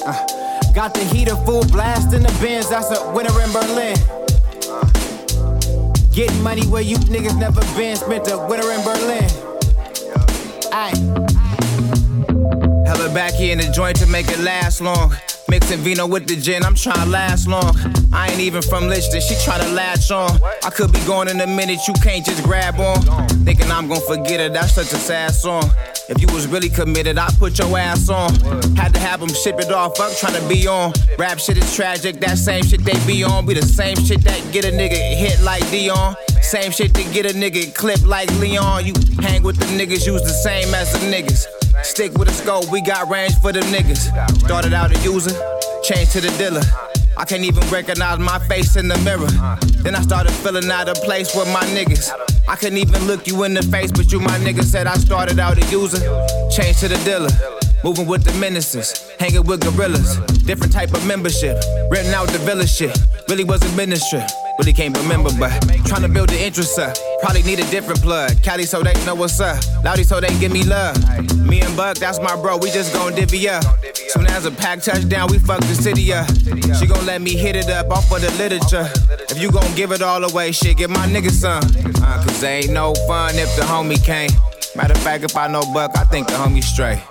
[0.05, 2.69] Uh, got the heater full blast in the bins.
[2.69, 3.97] That's a winter in Berlin.
[6.13, 7.97] Getting money where you niggas never been.
[7.97, 9.29] Spent the winter in Berlin.
[10.71, 10.95] Aye.
[12.87, 15.13] Hella back here in the joint to make it last long.
[15.53, 17.77] Mixing vino with the gin, I'm trying to last long.
[18.11, 20.41] I ain't even from Lichton, she trying to latch on.
[20.63, 23.27] I could be gone in a minute, you can't just grab on.
[23.45, 25.69] Thinking I'm gonna forget it, that's such a sad song.
[26.09, 28.33] If you was really committed, I'd put your ass on.
[28.75, 30.91] Had to have them ship it off, fuck trying to be on.
[31.19, 33.45] Rap shit is tragic, that same shit they be on.
[33.45, 36.15] Be the same shit that get a nigga hit like Dion.
[36.41, 38.87] Same shit that get a nigga clipped like Leon.
[38.87, 41.62] You hang with the niggas, use the same as the niggas.
[41.83, 44.09] Stick with the scope, we got range for them niggas.
[44.39, 45.31] Started out a user,
[45.83, 46.61] changed to the dealer.
[47.17, 49.27] I can't even recognize my face in the mirror.
[49.83, 52.09] Then I started feeling out of place with my niggas.
[52.47, 55.39] I couldn't even look you in the face, but you my nigga said I started
[55.39, 55.99] out a user,
[56.49, 57.29] changed to the dealer.
[57.83, 60.17] Moving with the menaces, hanging with gorillas.
[60.45, 61.61] Different type of membership,
[61.91, 62.97] renting out the villa shit.
[63.27, 64.23] Really wasn't ministry,
[64.59, 65.51] really can't remember, but
[65.85, 66.95] trying to build the interest up.
[67.21, 68.41] Probably need a different plug.
[68.43, 69.61] Cali so they know what's up.
[69.83, 70.95] Loudy so they give me love.
[71.39, 73.63] Me and Buck, that's my bro, we just gon' divvy up.
[74.09, 76.27] Soon as a pack touchdown, we fuck the city up.
[76.77, 78.89] She gon' let me hit it up off of the literature.
[79.29, 81.63] If you gon' give it all away, shit, give my nigga some.
[82.03, 84.33] Uh, Cause ain't no fun if the homie can't.
[84.75, 87.01] Matter of fact, if I know Buck, I think the homie straight.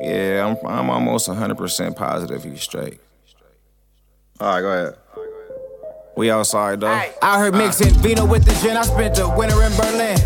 [0.00, 2.98] Yeah, I'm, I'm almost 100% positive he's straight.
[4.40, 4.96] All right, go ahead.
[6.16, 7.00] We outside though.
[7.22, 8.76] I heard mixing vino with the gin.
[8.76, 10.18] I spent the winter in Berlin.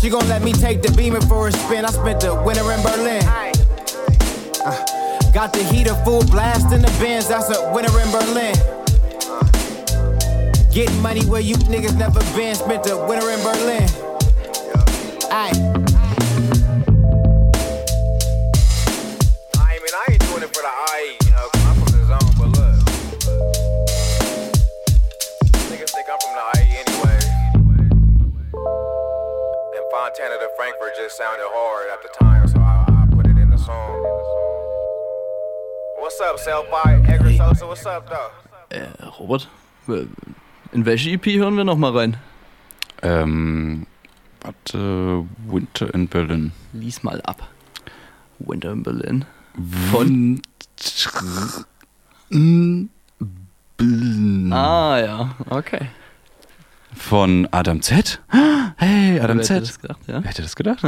[0.00, 1.84] She gon' let me take the beamer for a spin.
[1.84, 3.22] I spent the winter in Berlin.
[4.64, 7.28] Uh, got the heater full blast in the bins.
[7.28, 8.54] That's a winter in Berlin.
[10.72, 12.54] Getting money where you niggas never been.
[12.54, 13.88] Spent the winter in Berlin.
[15.30, 15.79] Aye.
[30.02, 33.36] And Fontana to Frankfurt just sounded hard at the time, so I, I put it
[33.36, 34.02] in the song.
[35.98, 37.06] What's up, Selfie?
[37.06, 38.30] Edgar Sosa, what's up, though?
[38.70, 38.86] Äh,
[39.18, 39.46] Robert,
[40.72, 42.16] in welche EP hören wir nochmal rein?
[43.02, 43.86] Ähm,
[44.40, 46.52] warte, Winter in Berlin.
[46.72, 47.46] Lies mal ab.
[48.38, 49.24] Winter in Berlin.
[49.90, 50.40] Von.
[54.52, 55.88] Ah, ja, okay.
[56.96, 58.20] Von Adam Z.
[58.76, 59.56] Hey, Adam Wer Z.
[59.56, 60.22] hätte das gedacht, ja?
[60.22, 60.84] Wer hätte das gedacht?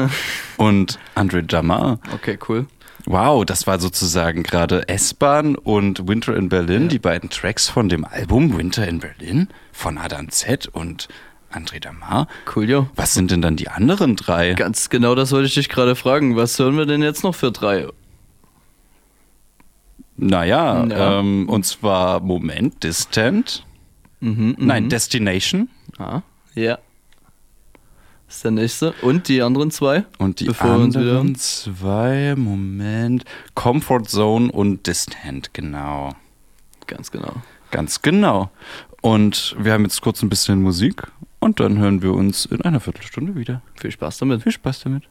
[0.56, 1.98] Und Andre Jamar.
[2.14, 2.66] Okay, cool.
[3.04, 8.04] Wow, das war sozusagen gerade S-Bahn und Winter in Berlin, die beiden Tracks von dem
[8.04, 11.08] Album Winter in Berlin von Adam Z und
[11.52, 12.28] André Damar.
[12.54, 12.88] Cool, jo.
[12.94, 14.54] Was sind denn dann die anderen drei?
[14.54, 16.36] Ganz genau das wollte ich dich gerade fragen.
[16.36, 17.88] Was hören wir denn jetzt noch für drei?
[20.16, 21.18] Naja, Ja.
[21.20, 23.64] Ähm, und zwar Moment, Distant.
[24.22, 24.88] Mhm, Nein, mhm.
[24.88, 25.68] Destination.
[25.98, 26.22] Ah,
[26.54, 26.78] ja.
[28.26, 28.92] Das ist der nächste.
[29.02, 30.04] Und die anderen zwei?
[30.18, 33.24] Und die anderen zwei, Moment,
[33.54, 36.14] Comfort Zone und Distant, genau.
[36.86, 37.34] Ganz genau.
[37.72, 38.50] Ganz genau.
[39.00, 41.02] Und wir haben jetzt kurz ein bisschen Musik
[41.40, 43.60] und dann hören wir uns in einer Viertelstunde wieder.
[43.74, 44.44] Viel Spaß damit.
[44.44, 45.02] Viel Spaß damit.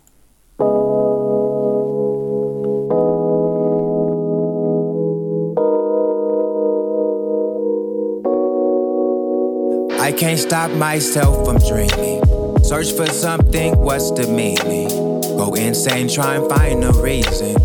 [10.21, 12.21] Can't stop myself from dreaming.
[12.63, 14.87] Search for something, what's the meaning?
[15.35, 17.55] Go insane, try and find a reason.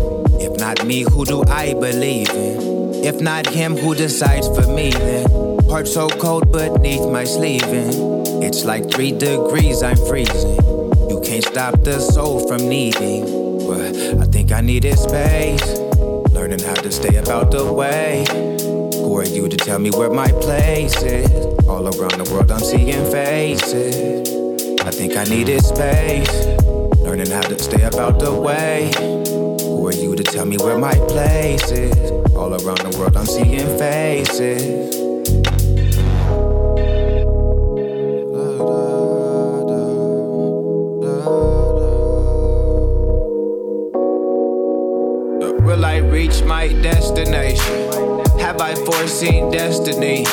[0.41, 2.95] If not me, who do I believe in?
[3.05, 5.29] If not him, who decides for me then?
[5.69, 7.93] Heart so cold beneath my sleeving.
[8.41, 10.57] It's like three degrees, I'm freezing.
[11.11, 13.67] You can't stop the soul from needing.
[13.67, 15.77] Well, I think I needed space.
[16.31, 18.56] Learning how to stay about the way.
[19.07, 21.31] Who are you to tell me where my place is?
[21.65, 24.27] All around the world, I'm seeing faces.
[24.81, 26.45] I think I needed space.
[26.99, 28.91] Learning how to stay about the way.
[29.63, 32.11] Who are you to tell me where my place is?
[32.35, 34.93] All around the world, I'm seeing faces.
[45.63, 47.06] Will I reach my destination?
[48.57, 50.25] Have I foreseen destiny?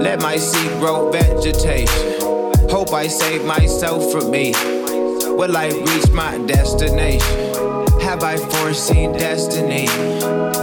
[0.00, 2.18] Let my seed grow vegetation.
[2.70, 4.52] Hope I save myself from me.
[4.52, 7.20] Will I reach my destination?
[8.00, 9.86] Have I foreseen destiny?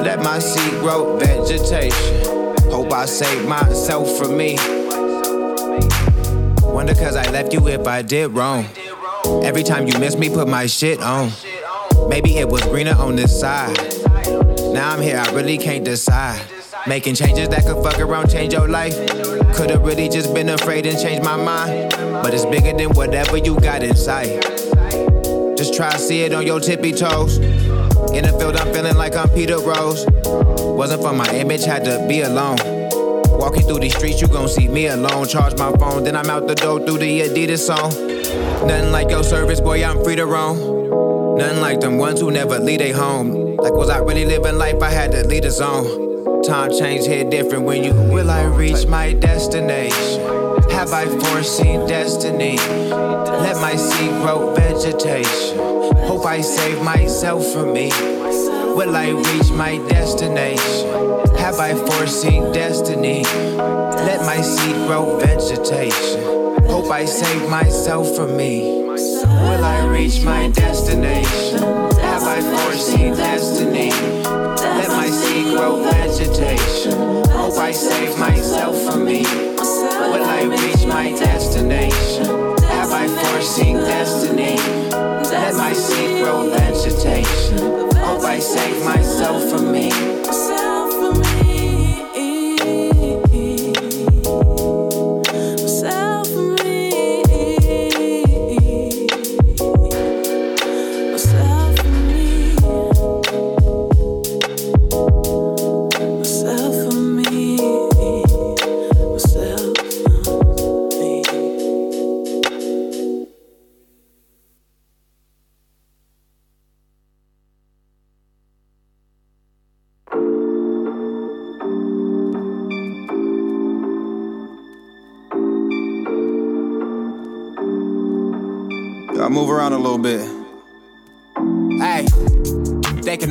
[0.03, 2.25] Let my seed grow vegetation.
[2.71, 4.55] Hope I save myself from me.
[6.63, 8.65] Wonder cause I left you if I did wrong.
[9.43, 11.33] Every time you miss me, put my shit on.
[12.07, 13.77] Maybe it was greener on this side.
[14.73, 16.58] Now I'm here, I really can't decide.
[16.87, 18.95] Making changes that could fuck around, change your life.
[19.53, 21.91] Could've really just been afraid and changed my mind.
[21.91, 24.41] But it's bigger than whatever you got inside.
[25.57, 27.37] Just try to see it on your tippy toes.
[27.37, 30.05] In the field, I'm feeling like I'm Peter Rose.
[30.25, 32.57] Wasn't for my image, had to be alone.
[33.37, 35.27] Walking through these streets, you gon' see me alone.
[35.27, 37.91] Charge my phone, then I'm out the door through the Adidas song.
[38.67, 41.37] Nothing like your service, boy, I'm free to roam.
[41.37, 43.57] Nothing like them ones who never leave they home.
[43.57, 44.81] Like, was I really living life?
[44.81, 46.08] I had to lead a zone.
[46.49, 47.93] Time change hit different when you.
[47.93, 50.19] Will I reach my destination?
[50.71, 52.57] Have I foreseen destiny?
[52.57, 55.59] Let my seed grow vegetation.
[56.07, 57.89] Hope I save myself from me.
[57.89, 60.89] Will I reach my destination?
[61.37, 63.25] Have I foreseen destiny?
[63.25, 66.23] Let my seed grow vegetation.
[66.65, 68.85] Hope I save myself from me.
[68.87, 71.88] Will I reach my destination?
[72.23, 73.91] I foreseen destiny?
[73.91, 76.93] Let my seed grow vegetation.
[77.29, 79.23] Hope I save myself from me.
[79.23, 82.25] Will I reach my destination?
[82.75, 84.57] Have I foreseen destiny?
[85.31, 87.57] Let my seed grow vegetation.
[87.97, 89.89] Hope I save myself from me.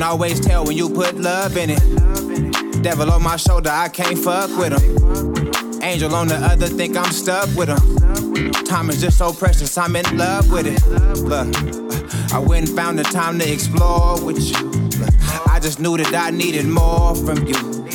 [0.09, 2.81] Always tell when you put love in it.
[2.81, 5.83] Devil on my shoulder, I can't fuck with him.
[5.83, 8.51] Angel on the other, think I'm stuck with him.
[8.65, 10.83] Time is just so precious, I'm in love with it.
[11.21, 14.71] Look, I went and found the time to explore with you.
[14.99, 15.13] Look,
[15.47, 17.85] I just knew that I needed more from you.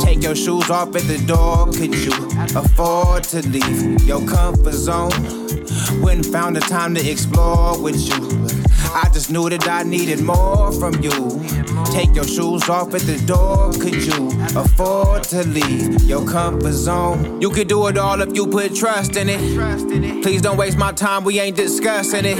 [0.00, 2.12] Take your shoes off at the door, could you
[2.56, 5.10] afford to leave your comfort zone?
[6.00, 8.46] Went and found the time to explore with you.
[8.94, 11.10] I just knew that I needed more from you.
[11.92, 13.72] Take your shoes off at the door.
[13.72, 17.40] Could you afford to leave your comfort zone?
[17.40, 20.22] You could do it all if you put trust in it.
[20.22, 22.38] Please don't waste my time, we ain't discussing it.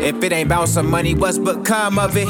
[0.00, 2.28] If it ain't about some money, what's become of it?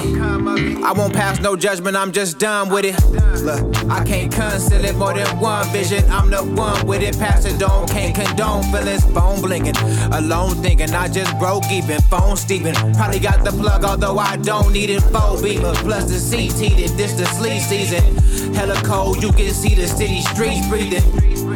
[0.83, 2.97] I won't pass no judgment, I'm just done with it.
[3.43, 6.05] Look, I can't conceal it more than one vision.
[6.11, 9.05] I'm the one with it, pass it on, can't condone feelings.
[9.15, 9.77] Phone blinking,
[10.13, 12.01] alone thinking I just broke even.
[12.03, 15.01] Phone Steven, probably got the plug, although I don't need it.
[15.01, 16.91] Four beamer plus the seats heated.
[16.97, 18.55] This the sleep season.
[18.55, 21.05] Hella cold, you can see the city streets breathing.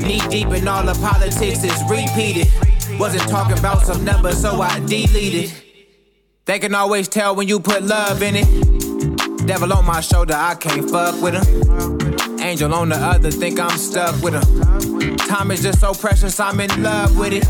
[0.03, 2.49] Knee deep in all the politics is repeated.
[2.99, 5.53] Wasn't talking about some numbers, so I deleted.
[6.45, 9.47] They can always tell when you put love in it.
[9.47, 12.41] Devil on my shoulder, I can't fuck with him.
[12.41, 15.17] Angel on the other, think I'm stuck with him.
[15.17, 17.47] Time is just so precious, I'm in love with it.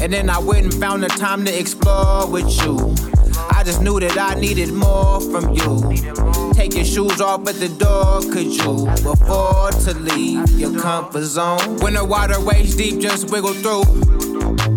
[0.00, 3.13] And then I went and found the time to explore with you.
[3.50, 6.52] I just knew that I needed more from you.
[6.52, 11.78] Take your shoes off at the door, could you afford to leave your comfort zone?
[11.78, 13.84] When the water waist deep, just wiggle through.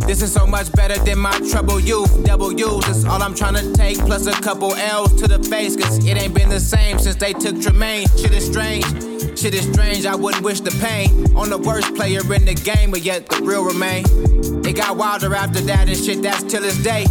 [0.08, 2.24] This is so much better than my trouble youth.
[2.24, 3.98] Double U's, that's all I'm trying to take.
[4.00, 7.34] Plus a couple L's to the face, cause it ain't been the same since they
[7.34, 8.08] took Tremaine.
[8.18, 8.86] Shit is strange.
[9.36, 12.92] Shit is strange, I wouldn't wish the pain on the worst player in the game,
[12.92, 14.06] but yet the real remain.
[14.66, 17.06] It got wilder after that and shit, that's till this day.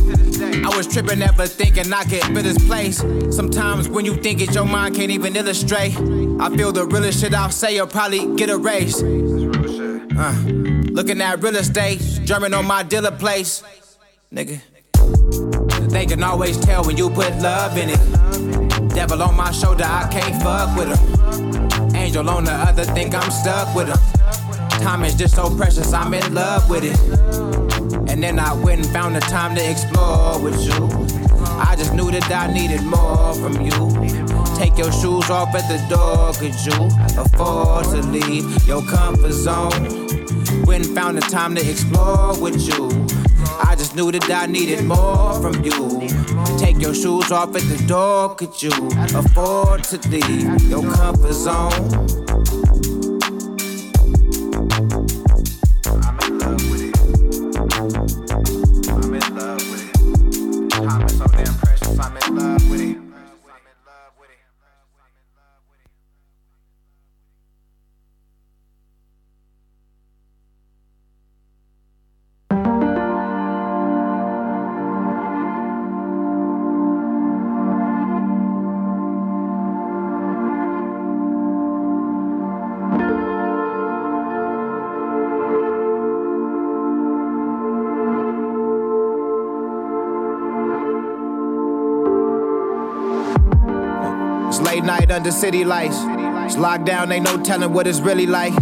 [0.65, 2.99] I was tripping, never thinking I could fit this place.
[3.35, 5.97] Sometimes when you think it, your mind can't even illustrate.
[6.41, 9.03] I feel the realest shit I'll say, you'll probably get erased.
[9.03, 10.33] Uh,
[10.91, 13.63] looking at real estate, drumming on my dealer place.
[14.33, 14.61] Nigga.
[15.91, 18.95] They can always tell when you put love in it.
[18.95, 21.46] Devil on my shoulder, I can't fuck with him.
[22.07, 23.99] Angel on the other, think I'm stuck with him.
[24.81, 26.97] Time is just so precious, I'm in love with it.
[28.09, 30.87] And then I went and found the time to explore with you.
[31.59, 33.91] I just knew that I needed more from you.
[34.57, 36.79] Take your shoes off at the door, could you
[37.21, 39.73] afford to leave your comfort zone?
[40.65, 43.06] Went and found the time to explore with you.
[43.79, 46.09] Just knew that I needed more from you.
[46.59, 48.71] Take your shoes off at the door, could you
[49.15, 52.66] afford to leave your comfort zone?
[95.17, 95.97] Under city lights.
[96.45, 98.53] It's locked down, ain't no telling what it's really like.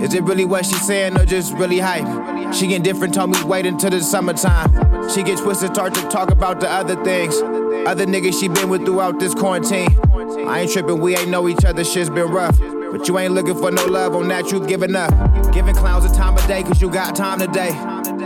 [0.00, 2.52] Is it really what she's saying or just really hype?
[2.52, 5.08] She indifferent, told me wait until the summertime.
[5.10, 7.36] She gets twisted, start to talk about the other things.
[7.86, 9.96] Other niggas she been with throughout this quarantine.
[10.48, 12.58] I ain't tripping, we ain't know each other, shit's been rough.
[12.58, 15.12] But you ain't looking for no love on that, you giving up.
[15.52, 17.70] Giving clowns a time of day, cause you got time today.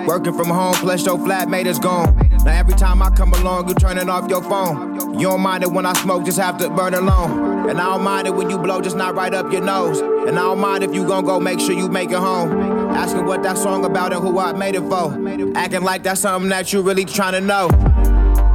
[0.07, 2.26] Working from home, plus your flatmate is gone.
[2.47, 5.19] Now every time I come along, you turning off your phone.
[5.19, 7.69] You don't mind it when I smoke, just have to burn alone.
[7.69, 9.99] And I don't mind it when you blow, just not right up your nose.
[9.99, 12.53] And I don't mind if you gon' go make sure you make it home.
[12.93, 15.13] Asking what that song about and who I made it for.
[15.57, 17.69] Acting like that's something that you really trying to know.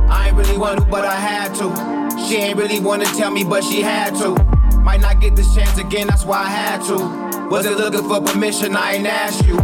[0.09, 2.27] I ain't really want to, but I had to.
[2.30, 4.41] She ain't really wanna tell me, but she had to.
[4.77, 7.49] Might not get this chance again, that's why I had to.
[7.49, 9.57] Wasn't looking for permission, I ain't asked you.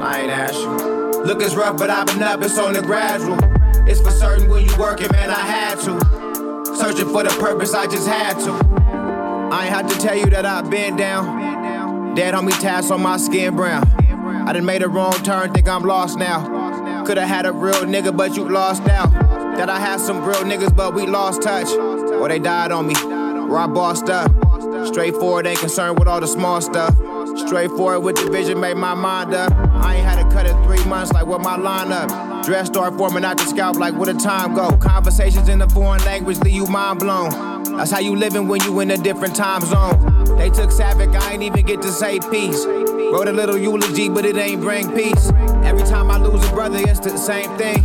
[0.00, 0.99] I ain't asked you.
[1.24, 3.38] Look, it's rough, but I've been up, it's on the gradual.
[3.86, 6.74] It's for certain when you working, man, I had to.
[6.74, 8.52] Searching for the purpose, I just had to.
[9.52, 12.14] I ain't had to tell you that I've been down.
[12.14, 13.86] Dead homie tats on my skin brown.
[14.48, 17.04] I done made a wrong turn, think I'm lost now.
[17.04, 19.12] Could've had a real nigga, but you lost out.
[19.56, 21.68] That I had some real niggas, but we lost touch.
[21.68, 24.30] Or they died on me, or I bossed up.
[24.86, 26.96] Straightforward, ain't concerned with all the small stuff.
[27.36, 29.52] Straightforward with the vision, made my mind up.
[29.52, 32.44] I ain't had to cut it three months, like what my lineup.
[32.44, 34.76] Dress start forming out the scalp, like where the time go.
[34.78, 37.30] Conversations in a foreign language leave you mind blown.
[37.76, 40.24] That's how you living when you in a different time zone.
[40.36, 42.64] They took Savick, I ain't even get to say peace.
[42.66, 45.30] Wrote a little eulogy, but it ain't bring peace.
[45.64, 47.82] Every time I lose a brother, it's the same thing.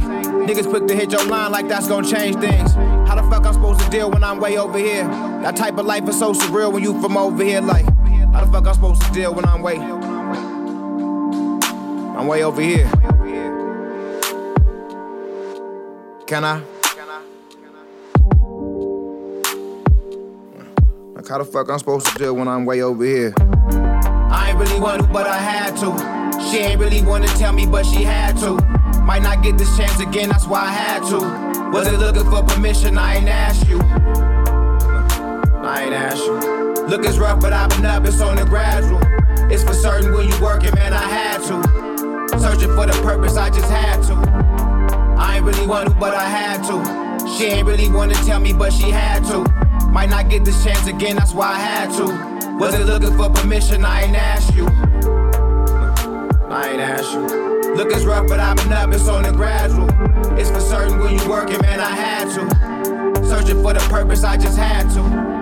[0.48, 2.74] Niggas quick to hit your line like that's gonna change things.
[3.08, 5.04] How the fuck I'm supposed to deal when I'm way over here?
[5.42, 7.62] That type of life is so surreal when you from over here.
[7.62, 7.86] Like,
[8.36, 9.78] how the fuck I'm supposed to deal when I'm way?
[12.18, 12.84] I'm way over here.
[16.28, 16.62] Can I?
[21.14, 23.34] Like, how the fuck I'm supposed to deal when I'm way over here?
[23.40, 26.42] I ain't really want to, but I had to.
[26.52, 28.56] She ain't really wanna tell me, but she had to.
[29.04, 31.72] Might not get this chance again, that's why I had to.
[31.72, 33.80] Wasn't looking for permission, I ain't asked you.
[35.62, 36.65] I ain't asked you.
[36.88, 39.00] Look, it's rough, but I've been up, it's on the gradual.
[39.52, 42.38] It's for certain when you working, man, I had to.
[42.40, 44.14] Searching for the purpose, I just had to.
[45.20, 47.28] I ain't really want to, but I had to.
[47.28, 49.40] She ain't really wanna tell me, but she had to.
[49.88, 52.58] Might not get this chance again, that's why I had to.
[52.60, 54.68] Wasn't looking for permission, I ain't asked you.
[56.52, 57.74] I ain't asked you.
[57.74, 59.90] Look, it's rough, but I've been up, it's on the gradual.
[60.38, 63.26] It's for certain when you working, man, I had to.
[63.26, 65.35] Searching for the purpose, I just had to.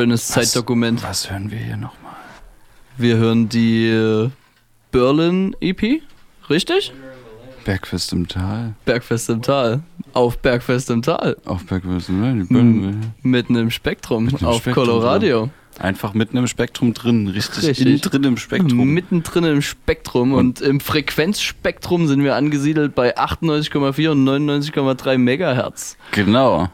[0.00, 1.02] Schönes Zeitdokument.
[1.02, 2.14] Was hören wir hier nochmal?
[2.96, 4.30] Wir hören die äh,
[4.92, 6.00] Berlin EP,
[6.48, 6.94] richtig?
[7.66, 8.72] Bergfest im Tal.
[8.86, 9.82] Bergfest im Tal.
[10.14, 11.36] Auf Bergfest im Tal.
[11.44, 12.58] Auf Bergfest im Tal.
[12.58, 14.24] M mitten im Spektrum.
[14.24, 15.50] Mitten im auf Spektrum drin.
[15.78, 18.00] Einfach mitten im Spektrum drin, richtig, Richtig.
[18.00, 18.88] drin im Spektrum.
[18.88, 25.98] Mittendrin im Spektrum und, im Frequenzspektrum sind wir angesiedelt bei 98,4 und 99,3 Megahertz.
[26.12, 26.70] Genau.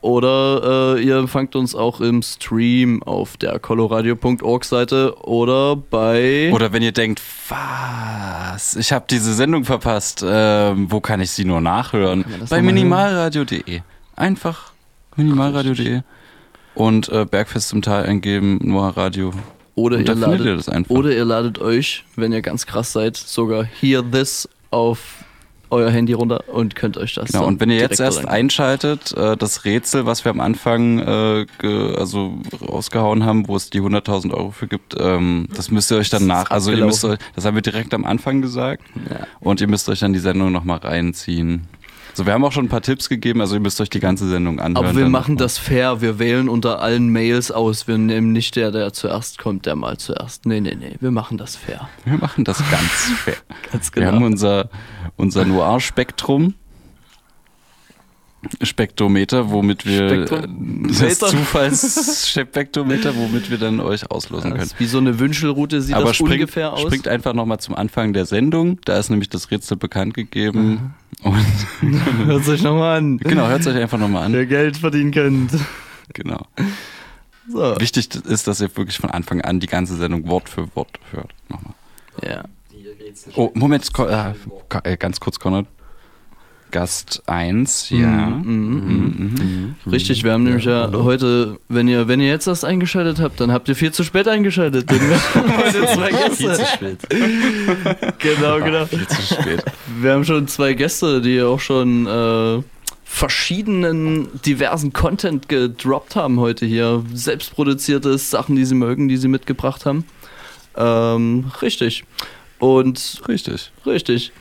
[0.00, 6.72] Oder äh, ihr empfangt uns auch im Stream auf der coloradio.org Seite oder bei Oder
[6.72, 11.60] wenn ihr denkt, was, ich habe diese Sendung verpasst, ähm, wo kann ich sie nur
[11.60, 12.24] nachhören?
[12.48, 13.80] Bei minimalradio.de.
[14.14, 14.72] Einfach
[15.16, 16.02] minimalradio.de
[16.74, 19.32] und äh, Bergfest im Tal eingeben, Noah Radio.
[19.74, 20.94] Oder ihr, ladet, ihr das einfach.
[20.94, 25.24] oder ihr ladet euch, wenn ihr ganz krass seid, sogar Hear This auf
[25.70, 29.12] euer Handy runter und könnt euch das Genau, und wenn ihr jetzt erst rein- einschaltet,
[29.16, 31.46] äh, das Rätsel, was wir am Anfang äh,
[31.96, 36.10] also rausgehauen haben, wo es die 100.000 Euro für gibt, ähm, das müsst ihr euch
[36.10, 38.82] dann nach, also ihr müsst euch, das haben wir direkt am Anfang gesagt
[39.40, 41.66] und ihr müsst euch dann die Sendung nochmal reinziehen.
[42.16, 44.26] So, wir haben auch schon ein paar Tipps gegeben, also ihr müsst euch die ganze
[44.26, 44.86] Sendung anhören.
[44.86, 46.00] Aber wir machen das fair.
[46.00, 47.86] Wir wählen unter allen Mails aus.
[47.86, 50.46] Wir nehmen nicht der, der zuerst kommt, der mal zuerst.
[50.46, 50.96] Nee, nee, nee.
[50.98, 51.90] Wir machen das fair.
[52.06, 53.36] Wir machen das ganz fair.
[53.70, 54.14] Ganz Wir genau.
[54.14, 54.70] haben unser,
[55.16, 56.54] unser Noir-Spektrum.
[58.62, 60.48] Spektrometer, womit wir Spektrometer?
[61.04, 64.70] das Zufallsspektrometer, womit wir dann euch auslosen Das können.
[64.70, 66.82] ist wie so eine Wünschelroute sieht Aber das springt, ungefähr aus.
[66.82, 68.78] springt einfach nochmal zum Anfang der Sendung.
[68.84, 70.94] Da ist nämlich das Rätsel bekannt gegeben.
[71.22, 71.34] Und
[72.26, 73.18] Hört euch nochmal an.
[73.18, 74.32] Genau, hört euch einfach nochmal an.
[74.32, 75.50] Wer Geld verdienen könnt.
[76.12, 76.46] Genau.
[77.48, 77.78] So.
[77.80, 81.32] Wichtig ist, dass ihr wirklich von Anfang an die ganze Sendung Wort für Wort hört.
[81.48, 81.74] Nochmal.
[82.22, 82.44] Ja.
[83.34, 84.32] Oh, Moment, äh,
[84.84, 85.66] äh, ganz kurz, Konrad.
[86.70, 88.26] Gast 1, ja.
[88.26, 89.90] Mhm, mhm, mhm.
[89.90, 93.52] Richtig, wir haben nämlich ja heute, wenn ihr, wenn ihr jetzt erst eingeschaltet habt, dann
[93.52, 94.90] habt ihr viel zu spät eingeschaltet.
[94.90, 96.36] Denn wir haben heute zwei Gäste.
[96.36, 96.98] Viel zu spät.
[98.18, 98.86] Genau, genau.
[98.86, 99.64] Viel zu spät.
[100.00, 102.62] Wir haben schon zwei Gäste, die auch schon äh,
[103.04, 107.04] verschiedenen diversen Content gedroppt haben heute hier.
[107.14, 110.04] Selbstproduziertes Sachen, die sie mögen, die sie mitgebracht haben.
[110.76, 112.04] Ähm, richtig.
[112.58, 113.72] Und richtig.
[113.86, 114.32] Richtig.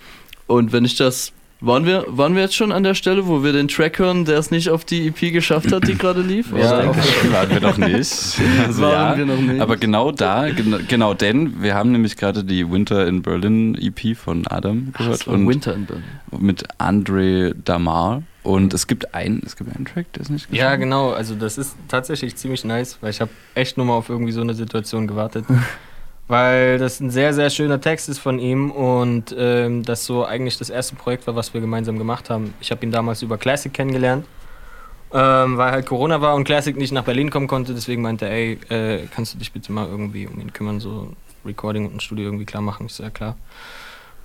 [0.47, 1.31] Und wenn ich das.
[1.61, 4.38] Waren wir, waren wir jetzt schon an der Stelle, wo wir den Track hören, der
[4.38, 6.52] es nicht auf die EP geschafft hat, die gerade lief?
[6.52, 6.95] Ja, Oder?
[7.32, 8.11] waren wir noch nicht.
[8.68, 9.61] Also Waren ja, wir noch nicht.
[9.61, 14.18] Aber genau da, genau, genau denn, wir haben nämlich gerade die Winter in Berlin EP
[14.18, 15.19] von Adam gehört.
[15.19, 16.03] so, und Winter in Berlin.
[16.38, 18.23] Mit Andre Damar.
[18.44, 21.11] Und es gibt einen, es gibt einen Track, der ist nicht Ja, genau.
[21.11, 24.41] Also das ist tatsächlich ziemlich nice, weil ich habe echt nur mal auf irgendwie so
[24.41, 25.45] eine Situation gewartet.
[26.27, 30.57] weil das ein sehr, sehr schöner Text ist von ihm und ähm, das so eigentlich
[30.57, 32.53] das erste Projekt war, was wir gemeinsam gemacht haben.
[32.61, 34.26] Ich habe ihn damals über Classic kennengelernt,
[35.14, 37.73] ähm, weil halt Corona war und Classic nicht nach Berlin kommen konnte.
[37.73, 41.14] Deswegen meinte er, ey, äh, kannst du dich bitte mal irgendwie um ihn kümmern, so
[41.45, 42.88] Recording und ein Studio irgendwie klar machen?
[42.88, 43.38] So, ja klar.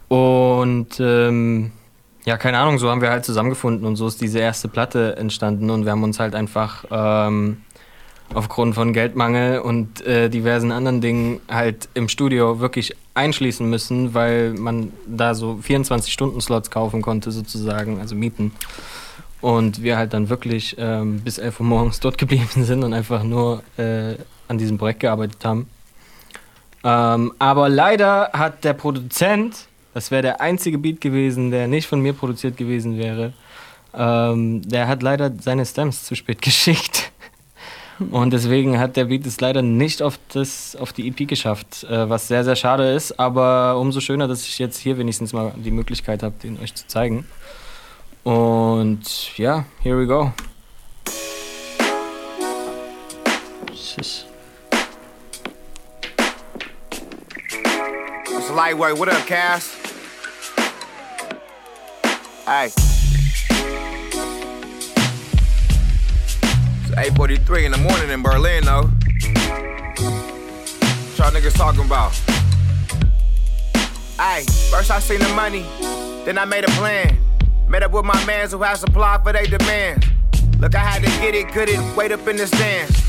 [0.08, 1.72] Und ähm,
[2.24, 5.70] ja, keine Ahnung, so haben wir halt zusammengefunden und so ist diese erste Platte entstanden
[5.70, 7.62] und wir haben uns halt einfach ähm,
[8.34, 14.52] aufgrund von Geldmangel und äh, diversen anderen Dingen halt im Studio wirklich einschließen müssen, weil
[14.52, 18.52] man da so 24-Stunden-Slots kaufen konnte sozusagen, also mieten.
[19.40, 23.22] Und wir halt dann wirklich ähm, bis 11 Uhr morgens dort geblieben sind und einfach
[23.22, 24.14] nur äh,
[24.48, 25.68] an diesem Projekt gearbeitet haben.
[26.82, 32.00] Ähm, aber leider hat der Produzent, das wäre der einzige Beat gewesen, der nicht von
[32.00, 33.32] mir produziert gewesen wäre,
[33.92, 37.09] ähm, der hat leider seine Stems zu spät geschickt.
[38.10, 42.08] Und deswegen hat der Beat es leider nicht auf, das, auf die EP geschafft, äh,
[42.08, 43.20] was sehr, sehr schade ist.
[43.20, 46.86] Aber umso schöner, dass ich jetzt hier wenigstens mal die Möglichkeit habe, den euch zu
[46.86, 47.26] zeigen.
[48.24, 50.32] Und ja, here we go.
[58.32, 58.98] It's lightweight.
[58.98, 59.76] What up, Cass?
[62.46, 62.89] Hey.
[66.92, 68.90] It's 8:43 in the morning in Berlin, though.
[71.06, 72.10] What y'all niggas talking about?
[74.18, 75.64] Hey, first I seen the money,
[76.24, 77.16] then I made a plan.
[77.68, 80.04] Met up with my mans who had supply for their demands.
[80.58, 83.00] Look, I had to get it, good it, wait up in the stands.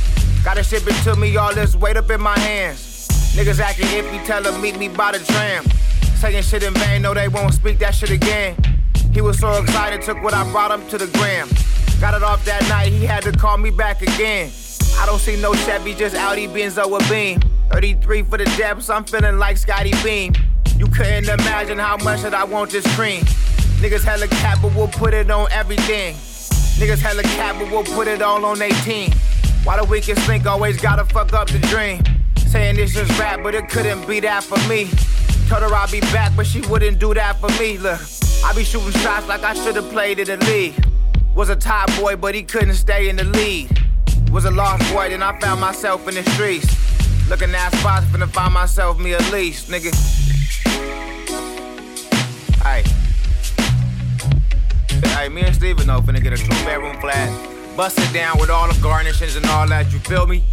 [0.44, 3.08] Gotta ship it to me, all this weight up in my hands.
[3.36, 5.66] Niggas acting iffy, tell them meet me by the tram.
[6.18, 8.56] Saying shit in vain, no, they won't speak that shit again.
[9.12, 11.50] He was so excited, took what I brought him to the gram.
[12.02, 14.52] Got it off that night, he had to call me back again.
[14.98, 17.40] I don't see no Chevy, just Audi Benzo with Beam.
[17.70, 20.34] 33 for the depths, I'm feeling like Scotty Beam.
[20.78, 23.22] You couldn't imagine how much that I want this cream.
[23.82, 26.16] Niggas hella cap, but we'll put it on everything.
[26.82, 29.12] Niggas hella cap, but we'll put it all on they team.
[29.64, 32.02] Why the weakest link always gotta fuck up the dream?
[32.48, 34.90] Saying this is rap, but it couldn't be that for me.
[35.48, 37.78] Told her I'd be back, but she wouldn't do that for me.
[37.78, 38.02] Look,
[38.44, 40.84] I be shooting shots like I should've played in the league.
[41.34, 43.70] Was a top boy, but he couldn't stay in the lead.
[44.32, 46.68] Was a lost boy, then I found myself in the streets.
[47.30, 49.92] Looking at spots, finna find myself me at least, nigga.
[52.62, 52.84] Hey.
[55.16, 57.30] Hey, me and Steven though finna get a two bedroom flat.
[57.78, 60.44] Bust it down with all the garnishes and all that, you feel me?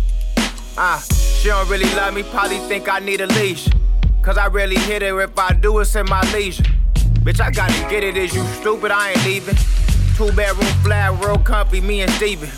[0.76, 3.68] Ah, she don't really love me, probably think I need a leash.
[4.22, 6.62] Cause I really hit her if I do it's in my leisure.
[7.24, 8.92] Bitch, I gotta get it, is you stupid?
[8.92, 9.56] I ain't leaving.
[10.18, 12.48] Two bedroom flat, real comfy, me and Steven.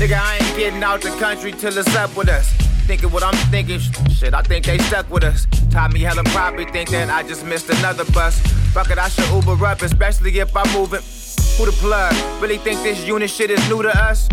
[0.00, 2.50] Nigga, I ain't getting out the country till it's up with us.
[2.86, 3.78] thinking what I'm thinking.
[4.08, 5.46] Shit, I think they stuck with us.
[5.70, 8.40] Tommy Helen probably think that I just missed another bus.
[8.72, 11.02] Fuck it, I should Uber up, especially if I'm moving.
[11.58, 12.14] Who the plug?
[12.40, 14.26] Really think this unit shit is new to us?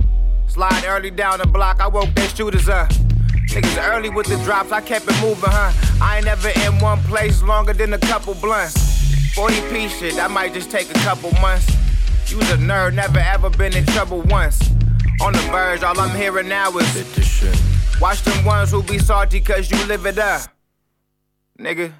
[0.47, 2.87] Slide early down the block, I woke they shooters up.
[3.49, 5.73] Niggas early with the drops, I kept it moving, huh?
[6.01, 8.77] I ain't never in one place longer than a couple blunts.
[9.35, 11.67] 40p shit, that might just take a couple months.
[12.31, 14.61] You was a nerd, never ever been in trouble once.
[15.21, 19.69] On the verge, all I'm hearing now is Watch them ones who be salty cause
[19.69, 20.43] you live it up.
[21.59, 21.91] Nigga.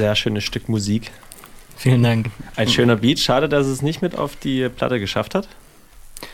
[0.00, 1.10] Sehr schönes Stück Musik.
[1.76, 2.30] Vielen Dank.
[2.56, 3.18] Ein schöner Beat.
[3.18, 5.46] Schade, dass es nicht mit auf die Platte geschafft hat.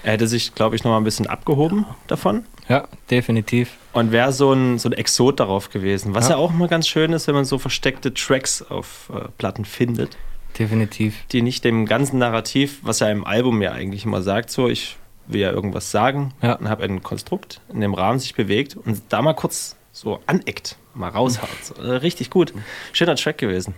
[0.05, 2.45] Er hätte sich, glaube ich, noch mal ein bisschen abgehoben davon.
[2.69, 3.73] Ja, definitiv.
[3.93, 6.15] Und wäre so ein, so ein Exot darauf gewesen.
[6.15, 6.37] Was ja.
[6.37, 6.37] Ja.
[6.37, 10.17] auch mal ganz schön ist, wenn man so versteckte Tracks auf äh, Platten findet.
[10.57, 11.25] Definitiv.
[11.33, 14.97] Die nicht dem ganzen Narrativ, was ja im Album ja eigentlich immer sagt, so ich
[15.27, 19.23] will ja irgendwas sagen und habe ein Konstrukt in dem Rahmen sich bewegt und da
[19.23, 21.79] mal kurz so aneckt, mal raushaut.
[21.79, 22.53] Äh, richtig gut.
[22.93, 23.75] Schöner Track gewesen.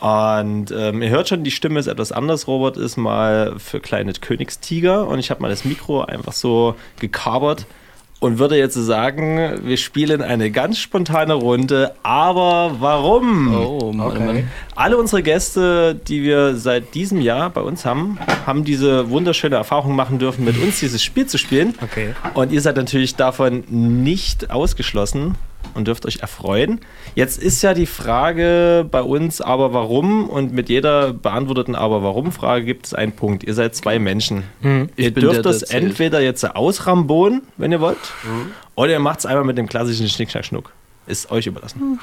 [0.00, 2.48] Und ähm, ihr hört schon, die Stimme ist etwas anders.
[2.48, 7.66] Robert ist mal für kleine Königstiger und ich habe mal das Mikro einfach so gekabert
[8.20, 11.94] und würde jetzt sagen, wir spielen eine ganz spontane Runde.
[12.02, 13.54] Aber warum?
[13.54, 14.44] Oh, Mann, Okay.
[14.74, 19.94] Alle unsere Gäste, die wir seit diesem Jahr bei uns haben, haben diese wunderschöne Erfahrung
[19.94, 21.74] machen dürfen, mit uns dieses Spiel zu spielen.
[21.82, 22.14] Okay.
[22.34, 25.36] Und ihr seid natürlich davon nicht ausgeschlossen
[25.74, 26.80] und dürft euch erfreuen.
[27.14, 30.28] Jetzt ist ja die Frage bei uns, aber warum?
[30.28, 33.44] Und mit jeder beantworteten aber warum Frage gibt es einen Punkt.
[33.44, 34.44] Ihr seid zwei Menschen.
[34.60, 35.84] Hm, ihr dürft der, der das zählt.
[35.84, 37.98] entweder jetzt ausrambonen, wenn ihr wollt,
[38.74, 40.72] oder ihr macht es einmal mit dem klassischen Schnick, Schnack, Schnuck.
[41.06, 42.00] Ist euch überlassen.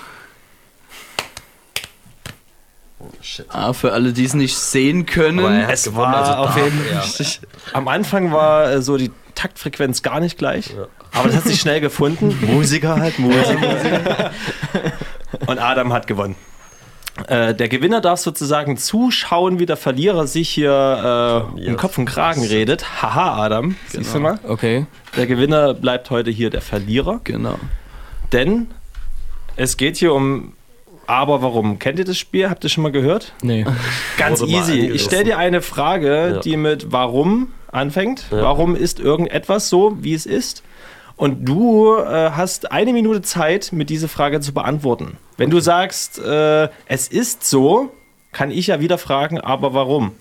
[3.49, 5.39] Ah, für alle, die es nicht sehen können.
[5.69, 7.25] es war auf jeden Fall.
[7.73, 10.75] Am Anfang war äh, so die Taktfrequenz gar nicht gleich.
[11.13, 12.37] Aber das hat sich schnell gefunden.
[12.53, 14.31] Musiker halt, Musiker.
[15.47, 16.35] Und Adam hat gewonnen.
[17.27, 22.05] Äh, der Gewinner darf sozusagen zuschauen, wie der Verlierer sich hier äh, um Kopf und
[22.05, 23.01] Kragen redet.
[23.01, 23.75] Haha, Adam.
[23.89, 24.39] Siehst du mal?
[24.43, 24.85] Okay.
[25.17, 27.19] Der Gewinner bleibt heute hier der Verlierer.
[27.23, 27.59] Genau.
[28.31, 28.67] Denn
[29.57, 30.53] es geht hier um
[31.05, 31.79] Aber warum?
[31.79, 32.49] Kennt ihr das Spiel?
[32.49, 33.33] Habt ihr schon mal gehört?
[33.41, 33.65] Nee.
[34.17, 34.79] Ganz Wurde easy.
[34.87, 36.39] Ich stelle dir eine Frage, Ja.
[36.39, 38.25] die mit Warum anfängt.
[38.31, 38.41] Ja.
[38.43, 40.63] Warum ist irgendetwas so, wie es ist?
[41.15, 45.17] Und du äh, hast eine Minute Zeit, mir diese Frage zu beantworten.
[45.37, 47.91] Wenn du sagst, äh, es ist so,
[48.31, 50.13] kann ich ja wieder fragen, aber warum?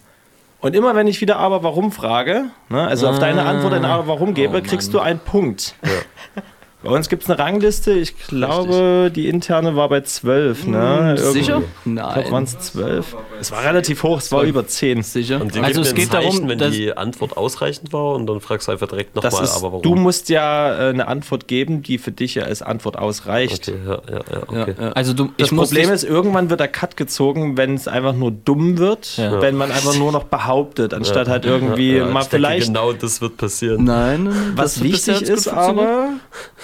[0.60, 4.08] Und immer wenn ich wieder aber warum frage, ne, also auf deine Antwort ein aber
[4.08, 5.74] warum gebe, Oh, kriegst du einen Punkt.
[6.82, 7.92] Bei uns gibt es eine Rangliste.
[7.92, 10.66] Ich glaube, die interne war bei 12.
[10.66, 11.16] Ne?
[11.18, 11.52] Hm, sicher?
[11.54, 12.12] Irgendwie- Ich Nein.
[12.14, 13.16] glaube, waren es 12.
[13.38, 15.02] Es war relativ hoch, es war über 10.
[15.02, 15.40] Sicher?
[15.42, 18.40] Und die Also es geht darum, Zeichen, wenn dass- die Antwort ausreichend war und dann
[18.40, 19.82] fragst du einfach direkt nochmal, aber warum?
[19.82, 23.68] du musst ja äh, eine Antwort geben, die für dich ja als Antwort ausreicht.
[23.68, 24.74] Okay, ja, ja, ja, okay.
[24.78, 24.92] Ja, ja.
[24.92, 28.78] Also du, Das Problem ist, irgendwann wird der Cut gezogen, wenn es einfach nur dumm
[28.78, 29.40] wird, Ja.
[29.42, 32.66] wenn man einfach nur noch behauptet, anstatt halt irgendwie Ja, ja, mal ich denke, vielleicht.
[32.68, 33.84] Genau das wird passieren.
[33.84, 36.08] Nein, nein, nein, Was wichtig ist aber,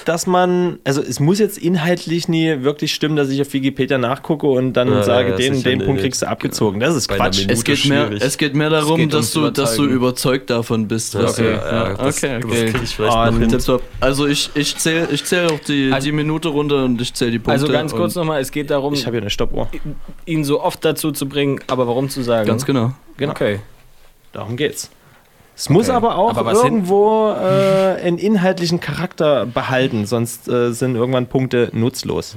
[0.07, 4.47] dass man, also es muss jetzt inhaltlich nie wirklich stimmen, dass ich auf Wikipedia nachgucke
[4.47, 6.79] und dann Ja, sage, ja, den den Punkt kriegst du abgezogen.
[6.81, 7.45] Das ist Bei Quatsch.
[7.49, 11.15] Es geht, mehr, es geht mehr darum, geht dass, du, dass du überzeugt davon bist.
[11.15, 11.59] Ja, das- okay,
[11.99, 12.41] das okay.
[12.41, 13.49] krieg ich vielleicht noch Und hin.
[13.49, 13.83] Tipptopp.
[14.01, 17.33] Also ich, ich zähle ich zähl auch die, Also- die Minute runter und ich zähle
[17.33, 17.53] die Punkte.
[17.53, 19.69] Also ganz kurz nochmal, es geht darum, Ich habe hier eine Stoppuhr.
[20.25, 22.47] ihn so oft dazu zu bringen, aber warum zu sagen.
[22.47, 22.93] Ganz genau.
[23.17, 23.33] Genau.
[23.33, 23.59] Okay.
[24.33, 24.89] Darum geht's.
[25.59, 25.97] Es muss Okay.
[25.97, 32.37] aber auch Aber irgendwo äh, einen inhaltlichen Charakter behalten, sonst äh, sind irgendwann Punkte nutzlos.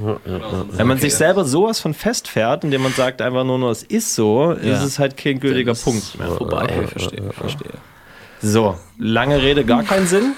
[0.72, 4.15] Wenn man sich selber sowas von festfährt, indem man sagt einfach nur, nur es ist
[4.15, 6.30] so, ist es halt kein gültiger ist Punkt mehr.
[6.30, 7.73] Vorbei, okay, verstehe, verstehe.
[8.41, 10.33] So, lange Rede, gar keinen Sinn.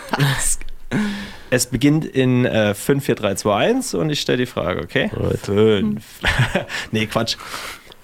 [1.51, 5.11] Es beginnt in äh, 5, 4, 3, 2, 1 und ich stelle die Frage, okay?
[5.43, 6.03] 5.
[6.91, 7.35] nee, Quatsch.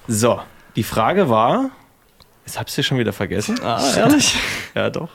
[0.07, 0.39] So,
[0.75, 1.71] die Frage war,
[2.47, 3.59] jetzt hab's hier schon wieder vergessen.
[3.61, 4.35] Ah, ehrlich?
[4.73, 5.09] Ja, doch.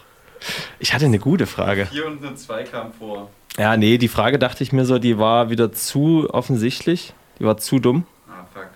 [0.78, 1.86] Ich hatte eine gute Frage.
[1.86, 3.30] 4 und eine 2 kam vor.
[3.56, 7.14] Ja, nee, die Frage dachte ich mir so, die war wieder zu offensichtlich.
[7.38, 8.04] Die war zu dumm.
[8.28, 8.66] Ah, fuck.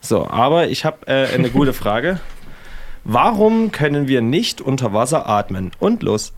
[0.00, 2.20] So, aber ich habe äh, eine gute Frage.
[3.04, 5.70] Warum können wir nicht unter Wasser atmen?
[5.78, 6.32] Und los.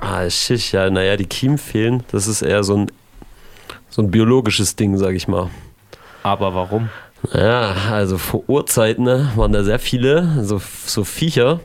[0.00, 2.02] Ah, shit, ja, naja, die Kiemen fehlen.
[2.10, 2.90] Das ist eher so ein,
[3.88, 5.50] so ein biologisches Ding, sag ich mal.
[6.22, 6.88] Aber warum?
[7.32, 11.60] Ja, also vor Urzeiten ne, waren da sehr viele, so, so Viecher,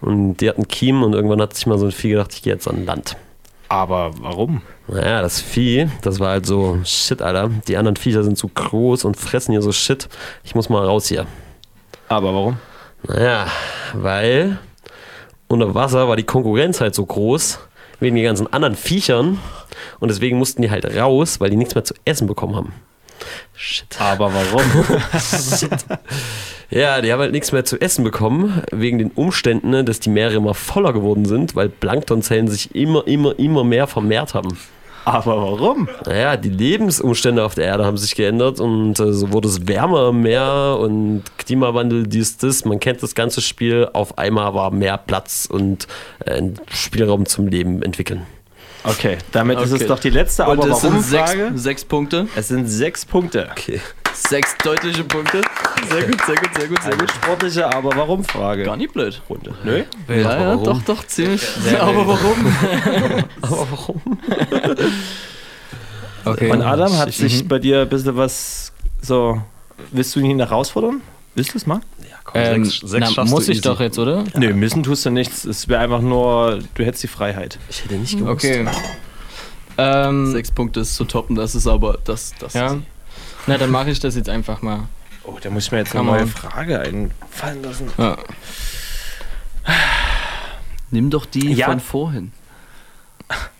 [0.00, 2.52] Und die hatten Kiem und irgendwann hat sich mal so ein Vieh gedacht, ich gehe
[2.52, 3.16] jetzt an Land.
[3.68, 4.62] Aber warum?
[4.86, 7.50] Naja, das Vieh, das war halt so, shit, Alter.
[7.66, 10.08] Die anderen Viecher sind zu groß und fressen hier so Shit.
[10.42, 11.26] Ich muss mal raus hier.
[12.08, 12.56] Aber warum?
[13.06, 13.46] Naja,
[13.92, 14.58] weil
[15.48, 17.58] unter Wasser war die Konkurrenz halt so groß,
[18.00, 19.38] wegen den ganzen anderen Viechern.
[20.00, 22.72] Und deswegen mussten die halt raus, weil die nichts mehr zu essen bekommen haben.
[23.54, 24.00] Shit.
[24.00, 24.62] Aber warum?
[26.70, 30.10] Ja, die haben halt nichts mehr zu essen bekommen, wegen den Umständen, ne, dass die
[30.10, 34.58] Meere immer voller geworden sind, weil Planktonzellen sich immer, immer, immer mehr vermehrt haben.
[35.06, 35.88] Aber warum?
[36.04, 40.10] Naja, die Lebensumstände auf der Erde haben sich geändert und äh, so wurde es wärmer
[40.10, 42.66] im Meer und Klimawandel, dies, das.
[42.66, 43.88] Man kennt das ganze Spiel.
[43.94, 45.86] Auf einmal war mehr Platz und
[46.26, 48.26] äh, Spielraum zum Leben entwickeln.
[48.84, 49.86] Okay, damit ist es Okay.
[49.86, 51.52] doch die letzte Und Aber es sind warum sechs, Frage.
[51.56, 52.28] sechs Punkte.
[52.36, 53.48] Es sind sechs Punkte.
[53.52, 53.80] Okay.
[54.14, 55.42] Sechs deutliche Punkte.
[55.90, 57.10] Sehr gut, sehr gut, sehr gut, sehr Eine gut.
[57.12, 58.64] sportliche Aber warum Frage.
[58.64, 59.20] Gar nicht blöd.
[59.28, 59.54] Runde.
[59.64, 59.84] Nö?
[60.08, 60.64] Ja, ja, warum?
[60.64, 61.40] doch, doch, ziemlich.
[61.42, 62.54] Sehr aber warum?
[63.42, 64.00] Aber warum?
[66.24, 66.50] Okay.
[66.50, 67.48] Und Adam, hat Ich- sich mhm.
[67.48, 69.40] bei dir ein bisschen was so.
[69.92, 71.00] Willst du ihn herausfordern?
[71.34, 71.80] Willst du es mal?
[72.34, 74.24] Ähm, na, muss ich doch jetzt, oder?
[74.34, 75.44] Nö, müssen tust du nichts.
[75.44, 77.58] Es wäre einfach nur, du hättest die Freiheit.
[77.68, 78.44] Ich hätte nicht gewusst.
[78.44, 78.66] Okay.
[79.78, 82.34] Ähm, Sechs Punkte ist zu toppen, das ist aber das.
[82.38, 82.66] das Ja.
[82.74, 82.76] ist-
[83.46, 84.88] Na, dann mache ich das jetzt einfach mal.
[85.24, 86.28] Oh, da muss ich mir jetzt Kann eine neue man.
[86.28, 87.88] Frage einfallen lassen.
[87.96, 88.16] Ja.
[90.90, 91.66] Nimm doch die Ja.
[91.66, 92.32] von vorhin.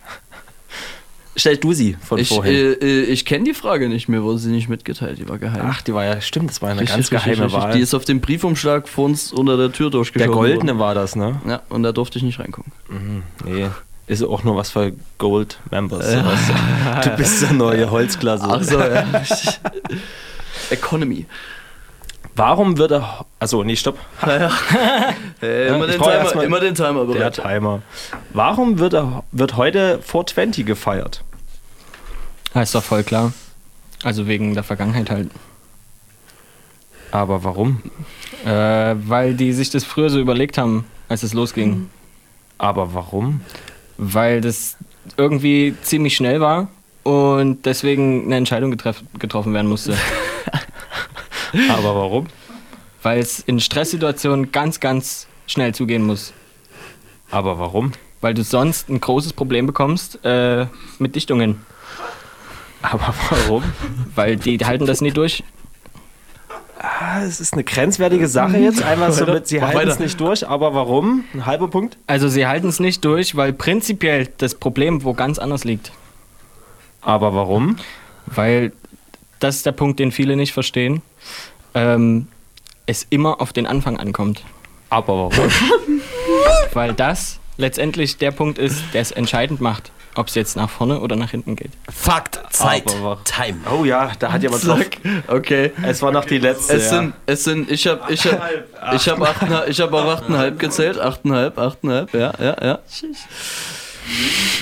[1.39, 2.53] Stell du sie von Ich, vorhin.
[2.55, 5.63] äh, äh, ich kenne die Frage nicht, mir wurde sie nicht mitgeteilt, die war geheim.
[5.65, 7.63] Ach, die war ja, stimmt, das war eine Richtig, ganz richtig, geheime richtig.
[7.63, 7.73] Wahl.
[7.75, 10.79] Die ist auf dem Briefumschlag vor uns unter der Tür Der durchgeschoben goldene worden.
[10.81, 11.41] war das, ne?
[11.47, 12.73] Ja, und da durfte ich nicht reingucken.
[12.89, 13.23] Mhm.
[13.45, 13.67] Nee.
[14.09, 16.13] Ist auch nur was für Gold Members.
[16.13, 17.01] Ja.
[17.03, 17.11] du.
[17.17, 18.45] Bist der neue Holzklasse.
[18.49, 19.05] Ach so, ja.
[20.71, 21.27] Economy.
[22.35, 23.27] Warum wird er.
[23.39, 23.99] Also, nee, stopp.
[24.27, 24.51] Ja,
[25.41, 27.35] Hey, immer, den Timer, immer den Timer Der bereit.
[27.35, 27.83] Timer.
[28.33, 31.23] Warum wird, er, wird heute 420 gefeiert?
[32.63, 33.33] Ist doch voll klar.
[34.03, 35.31] Also wegen der Vergangenheit halt.
[37.11, 37.83] Aber warum?
[38.45, 41.89] Äh, weil die sich das früher so überlegt haben, als es losging.
[42.59, 43.41] Aber warum?
[43.97, 44.77] Weil das
[45.17, 46.69] irgendwie ziemlich schnell war
[47.03, 49.97] und deswegen eine Entscheidung getref getroffen werden musste.
[51.71, 52.27] Aber warum?
[53.03, 56.33] Weil es in Stresssituationen ganz, ganz schnell zugehen muss.
[57.31, 57.93] Aber warum?
[58.21, 60.67] Weil du sonst ein großes Problem bekommst äh,
[60.99, 61.65] mit Dichtungen.
[62.83, 63.65] Aber warum?
[64.15, 65.43] Weil die halten das nie durch.
[66.79, 68.83] Ah, es ist eine grenzwertige Sache jetzt.
[68.83, 70.49] Einmal so mit, sie halten es nicht durch.
[70.49, 71.25] Aber warum?
[71.35, 71.99] Ein halber Punkt?
[72.07, 75.91] Also sie halten es nicht durch, weil prinzipiell das Problem wo ganz anders liegt.
[77.01, 77.77] Aber warum?
[78.27, 78.73] Weil
[79.41, 81.03] das ist der Punkt, den viele nicht verstehen.
[81.75, 82.29] Ähm,
[82.87, 84.43] es immer auf den Anfang ankommt.
[84.91, 85.51] Aber warum?
[86.73, 90.99] Weil das letztendlich der Punkt ist, der es entscheidend macht, ob es jetzt nach vorne
[90.99, 91.71] oder nach hinten geht.
[91.95, 93.59] Fakt, Zeit, Aber Time.
[93.71, 94.81] Oh ja, da hat jemand drauf.
[95.29, 95.73] Okay.
[95.83, 96.75] Es war noch die letzte.
[96.75, 96.99] Es ja.
[96.99, 98.43] sind, es sind, ich hab, ich hab,
[98.95, 100.99] ich hab, achteinhalb, ich hab auf achteinhalb gezählt.
[100.99, 102.79] Achteinhalb, achteinhalb, ja, ja, ja.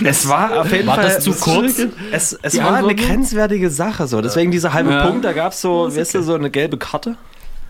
[0.04, 1.80] Es war auf jeden War Fall das zu kurz?
[2.12, 4.20] Es, es war eine grenzwertige Sache so.
[4.20, 5.06] Deswegen dieser halbe Ja.
[5.06, 7.16] Punkt, da gab es so, weißt du, so eine gelbe Karte.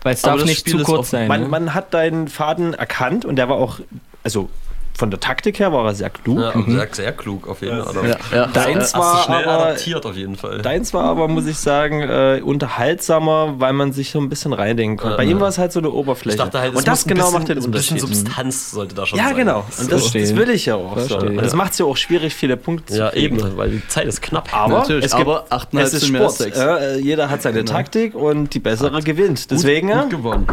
[0.03, 1.27] Weil es darf nicht Spiel zu kurz sein.
[1.29, 1.47] Man, ne?
[1.47, 3.79] man hat deinen Faden erkannt und der war auch,
[4.23, 4.49] also
[4.97, 6.39] von der Taktik her war er sehr klug.
[6.39, 8.09] Ja, und sehr, sehr klug auf jeden Fall.
[8.09, 8.47] Ja, ja.
[8.47, 10.57] Deins Hast du war schnell aber, adaptiert auf jeden Fall.
[10.63, 14.97] deins war aber, muss ich sagen, äh, unterhaltsamer, weil man sich so ein bisschen reindenken
[14.97, 15.11] konnte.
[15.13, 15.31] Ja, Bei ja.
[15.31, 16.35] ihm war es halt so eine Oberfläche.
[16.37, 18.17] Ich dachte halt, und das genau bisschen, macht den ein bisschen Unterschied.
[18.25, 19.35] Substanz sollte da schon Ja, sein.
[19.35, 19.59] genau.
[19.79, 20.97] Und das, das will ich ja auch.
[20.97, 21.05] So.
[21.07, 21.29] Verstehe.
[21.29, 24.07] Und das macht es ja auch schwierig, viele Punkte zu Ja, eben, weil die Zeit
[24.07, 24.51] ist knapp.
[24.51, 26.55] Aber Natürlich, es gibt, aber achteinhalb es ist Sport.
[26.55, 29.51] Ja, äh, jeder hat seine Taktik und die bessere gewinnt.
[29.51, 30.47] Deswegen, gut gewonnen.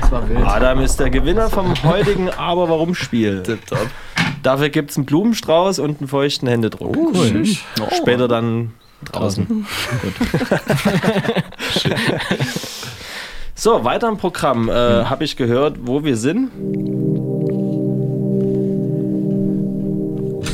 [0.00, 0.44] es war wild.
[0.46, 3.42] Adam ist der Gewinner vom heutigen Aber Warum Spiel.
[3.48, 3.88] Tipptopp.
[4.42, 6.94] Dafür gibt es einen Blumenstrauß und einen feuchten Händedruck.
[6.96, 7.44] cool.
[7.96, 8.72] Später dann
[9.10, 9.66] draußen.
[13.54, 14.68] so, weiter im Programm.
[14.68, 16.50] Äh, Habe ich gehört, wo wir sind.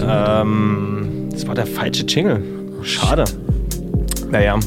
[0.07, 2.43] Ähm, das war der falsche Jingle.
[2.83, 3.25] Schade.
[4.31, 4.59] Naja.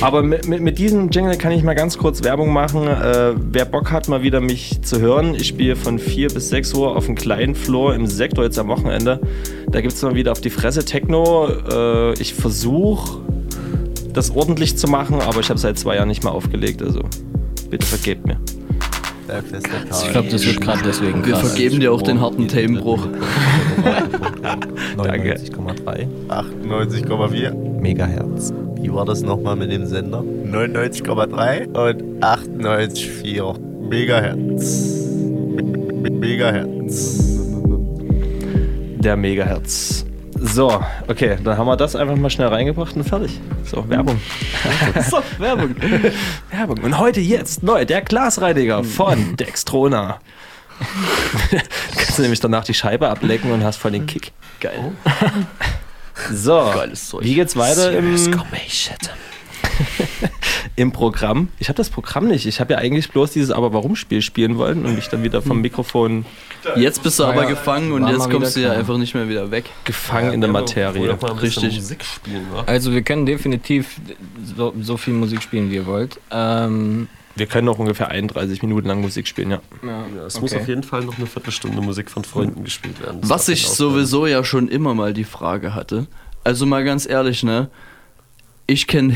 [0.00, 2.86] Aber mit, mit, mit diesem Jingle kann ich mal ganz kurz Werbung machen.
[2.86, 6.74] Äh, wer Bock hat, mal wieder mich zu hören, ich spiele von 4 bis 6
[6.74, 9.20] Uhr auf dem kleinen Floor im Sektor jetzt am Wochenende.
[9.70, 11.48] Da gibt es mal wieder auf die Fresse Techno.
[11.48, 13.20] Äh, ich versuche,
[14.12, 16.82] das ordentlich zu machen, aber ich habe seit zwei Jahren nicht mehr aufgelegt.
[16.82, 17.02] Also
[17.70, 18.38] bitte vergebt mir.
[20.02, 21.48] Ich glaube, das wird gerade deswegen Wir krass.
[21.48, 23.06] vergeben dir auch den harten Themenbruch.
[24.96, 25.34] Danke.
[25.34, 26.06] 99,3.
[26.28, 28.52] 98,4 Megahertz.
[28.80, 30.20] Wie war das nochmal mit dem Sender?
[30.22, 35.06] 99,3 und 98,4 Megahertz.
[36.10, 37.38] Megahertz.
[38.98, 40.04] Der Megahertz.
[40.42, 43.38] So, okay, dann haben wir das einfach mal schnell reingebracht und fertig.
[43.64, 44.18] So, Werbung.
[45.10, 45.76] so, Werbung.
[46.50, 46.78] Werbung.
[46.78, 50.20] Und heute jetzt neu der Glasreiniger von Dextrona.
[51.94, 54.32] kannst du nämlich danach die Scheibe ablecken und hast voll den Kick.
[54.60, 54.92] Geil.
[56.32, 56.72] So,
[57.20, 58.16] wie geht's weiter im,
[60.76, 61.48] im Programm?
[61.58, 62.46] Ich habe das Programm nicht.
[62.46, 65.42] Ich habe ja eigentlich bloß dieses Aber warum Spiel spielen wollen und mich dann wieder
[65.42, 66.24] vom Mikrofon
[66.76, 69.64] Jetzt bist du aber gefangen und jetzt kommst du ja einfach nicht mehr wieder weg.
[69.84, 71.16] gefangen in der Materie.
[71.40, 71.76] Richtig.
[71.76, 72.46] Musik spielen?
[72.66, 74.00] Also wir können definitiv
[74.44, 76.20] so, so viel Musik spielen, wie ihr wollt.
[76.30, 79.60] Ähm, Wir können noch ungefähr 31 Minuten lang Musik spielen, ja.
[79.82, 80.60] ja, Ja, es muss okay.
[80.60, 83.22] auf jeden Fall noch eine Viertelstunde Musik von Freunden gespielt werden.
[83.22, 86.06] Das Was ich sowieso ja schon immer mal die Frage hatte.
[86.44, 87.70] Also mal ganz ehrlich, ne?
[88.66, 89.14] Ich kenne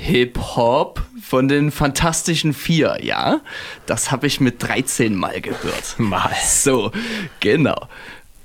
[0.00, 3.40] Hip-Hop von den Fantastischen Vier, ja?
[3.86, 5.96] Das habe ich mit 13 Mal gehört.
[5.98, 6.30] Mal.
[6.46, 6.92] So,
[7.40, 7.88] genau.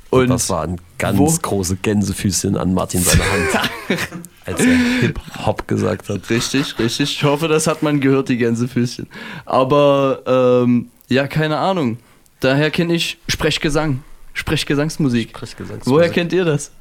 [0.10, 3.70] Und das waren ganz wo- große Gänsefüßchen an Martin seiner Hand,
[4.46, 6.30] als er Hip-Hop gesagt hat.
[6.30, 7.18] Richtig, richtig.
[7.18, 9.08] Ich hoffe, das hat man gehört, die Gänsefüßchen.
[9.46, 10.22] Aber,
[10.66, 11.98] ähm, ja, keine Ahnung.
[12.40, 14.04] Daher kenne ich Sprechgesang.
[14.34, 15.30] Sprechgesangsmusik.
[15.30, 15.92] Sprechgesangsmusik.
[15.94, 16.72] Woher kennt ihr das?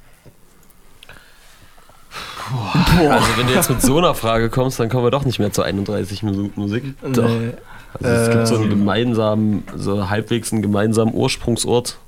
[3.11, 5.53] Also wenn du jetzt mit so einer Frage kommst, dann kommen wir doch nicht mehr
[5.53, 6.85] zu 31 Minuten Musik.
[7.03, 7.31] Doch.
[8.01, 8.71] Also es gibt so einen Ähm.
[8.71, 11.99] gemeinsamen, so halbwegs einen gemeinsamen Ursprungsort.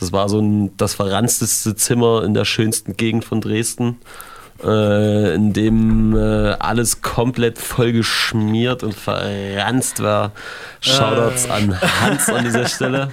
[0.00, 3.96] Das war so ein, das verranzteste Zimmer in der schönsten Gegend von Dresden,
[4.64, 10.32] äh, in dem äh, alles komplett voll geschmiert und verranzt war.
[10.80, 11.50] Shoutouts Äh.
[11.50, 13.10] an Hans an dieser Stelle,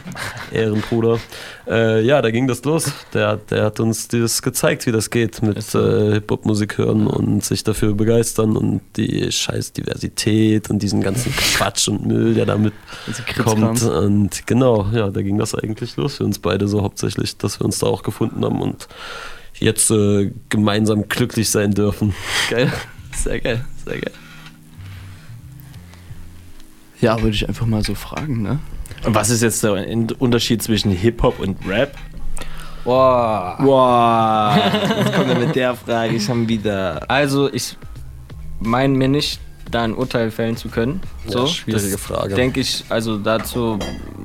[0.52, 1.20] Ehrenbruder.
[1.68, 2.92] Äh, ja, da ging das los.
[3.14, 7.64] Der, der hat uns das gezeigt, wie das geht mit äh, Hip-Hop-Musik hören und sich
[7.64, 12.74] dafür begeistern und die scheiß Diversität und diesen ganzen Quatsch und Müll, der damit
[13.44, 13.82] kommt.
[13.84, 17.66] Und genau, ja, da ging das eigentlich los für uns beide so hauptsächlich, dass wir
[17.66, 18.88] uns da auch gefunden haben und
[19.60, 22.14] jetzt äh, gemeinsam glücklich sein dürfen.
[22.50, 22.72] Geil.
[23.16, 24.12] Sehr geil, sehr geil.
[27.02, 28.60] Ja, würde ich einfach mal so fragen, ne?
[29.06, 31.96] Und was ist jetzt der In- Unterschied zwischen Hip-Hop und Rap?
[32.86, 33.58] Boah.
[33.62, 37.10] Boah, jetzt kommt er mit der Frage schon wieder.
[37.10, 37.78] Also ich
[38.60, 41.02] meine mir nicht, da ein Urteil fällen zu können.
[41.26, 42.36] Ja, So, schwierige das Frage.
[42.36, 43.80] Denke ich, also dazu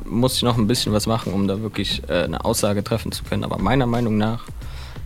[0.04, 3.24] muss ich noch ein bisschen was machen, um da wirklich äh, eine Aussage treffen zu
[3.24, 3.44] können.
[3.44, 4.44] Aber meiner Meinung nach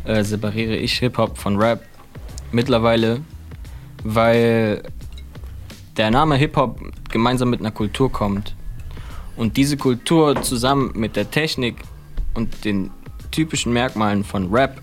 [0.05, 1.85] äh, separiere ich Hip-Hop von Rap
[2.51, 3.21] mittlerweile,
[4.05, 4.83] weil
[5.97, 8.55] der Name Hip-Hop gemeinsam mit einer Kultur kommt.
[9.37, 11.77] Und diese Kultur zusammen mit der Technik
[12.35, 12.91] und den
[13.31, 14.81] typischen Merkmalen von Rap,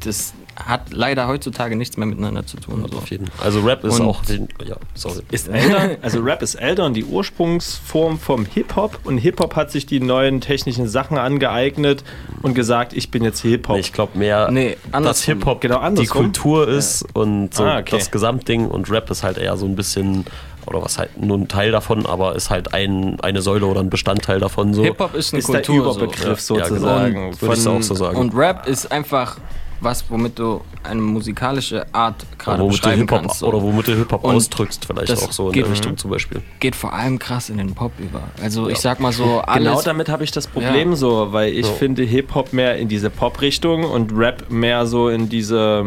[0.00, 0.34] das
[0.66, 2.84] hat leider heutzutage nichts mehr miteinander zu tun.
[2.90, 2.98] So.
[2.98, 3.46] Auf jeden Fall.
[3.46, 4.22] Also Rap ist Und- auch,
[4.64, 5.20] ja, sorry.
[5.30, 9.86] Ist älter, also Rap ist älter und die Ursprungsform vom Hip-Hop und Hip-Hop hat sich
[9.86, 12.04] die neuen technischen Sachen angeeignet
[12.42, 13.78] und gesagt, ich bin jetzt Hip-Hop.
[13.78, 15.22] Ich glaube mehr, Nee, dass.
[15.24, 16.06] Hip-Hop Genau, die.
[16.06, 17.96] Kultur ist und so Ah, okay.
[17.96, 20.24] das Gesamtding und Rap ist halt eher so ein bisschen,
[20.66, 23.90] oder was halt nur ein Teil davon, aber ist halt ein, eine Säule oder ein
[23.90, 24.74] Bestandteil davon.
[24.74, 24.82] So.
[24.82, 25.92] Hip-Hop ist eine Ist der Kultur.
[25.94, 26.56] Überbegriff so.
[26.56, 27.14] sozusagen.
[27.14, 27.40] genau.
[27.40, 28.16] Würde ich auch so sagen.
[28.16, 29.36] Und Rap ist einfach
[29.80, 33.38] was, womit du eine musikalische Art gerade du beschreiben Hip-Hop kannst.
[33.40, 33.46] so.
[33.48, 36.42] oder womit du Hip-Hop ausdrückst, vielleicht auch so in geht, der Richtung zum Beispiel.
[36.60, 38.22] Geht vor allem krass in den Pop über.
[38.42, 38.80] Also ich Ja.
[38.80, 39.64] sag mal so, alles.
[39.68, 40.96] Genau damit habe ich das Problem Ja.
[40.96, 41.72] so, weil ich So.
[41.72, 45.84] finde Hip-Hop mehr in diese Pop-Richtung und Rap mehr so in diese,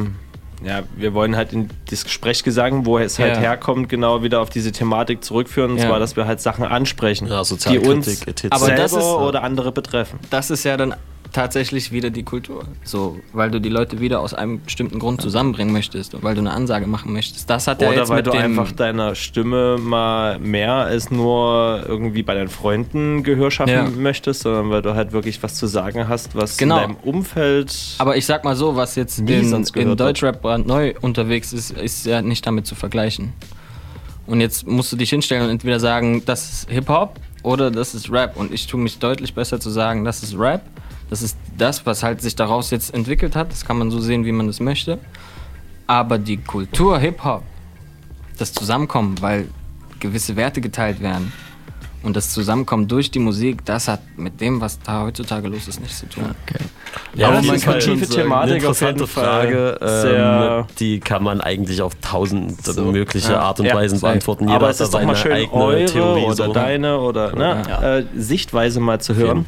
[0.64, 3.40] ja, wir wollen halt in das Sprechgesang, wo es halt Ja.
[3.42, 5.88] herkommt, genau wieder auf diese Thematik zurückführen, und Ja.
[5.88, 8.22] zwar, dass wir halt Sachen ansprechen, Ja, die uns.
[8.50, 10.20] Aber selber das ist- oder andere betreffen.
[10.30, 10.96] das ist ja dann
[11.34, 12.64] tatsächlich wieder die Kultur.
[12.84, 16.42] So, weil du die Leute wieder aus einem bestimmten Grund zusammenbringen möchtest und weil du
[16.42, 17.50] eine Ansage machen möchtest.
[17.50, 21.84] Das hat ja Oder jetzt weil mit du einfach deiner Stimme mal mehr als nur
[21.88, 23.90] irgendwie bei deinen Freunden Gehör schaffen Ja.
[23.90, 26.78] möchtest, sondern weil du halt wirklich was zu sagen hast, was Genau.
[26.78, 27.76] in deinem Umfeld.
[27.98, 29.98] Aber ich sag mal so, was jetzt in, in.
[29.98, 33.34] Deutschrap brandneu unterwegs ist, ist ja nicht damit zu vergleichen.
[34.26, 38.10] Und jetzt musst du dich hinstellen und entweder sagen, das ist Hip-Hop oder das ist
[38.12, 38.38] Rap.
[38.38, 40.62] Und ich tue mich deutlich besser zu sagen, das ist Rap.
[41.14, 43.52] Das ist das, was halt sich daraus jetzt entwickelt hat.
[43.52, 44.98] Das kann man so sehen, wie man es möchte.
[45.86, 47.44] Aber die Kultur Hip-Hop,
[48.40, 49.48] das Zusammenkommen, weil
[50.00, 51.32] gewisse Werte geteilt werden
[52.02, 55.82] und das Zusammenkommen durch die Musik, das hat mit dem, was da heutzutage los ist,
[55.82, 56.34] nichts zu tun.
[57.14, 61.42] Ja, Aber man kann Fall tiefe eine Thematik auf interessante Frage, ähm, die kann man
[61.42, 62.86] eigentlich auf tausend So.
[62.92, 63.42] mögliche Ja.
[63.42, 64.46] Art und Ja, Weisen beantworten.
[64.46, 66.24] Jeder Aber es ist doch mal schön, eigene eure Theorie.
[66.24, 66.54] oder so.
[66.54, 67.98] deine oder ne, Ja.
[68.00, 69.46] äh, Sichtweise mal zu hören,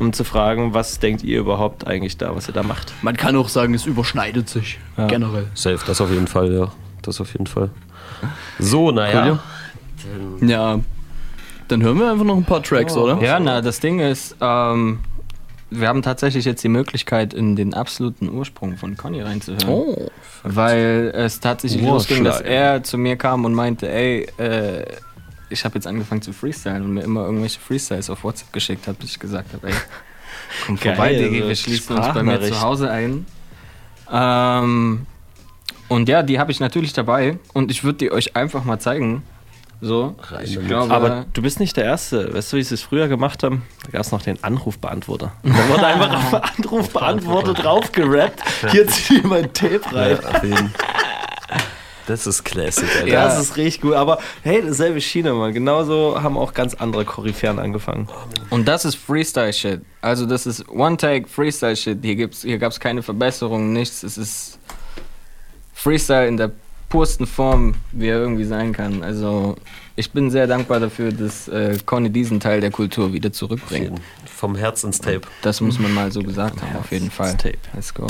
[0.00, 2.92] um zu fragen, was denkt ihr überhaupt eigentlich da, was ihr da macht.
[3.02, 5.06] Man kann auch sagen, es überschneidet sich Ja.
[5.06, 5.46] generell.
[5.54, 6.72] Safe, das auf jeden Fall, ja.
[7.02, 7.70] Das auf jeden Fall.
[8.58, 9.38] So, naja.
[10.40, 10.80] Ja,
[11.68, 13.04] Dann hören wir einfach noch ein paar Tracks, Oh.
[13.04, 13.22] oder?
[13.22, 14.98] Ja, na, das Ding ist, ähm,
[15.70, 19.68] wir haben tatsächlich jetzt die Möglichkeit, in den absoluten Ursprung von Conny reinzuhören.
[19.68, 20.08] Oh.
[20.42, 22.46] Weil es tatsächlich losging, dass ja.
[22.46, 24.84] er zu mir kam und meinte, ey, äh,
[25.50, 28.98] ich habe jetzt angefangen zu freestylen und mir immer irgendwelche Freestyles auf WhatsApp geschickt hat,
[28.98, 29.74] bis ich gesagt habe, ey,
[30.66, 33.26] komm Geil, vorbei, Diggi, also wir schließen uns bei mir zu Hause ein.
[34.10, 35.06] Ähm,
[35.88, 39.22] und ja, die habe ich natürlich dabei und ich würde die euch einfach mal zeigen.
[39.82, 40.14] So,
[40.44, 42.34] ich glaube, Aber du bist nicht der Erste.
[42.34, 43.62] Weißt du, wie sie es früher gemacht haben?
[43.84, 45.32] Da gab es noch den Anrufbeantworter.
[45.42, 48.42] Da wurde einfach auf Anrufbeantworter drauf gerappt.
[48.70, 50.18] Hier zieh mein Tape rein.
[50.22, 50.74] Ja, auf jeden.
[52.10, 53.06] Das ist Classic, Alter.
[53.06, 53.94] Ja, das ist richtig gut.
[53.94, 55.54] Aber hey, dasselbe Schiene, Mann.
[55.54, 58.08] Genauso haben auch ganz andere Koryphäen angefangen.
[58.50, 59.82] Und das ist Freestyle-Shit.
[60.00, 61.98] Also das ist One-Take Freestyle-Shit.
[62.02, 64.02] Hier, gibt's, hier gab es keine Verbesserungen, nichts.
[64.02, 64.58] Es ist
[65.72, 66.50] Freestyle in der
[66.88, 69.04] pursten Form, wie er irgendwie sein kann.
[69.04, 69.54] Also
[69.94, 74.00] ich bin sehr dankbar dafür, dass äh, Conny diesen Teil der Kultur wieder zurückbringt.
[74.26, 75.22] Vom Herz ins Tape.
[75.42, 77.36] Das muss man mal so gesagt haben, auf jeden Fall.
[77.72, 78.08] Let's go.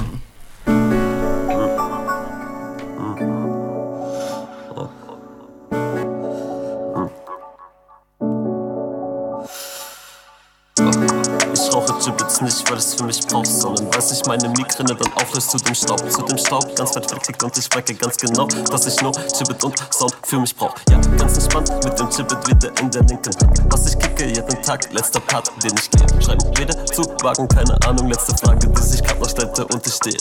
[12.42, 15.58] Nicht, weil ich es für mich brauch, sondern weil sich meine Migräne dann auflöst zu
[15.58, 16.10] dem Staub.
[16.10, 19.64] Zu dem Staub, ganz weit weg und ich merke ganz genau, dass ich nur Gibbet
[19.64, 20.74] und Sound für mich brauch.
[20.90, 23.62] Ja, ganz entspannt mit dem Gibbet wieder in der linken Hand.
[23.70, 26.22] Was ich kicke jeden Tag, letzter Part, den ich gehe.
[26.22, 29.94] Schreiben weder zu wagen, keine Ahnung, letzte Frage, die sich grad noch stellte und ich
[29.94, 30.16] stehe.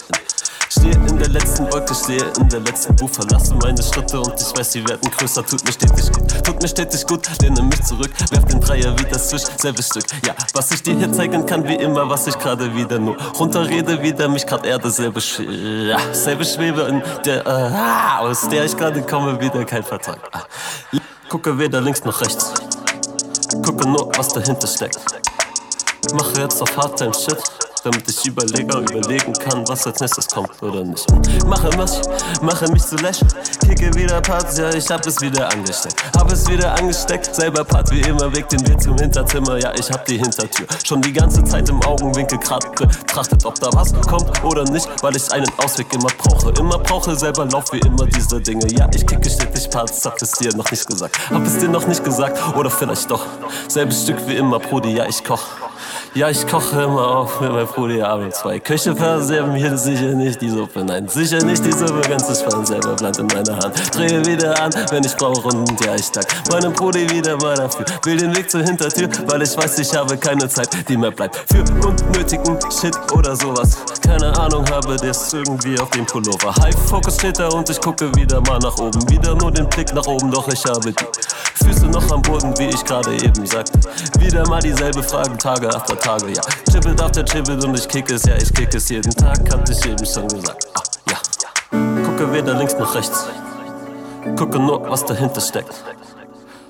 [0.72, 4.56] Stehe in der letzten Wolke, stehe in der letzten Buch, verlasse meine Schritte und ich
[4.56, 5.44] weiß, sie werden größer.
[5.44, 9.20] Tut mir stetig gut, tut mir stetig gut, lehne mich zurück, werf den Dreier wieder
[9.20, 10.06] zwisch, selbes Stück.
[10.28, 14.00] Ja, was ich dir hier zeigen kann, wie immer, was ich gerade wieder nur runterrede,
[14.04, 18.78] wieder mich grad Erde, selbe, Sch ja, selbe Schwebe, in der, äh, aus der ich
[18.78, 20.20] gerade komme, wieder kein Vertrag.
[20.32, 20.44] Ah.
[21.30, 22.54] Gucke weder links noch rechts,
[23.66, 25.00] gucke nur, was dahinter steckt.
[26.14, 27.42] Mache jetzt auf Hardtime Shit,
[27.84, 31.06] damit ich überlege, überlegen kann, was als nächstes kommt oder nicht.
[31.46, 31.92] Mache mich,
[32.42, 33.32] mache mich zu lächeln,
[33.66, 36.04] kicke wieder Parts, ja, ich hab es wieder angesteckt.
[36.18, 39.90] Hab es wieder angesteckt, selber Part wie immer, weg den Weg zum Hinterzimmer, ja, ich
[39.92, 44.44] hab die Hintertür schon die ganze Zeit im Augenwinkel grad betrachtet, ob da was kommt
[44.44, 46.52] oder nicht, weil ich einen Ausweg immer brauche.
[46.60, 50.32] Immer brauche, selber lauf wie immer diese Dinge, ja, ich kicke stetig Parts, hab es
[50.32, 51.18] dir noch nicht gesagt.
[51.30, 53.26] Hab es dir noch nicht gesagt, oder vielleicht doch.
[53.68, 55.69] Selbes Stück wie immer, Brudi, ja, ich koch.
[56.16, 60.42] Ja, ich koche immer auf mit meinem Brudi abends zwei Köche verserben hier sicher nicht
[60.42, 60.84] die Suppe.
[60.84, 63.96] Nein, sicher nicht die Suppe, ganz entspannt, selber bleibt in meiner Hand.
[63.96, 67.86] Drehe wieder an, wenn ich brauche und ja, ich dank meinem Brudi wieder mal dafür.
[68.06, 71.36] Will den Weg zur Hintertür, weil ich weiß, ich habe keine Zeit, die mir bleibt.
[71.48, 73.78] Für unnötigen Shit oder sowas.
[74.04, 76.56] Keine Ahnung, habe das irgendwie auf dem Pullover.
[76.56, 79.08] High Focus steht da und ich gucke wieder mal nach oben.
[79.12, 82.70] Wieder nur den Blick nach oben, doch ich habe die Füße noch am Boden, wie
[82.70, 83.80] ich gerade eben sagte.
[84.18, 86.42] Wieder mal dieselbe Frage, Tage after Tage, ja.
[86.72, 89.86] Chippet after Chippet und ich kick es, ja, ich kick es jeden Tag, hatte ich
[89.86, 90.68] eben schon gesagt.
[90.74, 92.04] Ah, ja.
[92.04, 93.28] Gucke weder links noch rechts.
[94.38, 95.74] Gucke nur, was dahinter steckt.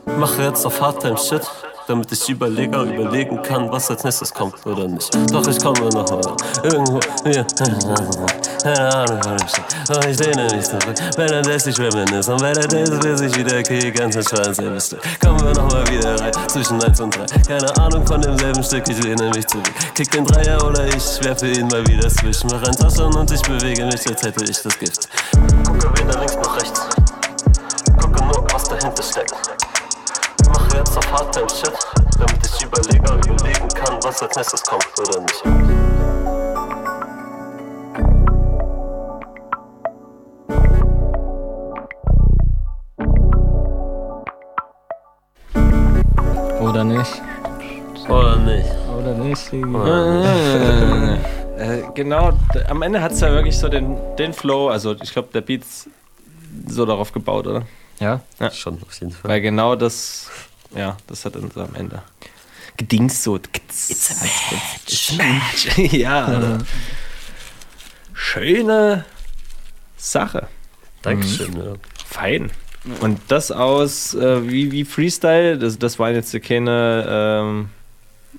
[0.05, 1.41] Mache jetzt auf Hardtime Shit,
[1.87, 5.09] damit ich überlege, überlegen kann, was als nächstes kommt oder nicht.
[5.31, 7.45] Doch ich komme noch mal irgendwo hier.
[8.61, 9.63] Keine Ahnung von dem Shit.
[9.87, 10.95] Doch ich lehne mich zurück.
[11.15, 14.55] Wenn er lässt sich reminisce und wenn er das will sich wieder kick, ganz entspannt
[14.55, 15.01] selbes Stück.
[15.21, 17.25] Kommen wir noch mal wieder rein, zwischen 1 und 3.
[17.47, 19.69] Keine Ahnung von demselben Stück, ich lehne mich zurück.
[19.95, 22.49] Kick den Dreier oder ich werfe ihn mal wieder zwischen.
[22.51, 25.07] Mach ein Taschen und ich bewege mich, als hätte ich das Gift.
[25.65, 26.81] Gucke weder links noch rechts.
[28.01, 29.33] Gucke nur, was dahinter steckt.
[30.47, 31.73] Mache jetzt auf Hardtime Shit,
[32.17, 36.18] damit ich überlege, überlegen kann, was als nächstes kommt oder nicht.
[46.79, 47.21] Oder nicht?
[48.07, 48.69] Oder nicht?
[48.87, 49.51] Oder nicht?
[51.57, 52.31] äh, genau,
[52.69, 55.89] am Ende hat es ja wirklich so den, den Flow, also ich glaube, der Beat's
[56.67, 57.67] so darauf gebaut, oder?
[57.99, 58.49] Ja, ja.
[58.51, 59.29] schon auf jeden Fall.
[59.29, 60.31] Weil genau das,
[60.73, 62.01] ja, das hat dann so am Ende
[62.77, 63.35] gedingst so.
[63.35, 64.53] It's a match.
[64.87, 65.77] It's a match.
[65.91, 66.59] ja, also,
[68.13, 69.03] schöne
[69.97, 70.47] Sache.
[71.01, 71.73] Dankeschön, ja.
[72.05, 72.51] Fein.
[73.01, 77.69] Und das aus äh, wie, wie Freestyle, das, das waren jetzt keine ähm,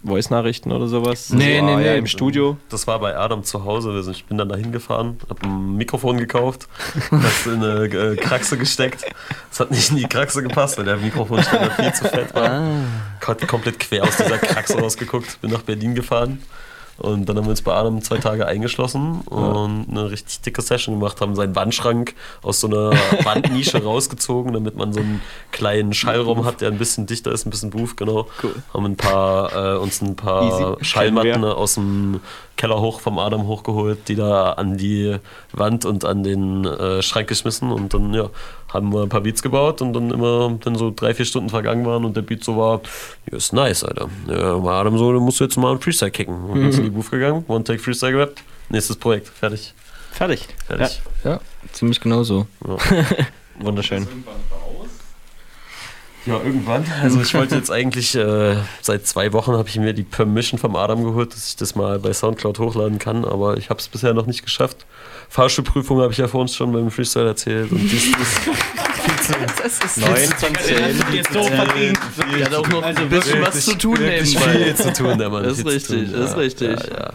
[0.05, 1.29] Voice-Nachrichten oder sowas.
[1.29, 1.99] Das Nee, war nee, ja nee.
[1.99, 2.57] Im Studio.
[2.71, 4.03] Das war bei Adam zu Hause.
[4.11, 6.69] Ich bin dann da hingefahren, hab ein Mikrofon gekauft,
[7.11, 9.05] das in eine äh, Kraxe gesteckt.
[9.51, 12.63] Das hat nicht in die Kraxe gepasst, weil der Mikrofonständer viel zu fett war.
[13.27, 15.41] Hat komplett quer aus dieser Kraxe rausgeguckt.
[15.43, 16.41] Bin nach Berlin gefahren
[17.01, 20.99] Und dann haben wir uns bei Adam zwei Tage eingeschlossen und eine richtig dicke Session
[20.99, 22.91] gemacht, haben seinen Wandschrank aus so einer
[23.25, 27.51] Wandnische rausgezogen, damit man so einen kleinen Schallraum hat, der ein bisschen dichter ist, ein
[27.51, 28.29] bisschen Booth, genau.
[28.43, 28.55] Cool.
[28.75, 30.85] Haben ein paar, äh, uns ein paar Easy.
[30.85, 32.21] Schallmatten aus dem
[32.61, 35.17] Keller hoch vom Adam hochgeholt, die da an die
[35.53, 38.29] Wand und an den äh, Schrank geschmissen und dann ja,
[38.73, 41.85] haben wir ein paar Beats gebaut und dann immer, wenn so drei, vier Stunden vergangen
[41.87, 42.81] waren und der Beat so war,
[43.31, 44.09] ja, ist nice, Alter.
[44.29, 46.35] Ja, war Adam so, dann musst du jetzt mal einen Freestyle kicken.
[46.45, 46.69] Und dann Mhm.
[46.69, 49.75] ist in die Booth gegangen, One Take Freestyle gerappt, nächstes Projekt, fertig.
[50.13, 50.47] Fertig.
[50.67, 51.01] Fertig.
[51.25, 51.41] Ja, ja
[51.73, 52.47] ziemlich genau so.
[53.61, 54.07] Wunderschön.
[56.27, 56.85] Ja, irgendwann.
[57.03, 60.77] Also ich wollte jetzt eigentlich, äh, seit zwei Wochen habe ich mir die Permission vom
[60.77, 64.13] Adam geholt, dass ich das mal bei Soundcloud hochladen kann, aber ich habe es bisher
[64.13, 64.85] noch nicht geschafft.
[65.29, 68.17] Fahrschulprüfung habe ich ja vor uns schon beim Freestyle erzählt und dies ist
[69.97, 71.03] Neun von zehn.
[71.13, 71.99] Jetzt so verdient.
[72.37, 74.65] Der hat auch noch ein bisschen was zu tun nebenbei.
[74.65, 75.45] viel zu tun, der Mann.
[75.45, 76.81] Das ist zu richtig, das ist richtig.
[76.81, 77.13] Ja, ja.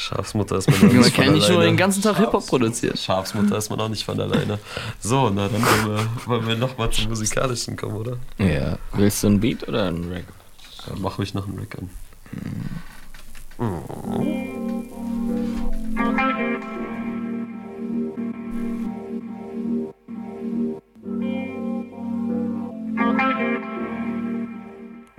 [0.00, 1.72] Schafsmutter ist man auch Man nicht kann von nicht nur alleine.
[1.72, 2.96] den ganzen Tag Hip-Hop produzieren.
[2.96, 4.58] Schafsmutter ist man auch nicht von alleine.
[4.98, 8.16] So, na dann wollen wir, wollen wir nochmal zum Musikalischen kommen, oder?
[8.38, 8.78] Ja.
[8.94, 10.24] Willst du ein Beat oder ein Rack?
[10.86, 11.90] Ja, mach ruhig noch einen Rack an.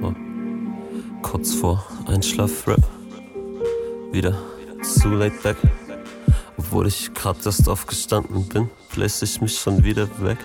[0.01, 0.13] Oh.
[1.21, 2.81] Kurz vor Einschlaf-Rap.
[4.11, 4.37] Wieder
[4.81, 5.57] zu late back.
[6.57, 10.37] Obwohl ich grad erst aufgestanden bin, bläse ich mich schon wieder weg.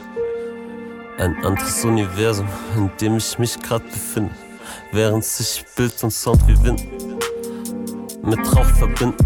[1.19, 4.35] Ein anderes Universum, in dem ich mich grad befinde.
[4.93, 6.85] Während sich Bild und Sound wie Wind
[8.23, 9.25] mit Rauch verbinden.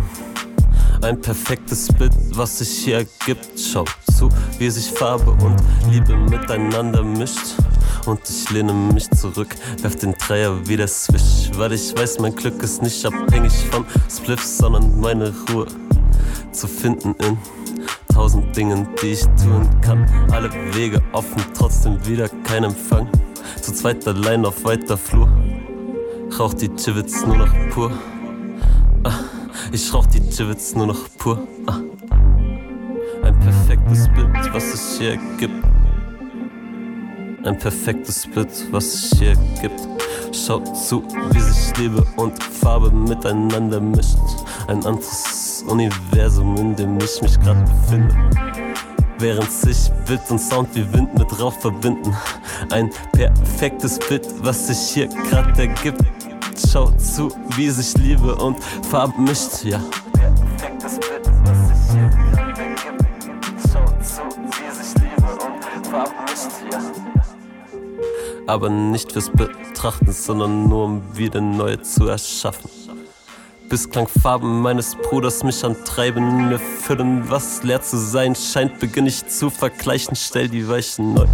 [1.03, 3.49] Ein perfektes Bild, was sich hier ergibt.
[3.59, 5.57] Schau zu, wie sich Farbe und
[5.91, 7.55] Liebe miteinander mischt.
[8.07, 9.49] Und ich lehne mich zurück,
[9.81, 11.51] werf den Dreier wieder Swish.
[11.55, 15.67] Weil ich weiß, mein Glück ist nicht abhängig von Spliffs, sondern meine Ruhe
[16.53, 17.39] zu finden in
[18.13, 20.07] tausend Dingen, die ich tun kann.
[20.31, 23.09] Alle Wege offen, trotzdem wieder kein Empfang.
[23.63, 25.29] Zu zweit allein auf weiter Flur.
[26.39, 27.91] Rauch die Chivits nur noch pur.
[29.05, 29.21] Ah,
[29.73, 31.47] ich rauch die Chivits nur noch pur.
[31.67, 31.81] Ah.
[33.23, 35.65] Ein perfektes Bild, was sich hier ergibt.
[37.45, 39.81] Ein perfektes Bild, was sich hier ergibt.
[40.33, 44.19] Schau zu, wie sich Liebe und Farbe miteinander mischt.
[44.67, 48.15] Ein anderes Universum, in dem ich mich gerade befinde.
[49.19, 52.17] Während sich Bild und Sound wie Wind mit Rauch verbinden.
[52.71, 56.20] Ein perfektes Bild, was sich hier gerade ergibt.
[56.69, 58.57] Schau zu, wie sich Liebe und
[58.91, 59.81] Farbe mischt, ja.
[60.13, 63.05] Perfektes Bild, was sich hier ergibt.
[63.73, 66.81] Schau zu, wie sich Liebe und Farbe mischt, ja.
[68.47, 72.71] Aber nicht fürs Betrachten, sondern nur um wieder neue zu erschaffen.
[73.69, 79.27] Bis Klangfarben meines Bruders mich antreiben, mir füllen, was leer zu sein scheint, beginn ich
[79.29, 81.27] zu vergleichen, stell die Weichen neu.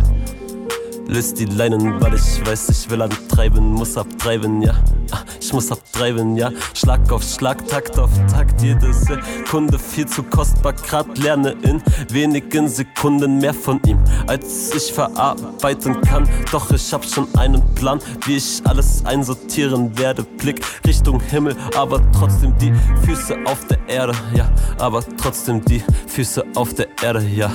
[1.09, 4.75] Löst die Leinen, weil ich weiß, ich will antreiben, muss abtreiben, ja.
[5.13, 6.51] Ah, Ich muss abtreiben, ja.
[6.75, 12.69] Schlag auf Schlag, Takt auf Takt, jede Sekunde viel zu kostbar, grad lerne in wenigen
[12.69, 16.29] Sekunden mehr von ihm, als ich verarbeiten kann.
[16.51, 20.25] Doch ich hab schon einen Plan, wie ich alles einsortieren werde.
[20.25, 22.73] Blick Richtung Himmel, aber trotzdem die
[23.05, 24.51] Füße auf der Erde, ja.
[24.79, 27.51] Aber trotzdem die Füße auf der Erde, ja.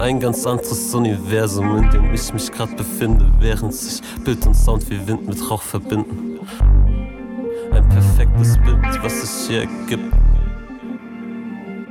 [0.00, 4.88] Ein ganz anderes Universum, in dem ich mich grad befinde, während sich Bild und Sound
[4.88, 6.40] wie Wind mit Rauch verbinden.
[7.70, 10.14] Ein perfektes Bild, was sich hier ergibt.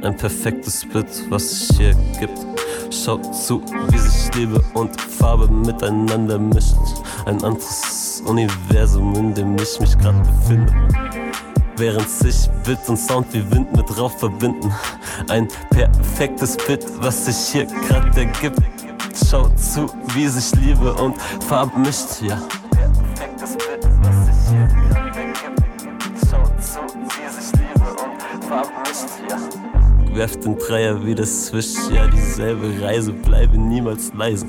[0.02, 2.40] Ein perfektes Bild, was sich hier ergibt.
[2.90, 6.78] Schau zu, wie sich Liebe und Farbe miteinander mischt.
[7.28, 10.74] Ein anderes Universum, in dem ich mich grad befinde.
[11.80, 14.70] Während sich Bild und Sound wie Wind mit Rauch verbinden.
[15.30, 18.60] Ein perfektes Bild, was sich hier grad ergibt.
[19.16, 21.16] Schau zu, wie sich Liebe und
[21.48, 22.38] Farbe mischt, ja.
[23.16, 25.64] Perfektes Bild, was sich hier grad ergibt.
[26.30, 30.16] Schau zu, wie sich Liebe und Farbe mischt, ja.
[30.18, 34.48] Werf den Dreier wieder Swish, ja, dieselbe Reise, bleibe niemals leise.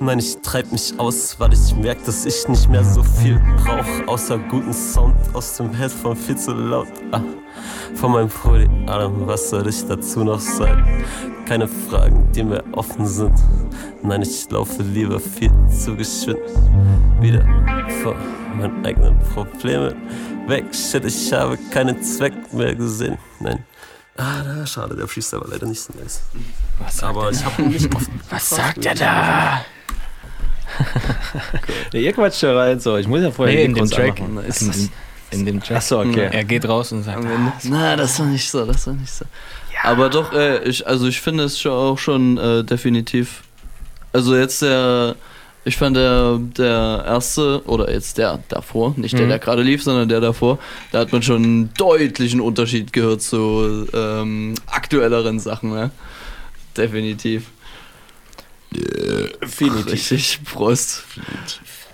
[0.00, 4.06] Nein, ich treib mich aus, weil ich merk, dass ich nicht mehr so viel brauch.
[4.06, 6.86] Außer guten Sound aus dem Headphone viel zu laut.
[7.10, 7.20] Ah,
[7.96, 11.04] von meinem Brody Adam, was soll ich dazu noch sagen?
[11.46, 13.34] Keine Fragen, die mir offen sind.
[14.02, 16.38] Nein, ich laufe lieber viel zu geschwind.
[17.20, 17.44] Wieder
[18.02, 18.14] vor
[18.56, 19.96] meinen eigenen Problemen
[20.46, 20.66] weg.
[20.72, 23.18] Shit, ich habe keinen Zweck mehr gesehen.
[23.40, 23.64] Nein.
[24.16, 26.20] Ah, schade, der Freestyle war leider nicht so nice.
[26.78, 28.10] Was Aber ich habe nicht oft.
[28.30, 29.64] Was sagt er da?
[31.92, 32.96] Ja, ihr quatscht ja rein so.
[32.96, 34.20] Ich muss ja vorher Nee, in dem Track.
[34.20, 34.46] anmachen.
[34.48, 34.90] In dem
[35.30, 35.76] in dem Chat.
[35.78, 36.28] Achso, okay.
[36.32, 39.24] Er geht raus und sagt, ah, Na, das war nicht so, das war nicht so.
[39.82, 43.42] Aber doch, äh, ich, also ich finde es schon auch schon äh, definitiv.
[44.12, 45.16] Also jetzt der,
[45.64, 49.28] ich fand der, der erste, oder jetzt der davor, nicht der, Mhm.
[49.28, 50.58] der gerade lief, sondern der davor,
[50.92, 55.90] da hat man schon einen deutlichen Unterschied gehört zu ähm, aktuelleren Sachen, ne?
[56.76, 57.44] Definitiv.
[58.70, 59.92] Definitiv.
[59.92, 61.04] Richtig, Prost.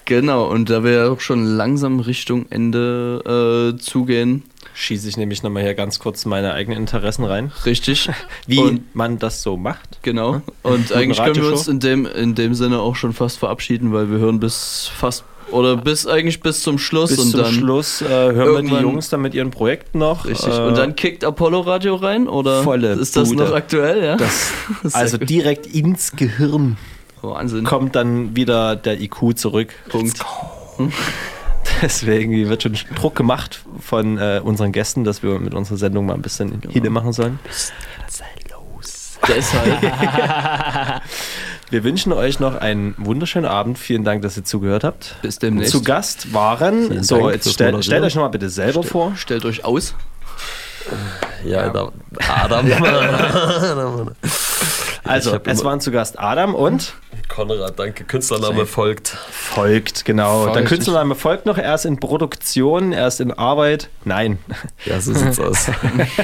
[0.07, 4.43] Genau, und da wir ja auch schon langsam Richtung Ende äh, zugehen.
[4.75, 7.53] Schieße ich nämlich nochmal hier ganz kurz meine eigenen Interessen rein.
[7.65, 8.11] Richtig.
[8.47, 10.01] Wie Und- man das so macht.
[10.03, 10.43] Genau.
[10.62, 14.11] Und eigentlich können wir uns in dem, in dem Sinne auch schon fast verabschieden, weil
[14.11, 18.02] wir hören bis fast oder bis eigentlich bis zum Schluss Bis und zum dann Schluss
[18.02, 20.26] äh, hören wir die Jungs dann mit ihren Projekten noch.
[20.26, 20.52] Richtig.
[20.52, 23.44] Äh, und dann kickt Apollo Radio rein oder volle ist das Bude.
[23.44, 24.05] noch aktuell?
[24.05, 24.16] Ja.
[24.16, 24.52] Das,
[24.92, 26.76] also direkt ins Gehirn
[27.23, 27.64] Wahnsinn.
[27.64, 29.74] kommt dann wieder der IQ zurück.
[29.89, 30.18] Punkt.
[31.82, 36.14] Deswegen wird schon Druck gemacht von äh, unseren Gästen, dass wir mit unserer Sendung mal
[36.14, 37.39] ein bisschen Hine machen sollen.
[39.26, 39.82] Deshalb.
[41.75, 43.81] Wir wünschen euch noch einen wunderschönen Abend.
[43.81, 45.17] Vielen Dank, dass ihr zugehört habt.
[45.23, 45.73] Bis demnächst.
[45.73, 49.15] Zu Gast waren, Vielen so Dank jetzt stell, stellt euch noch mal bitte selber vor.
[49.17, 49.97] Stellt euch aus.
[51.44, 51.91] Ja, da,
[52.28, 52.70] Adam.
[55.07, 56.94] Also, Ich hab es waren zu Gast Adam und
[57.28, 58.05] Konrad, danke.
[58.05, 59.09] Künstlername folgt.
[59.09, 60.44] folgt, genau.
[60.47, 60.68] Der Folgt.
[60.68, 61.59] Künstlername folgt noch.
[61.59, 63.89] Er ist in Produktion, er ist in Arbeit.
[64.05, 64.39] Nein.
[64.84, 65.70] Ja, so sieht's aus.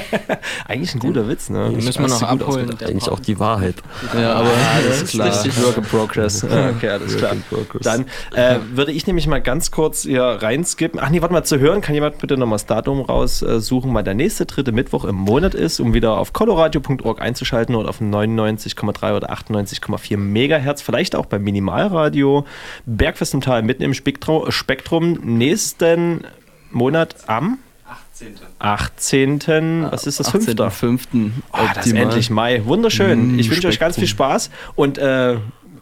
[0.67, 1.69] Eigentlich ein guter Witz, ne?
[1.69, 2.69] Den müssen wir noch abholen.
[2.81, 3.75] Eigentlich auch die Wahrheit.
[4.15, 4.49] Ja, aber
[4.87, 6.45] das ist richtig Work in Progress.
[6.61, 7.35] Okay, alles klar.
[7.81, 8.05] Dann
[8.35, 10.99] äh, würde ich nämlich mal ganz kurz hier reinskippen.
[11.01, 14.13] Ach nee, warte mal, zu hören kann jemand bitte nochmal das Datum raussuchen, weil der
[14.13, 19.31] nächste dritte Mittwoch im Monat ist, um wieder auf coloradio.org einzuschalten oder auf 99,3 oder
[19.31, 22.45] 98,4 Megahertz, vielleicht auch beim Minimalradio.
[22.85, 26.25] Bergfest im Tal mitten im Spektrum, nächsten
[26.71, 27.59] Monat am
[28.59, 29.39] 18.
[29.89, 30.29] Was ist das?
[30.29, 30.49] 5.
[30.49, 31.31] 18.05.
[31.53, 32.63] Oh, das ist endlich Mai.
[32.65, 33.35] Wunderschön.
[33.35, 34.07] Mm, ich wünsche euch ganz viel.
[34.07, 34.51] Spaß.
[34.75, 35.37] Und äh,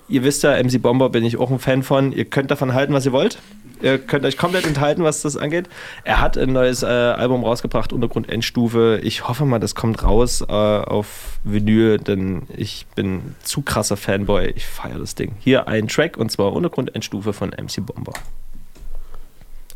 [0.08, 2.12] ihr wisst ja, MC Bomber bin ich auch ein Fan von.
[2.12, 3.40] Ihr könnt davon halten, was ihr wollt.
[3.82, 5.70] Ihr könnt euch komplett enthalten, was das angeht.
[6.04, 9.00] Er hat ein neues äh, Album rausgebracht, Untergrund Endstufe.
[9.04, 14.48] Ich hoffe mal, das kommt raus äh, auf Vinyl, denn ich bin zu krasser Fanboy.
[14.48, 15.36] Ich feiere das Ding.
[15.40, 18.14] Hier ein Track und zwar Untergrund Endstufe von MC Bomber.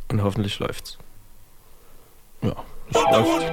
[0.10, 0.98] Und hoffentlich läuft's.
[2.42, 2.56] Ja,
[2.90, 3.52] es läuft.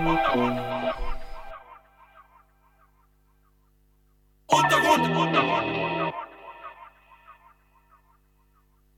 [4.49, 6.15] Untergrund, Untergrund.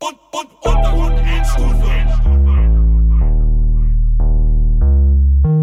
[0.03, 1.93] Und, und, Untergrund, Endstufe.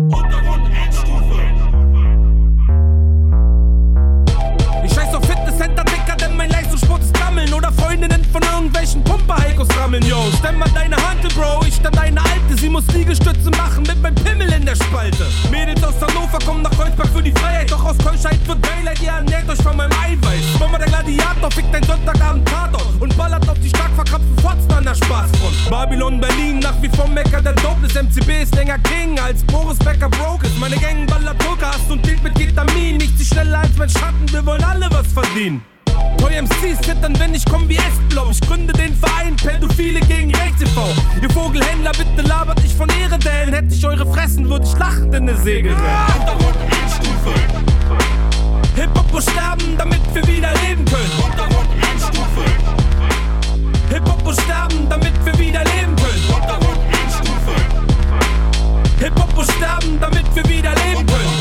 [0.08, 0.48] Untergrund,
[7.99, 10.23] Freundinnen von irgendwelchen Pumper-Heikos rammeln, yo.
[10.37, 12.55] Stemm mal deine Hand, Bro, ich dann deine Alte.
[12.57, 15.25] Sie muss Liegestütze machen mit meinem Pimmel in der Spalte.
[15.51, 19.09] Mädels aus Hannover kommen nach Kreuzberg für die Freiheit, doch aus Keuschheit wird Daylight, ihr
[19.09, 20.59] ernährt euch von meinem Eiweiß.
[20.59, 24.85] Bomber der Gladiator fickt ein Sonntagabend Tatort und ballert auf die stark verkrapften Fotzen an
[24.85, 25.69] der Spaßfront.
[25.69, 27.95] Babylon, Berlin, nach wie vor Mecker der Dopeness.
[27.95, 30.47] MCB ist länger King als Boris Becker broke.
[30.57, 32.95] Meine Gang ballert Poker, hast und dealt mit Ketamin.
[32.95, 35.61] Nicht sie schneller als mein Schatten, wir wollen alle was verdienen.
[36.19, 38.31] Toy MCs zittern, wenn ich komm wie S-Blob.
[38.31, 40.88] Ich gründe den Verein Pädophile gegen Rechts e.V.
[41.22, 45.15] Ihr Vogelhändler, bitte labert nicht von Ehre, denn hätte ich eure fressen, würde ich lachend
[45.15, 45.73] in ne Segel.
[45.73, 47.33] Untergrund, Endstufe.
[48.75, 51.11] Hip-Hop muss sterben, damit wir wieder leben können.
[51.23, 52.45] Untergrund, Endstufe.
[53.89, 56.23] Hip-Hop muss sterben, damit wir wieder leben können.
[56.33, 57.56] Untergrund, Endstufe.
[58.99, 61.39] Hip-Hop muss sterben, damit wir wieder leben können.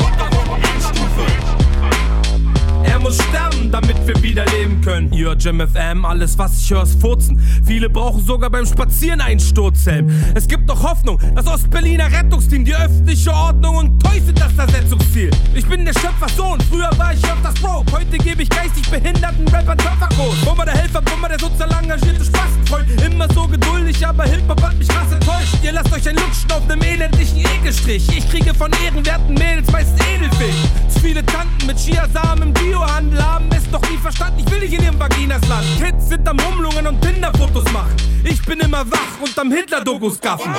[3.09, 5.11] Muss sterben, damit wir wieder leben können.
[5.11, 7.39] Ihr Jim FM, alles was ich höre ist Furzen.
[7.65, 10.09] Viele brauchen sogar beim Spazieren einen Sturzhelm.
[10.35, 15.31] Es gibt noch Hoffnung, das Ostberliner Rettungsteam, die öffentliche Ordnung und Toys das Ersetzungsziel.
[15.55, 17.91] Ich bin der Schöpfersohn, früher war ich öfters Broke.
[17.91, 20.35] Heute gebe ich geistig behinderten Rapper Töpferkurs.
[20.45, 22.85] Bomber der Helfer, Bomber der sozial engagierte Spastenfreund.
[23.03, 25.55] Immer so geduldig, aber Hip-Hop hat mich krass enttäuscht.
[25.63, 28.07] Ihr lasst euch ein Lutschen auf nem elendlichen Ekelstrich.
[28.15, 30.61] Ich kriege von ehrenwerten Mädels meist Edelfisch.
[30.89, 34.43] Zu viele Tanten mit Chiasamen im Biohandel haben es doch nie verstanden.
[34.45, 35.65] Ich will nicht in ihrem Vaginas Land.
[35.77, 37.95] Kids sind am Hummelungen und Tinder-Fotos machen.
[38.23, 40.53] Ich bin immer wach und am Hitler-Dokus gaffen.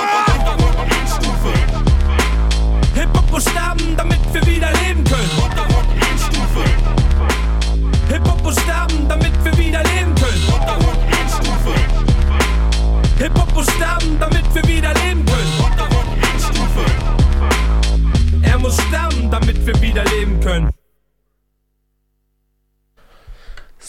[2.95, 5.29] Hip-Hop muss sterben, damit wir wieder leben können.
[8.09, 10.41] Hip-Hop muss sterben, damit wir wieder leben können.
[13.17, 15.51] Hip-Hop muss sterben, damit wir wieder leben können.
[18.41, 20.80] Er muss sterben, damit wir wieder leben können.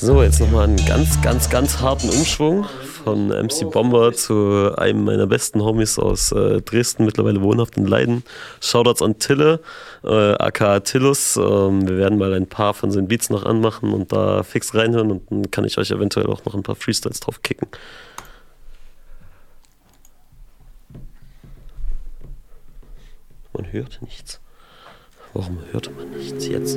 [0.04, 2.64] So, jetzt nochmal einen ganz, ganz, ganz harten Umschwung
[3.04, 8.24] von MC Bomber zu einem meiner besten Homies aus äh, Dresden, mittlerweile wohnhaft in Leiden.
[8.60, 9.60] Shoutouts an Tille,
[10.02, 11.36] äh, aka Tillus.
[11.36, 15.12] Ähm, wir werden mal ein paar von seinen Beats noch anmachen und da fix reinhören
[15.12, 17.68] und dann kann ich euch eventuell auch noch ein paar Freestyles drauf kicken.
[23.52, 24.40] Man hört nichts.
[25.32, 26.76] Warum hört man nichts jetzt?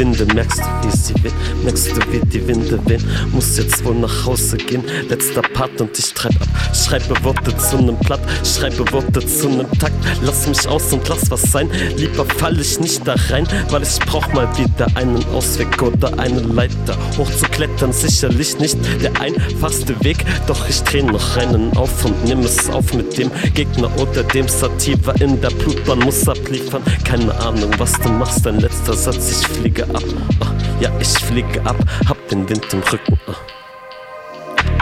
[0.00, 1.34] Winde, merkst du, wie sie wehen?
[1.62, 3.04] Merkst du, wie die Winde wehen?
[3.32, 4.82] Muss jetzt wohl nach Hause gehen.
[5.10, 6.48] Letzter Part und ich treib ab.
[6.74, 9.92] Schreibe Worte zu nem Blatt, schreibe Worte zu nem Takt.
[10.22, 11.68] Lass mich aus und lass was sein.
[11.98, 16.40] Lieber fall ich nicht da rein, weil ich brauch mal wieder einen Ausweg oder eine
[16.40, 16.96] Leiter.
[17.18, 22.70] Hochzuklettern sicherlich nicht der einfachste Weg, doch ich dreh noch einen auf und nimm es
[22.70, 26.82] auf mit dem Gegner oder dem Sativa in der Blutbahn muss abliefern.
[27.04, 30.02] Keine Ahnung, was du machst, dein letzter Satz, ich fliege ab.
[30.40, 31.76] Ah, ja, ich fliege ab,
[32.08, 33.18] hab den Wind im Rücken.
[33.26, 33.36] Ah.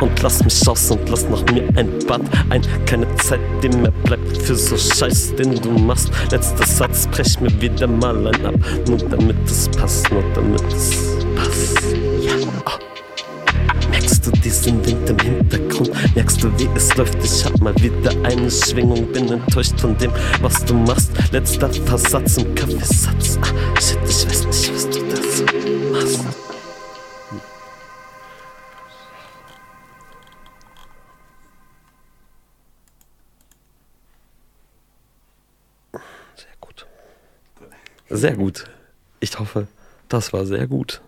[0.00, 2.62] Und lass mich aus und lass nach mir ein Bad ein.
[2.86, 6.10] Keine Zeit, die mehr bleibt für so Scheiß, den du machst.
[6.30, 8.54] Letzter Satz, brech mir wieder mal ein ab.
[8.86, 10.96] Nur damit es passt, nur damit es
[11.34, 11.82] passt.
[12.20, 12.32] Ja,
[12.64, 12.87] ah.
[14.28, 15.90] Du diesen Wind im Hintergrund?
[16.14, 17.16] Merkst du, wie es läuft?
[17.24, 21.12] Ich hab mal wieder eine Schwingung, bin enttäuscht von dem, was du machst.
[21.32, 23.38] Letzter Versatz im Kaffeesatz.
[23.40, 25.44] Ah, shit, ich weiß nicht, was du dazu
[25.92, 26.20] machst.
[36.36, 36.86] Sehr gut.
[38.10, 38.64] Sehr gut.
[39.20, 39.68] Ich hoffe,
[40.10, 41.00] das war sehr gut.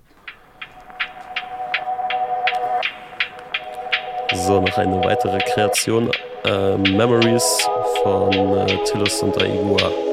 [4.33, 6.11] So, noch eine weitere Kreation.
[6.45, 7.69] Äh, Memories
[8.03, 10.10] von äh, Tillus und Aigua.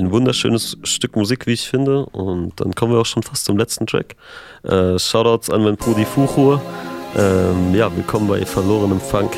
[0.00, 2.06] Ein wunderschönes Stück Musik, wie ich finde.
[2.06, 4.16] Und dann kommen wir auch schon fast zum letzten Track.
[4.64, 6.60] Äh, Shoutouts an mein Brudi Fuchur.
[7.16, 9.36] Ähm, ja, willkommen bei Verlorenem Funk.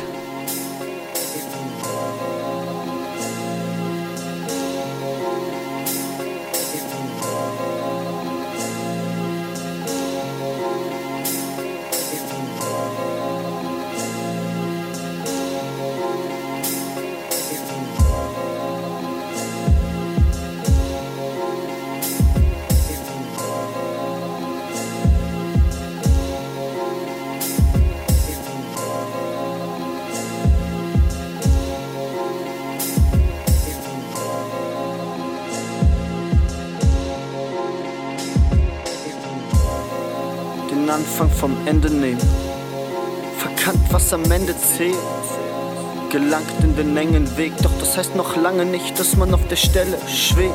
[47.93, 50.51] Das heißt noch lange nicht, dass man auf der Stelle schwebt.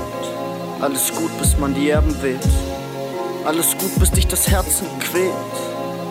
[0.81, 2.41] Alles gut, bis man die Erben wählt.
[3.45, 5.33] Alles gut, bis dich das Herzen quält.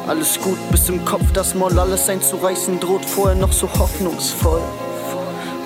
[0.08, 3.04] Alles gut, bis im Kopf das Moll alles einzureißen droht.
[3.04, 4.62] Vorher noch so hoffnungsvoll.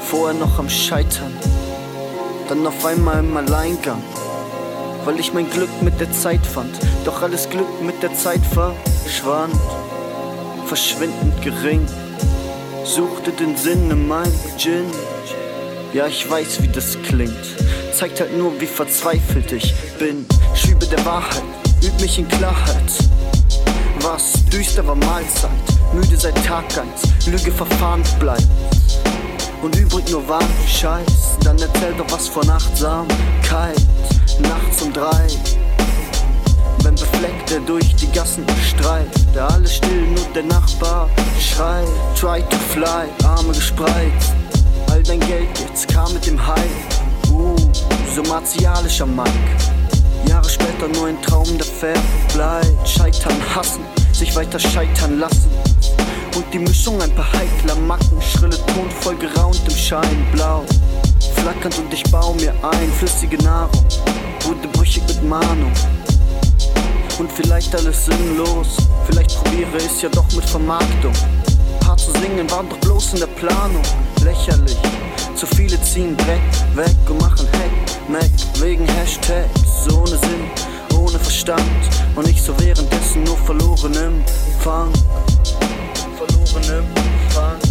[0.10, 1.38] Vorher noch am Scheitern.
[2.50, 4.02] Dann auf einmal im Alleingang
[5.04, 6.78] weil ich mein Glück mit der Zeit fand.
[7.06, 9.56] Doch alles Glück mit der Zeit verschwand.
[10.66, 11.86] verschwindend gering.
[12.84, 14.86] Suchte den Sinn in meinem Gin.
[15.94, 17.36] Ja, ich weiß, wie das klingt.
[17.94, 20.26] Zeigt halt nur, wie verzweifelt ich bin.
[20.56, 21.44] Schübe der Wahrheit,
[21.84, 22.92] üb mich in Klarheit.
[24.00, 25.52] Was düster war Mahlzeit,
[25.94, 28.48] müde seit Tag 1, Lüge verfahren bleibt.
[29.62, 33.76] Und übrig nur warm Scheiß, dann erzähl doch was von Achtsamkeit.
[34.40, 35.28] Nachts um drei,
[36.84, 41.88] wenn befleckt er durch die Gassen streift, da alles still, nur der Nachbar schreit.
[42.18, 44.34] Try to fly, Arme gespreizt,
[45.02, 46.60] all dein Geld jetzt kam mit dem Hype.
[47.32, 47.56] Uh,
[48.14, 49.32] so martialischer Mike.
[50.28, 52.88] Jahre später nur ein Traum, der verbleibt.
[52.88, 53.82] Scheitern, hassen,
[54.12, 55.50] sich weiter scheitern lassen.
[56.36, 60.64] Und die Mischung ein paar heikler Macken, schrille Ton voll geraunt im Scheinblau.
[61.36, 63.86] Flackernd und ich baue mir ein, flüssige Nahrung,
[64.42, 65.72] wurde brüchig mit Mahnung.
[67.18, 71.14] Und vielleicht alles sinnlos, vielleicht probiere es ja doch mit Vermarktung.
[71.80, 73.84] Paar zu singen waren doch bloß in der Planung,
[74.24, 74.78] lächerlich.
[75.36, 76.42] Zu viele ziehen Dreck
[76.76, 78.30] weg und machen Heck, Mac
[78.62, 81.62] wegen Hashtags, ohne Sinn, ohne Verstand.
[82.16, 84.24] Und ich so währenddessen nur verloren im
[84.60, 84.92] Fang.
[86.18, 87.71] Verloren im Fang.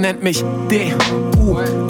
[0.00, 0.92] Nennt mich D,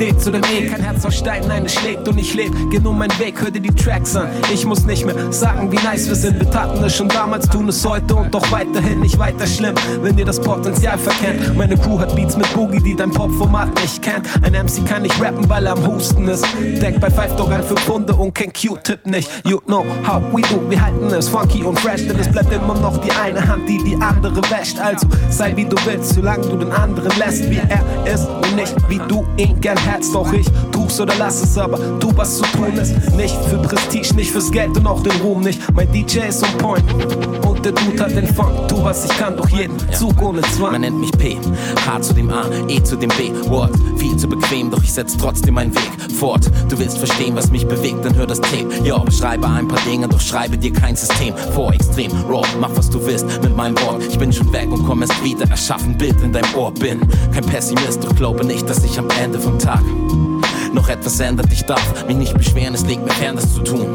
[0.01, 0.67] U, D zu dem E.
[0.67, 2.53] Kein Herz aus Stein, nein, es schlägt und ich leb.
[2.71, 4.29] Geh nur meinen Weg, hör dir die Tracks an.
[4.53, 6.39] Ich muss nicht mehr sagen, wie nice wir sind.
[6.39, 10.17] Wir taten es schon damals, tun es heute und doch weiterhin nicht weiter schlimm, wenn
[10.19, 11.57] ihr das Potenzial verkennt.
[11.57, 14.27] Meine Crew hat Beats mit Boogie, die dein Popformat nicht kennt.
[14.43, 16.47] Ein MC kann nicht rappen, weil er am Husten ist.
[16.81, 19.31] Deck bei Five Dog ein für Pfunde und kein Q-Tip nicht.
[19.45, 22.75] You know how we do, wir halten es funky und fresh, denn es bleibt immer
[22.75, 24.79] noch die eine Hand, die die andere wäscht.
[24.79, 29.01] Also sei wie du willst, solange du den anderen lässt, wie er ist nicht wie
[29.09, 30.15] du ihn gern hättest.
[30.15, 32.95] Doch ich tu's oder lass es, aber tu was zu tun ist.
[33.17, 35.61] Nicht für Prestige, nicht fürs Geld und auch den Ruhm nicht.
[35.75, 36.85] Mein DJ ist on point
[37.65, 38.69] der Dude hat den Funk.
[38.69, 40.73] Tu was ich kann, doch jeden Zug ohne Zwang.
[40.73, 41.39] Man nennt mich P,
[41.87, 43.31] H zu dem A, E zu dem B.
[43.49, 46.51] Wort, viel zu bequem, doch ich setz trotzdem meinen Weg fort.
[46.69, 48.69] Du willst verstehen, was mich bewegt, dann hör das Tape.
[48.85, 51.73] Ja, beschreibe ein paar Dinge, doch schreibe dir kein System vor.
[51.73, 54.03] Extrem raw, mach was du willst mit meinem Wort.
[54.09, 56.73] Ich bin schon weg und komm erst wieder, erschaff ein Bild in deinem Ohr.
[56.73, 57.01] Bin
[57.33, 59.83] kein Pessimist, doch glaube nicht, dass ich am Ende vom Tag
[60.73, 61.53] noch etwas ändert.
[61.53, 63.87] Ich darf mich nicht beschweren, es liegt mir fern, das zu tun.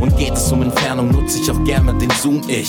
[0.00, 2.42] Und geht es um Entfernung, nutze ich auch gerne den Zoom.
[2.48, 2.68] Ich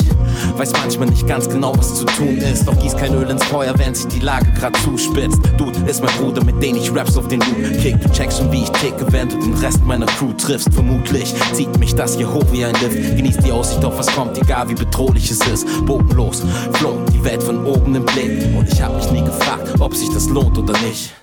[0.57, 2.67] weiß manchmal nicht ganz genau, was zu tun ist.
[2.67, 5.39] Doch gieß kein Öl ins Feuer, wenn sich die Lage grad zuspitzt.
[5.57, 8.01] Dude ist mein Bruder, mit dem ich Raps auf den Loop kick.
[8.01, 10.73] Du checkst schon, wie ich ticke, wenn du den Rest meiner Crew triffst.
[10.73, 13.17] Vermutlich zieht mich das hier hoch wie ein Lift.
[13.17, 15.67] Genießt die Aussicht auf was kommt, egal wie bedrohlich es ist.
[15.85, 16.43] Bogenlos,
[16.73, 18.45] float die Welt von oben im Blick.
[18.57, 21.20] Und ich hab mich nie gefragt, ob sich das lohnt oder nicht.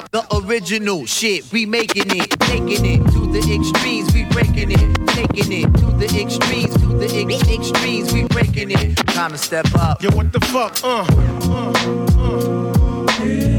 [0.00, 0.10] Fuck?
[0.10, 5.52] The original shit, we making it, taking it to the extremes, we breaking it, taking
[5.52, 8.96] it to the extremes, to the ex- extremes, we breaking it.
[9.08, 10.02] Time to step up.
[10.02, 10.78] Yo, what the fuck?
[10.82, 11.04] Uh,
[11.50, 11.72] uh,
[12.18, 13.22] uh.
[13.22, 13.57] Ey,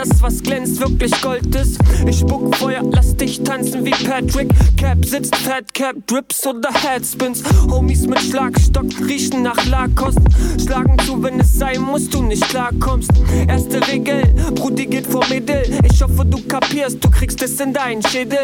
[0.00, 1.78] dass was glänzt, wirklich Gold ist?
[2.06, 4.48] Ich spuck Feuer, lass dich tanzen wie Patrick.
[4.76, 7.42] Cap sitzt, Fat Cap, Drips oder Headspins.
[7.70, 10.18] Homies mit Schlagstock riechen nach Lakost.
[10.62, 13.10] Schlagen zu, wenn es sein muss, du nicht klarkommst.
[13.48, 14.22] Erste Regel,
[14.54, 15.62] Brudi geht vor Mädel.
[15.90, 18.38] Ich hoffe, du kapierst, du kriegst es in deinen Schädel.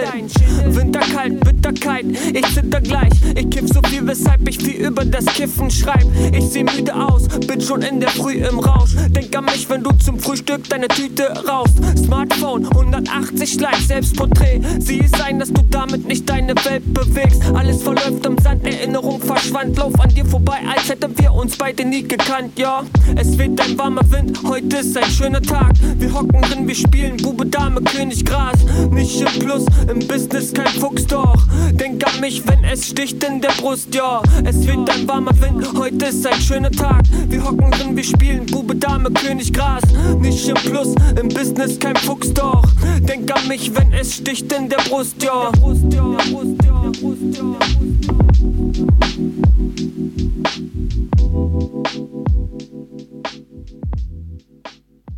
[0.67, 3.13] Winterkalt, Bitterkeit, ich zitter gleich.
[3.35, 6.07] Ich kiff so viel, weshalb ich viel über das Kiffen schreib.
[6.33, 8.93] Ich seh müde aus, bin schon in der Früh im Rausch.
[9.09, 11.33] Denk an mich, wenn du zum Frühstück deine Tüte
[11.67, 12.05] rauchst.
[12.05, 14.61] Smartphone, 180 Likes, Selbstporträt.
[14.79, 17.43] Sieh es sein, dass du damit nicht deine Welt bewegst.
[17.55, 19.77] Alles verläuft im Sand, Erinnerung verschwand.
[19.77, 22.83] Lauf an dir vorbei, als hätten wir uns beide nie gekannt, ja.
[23.17, 25.73] Es weht ein warmer Wind, heute ist ein schöner Tag.
[25.99, 28.59] Wir hocken drin, wir spielen Bube, Dame, König, Gras.
[28.91, 31.47] Nicht im Plus, im Business kein Fuchs, doch.
[31.73, 34.23] Denk an mich, wenn es sticht in der Brust, ja.
[34.45, 37.03] Es weht ein warmer Wind, heute ist ein schöner Tag.
[37.29, 39.83] Wir hocken drin, wir spielen Bube, Dame, König, Gras.
[40.21, 42.63] Nicht im Plus, im Business kein Fuchs, doch.
[43.01, 45.51] Denk an mich, wenn es sticht in der Brust, ja.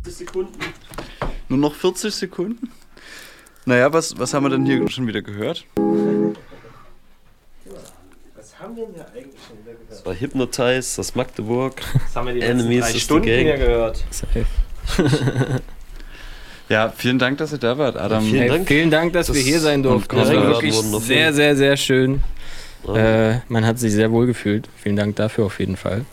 [0.05, 0.59] Sekunden.
[1.49, 2.71] Nur noch 40 Sekunden?
[3.65, 5.65] Naja, was, was haben wir denn hier schon wieder gehört?
[8.35, 9.91] Was haben wir denn hier eigentlich schon wieder gehört?
[9.91, 11.81] Das war Hypnotize, das Magdeburg.
[11.93, 14.05] Das haben wir die letzten Enemies drei Stunden hier gehört.
[16.69, 18.23] Ja, vielen Dank, dass ihr da wart, Adam.
[18.23, 18.67] Vielen, Dank.
[18.67, 20.15] vielen Dank, dass wir hier sein durften.
[20.15, 22.21] Das war wirklich sehr, sehr, sehr schön.
[22.87, 24.69] Äh, man hat sich sehr wohl gefühlt.
[24.81, 26.05] Vielen Dank dafür auf jeden Fall.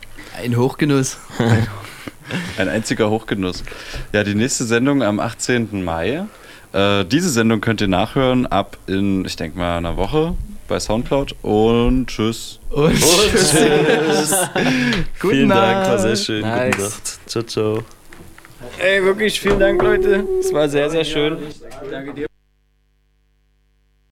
[0.43, 1.19] Ein Hochgenuss.
[2.59, 3.63] Ein einziger Hochgenuss.
[4.13, 5.85] Ja, die nächste Sendung am 18.
[5.85, 6.25] Mai.
[6.73, 10.35] Äh, diese Sendung könnt ihr nachhören ab in, ich denke mal, einer Woche
[10.69, 11.37] bei Soundcloud.
[11.43, 12.61] Und tschüss.
[12.71, 13.53] Und tschüss.
[15.21, 16.41] Guten Vielen Dank, war sehr schön.
[16.41, 16.77] Nice.
[16.77, 17.19] Gute Nacht.
[17.27, 17.85] Ciao, ciao.
[18.79, 20.27] Ey, wirklich vielen Dank, Leute.
[20.41, 21.39] Es war sehr, sehr schön.
[21.91, 22.27] Danke dir.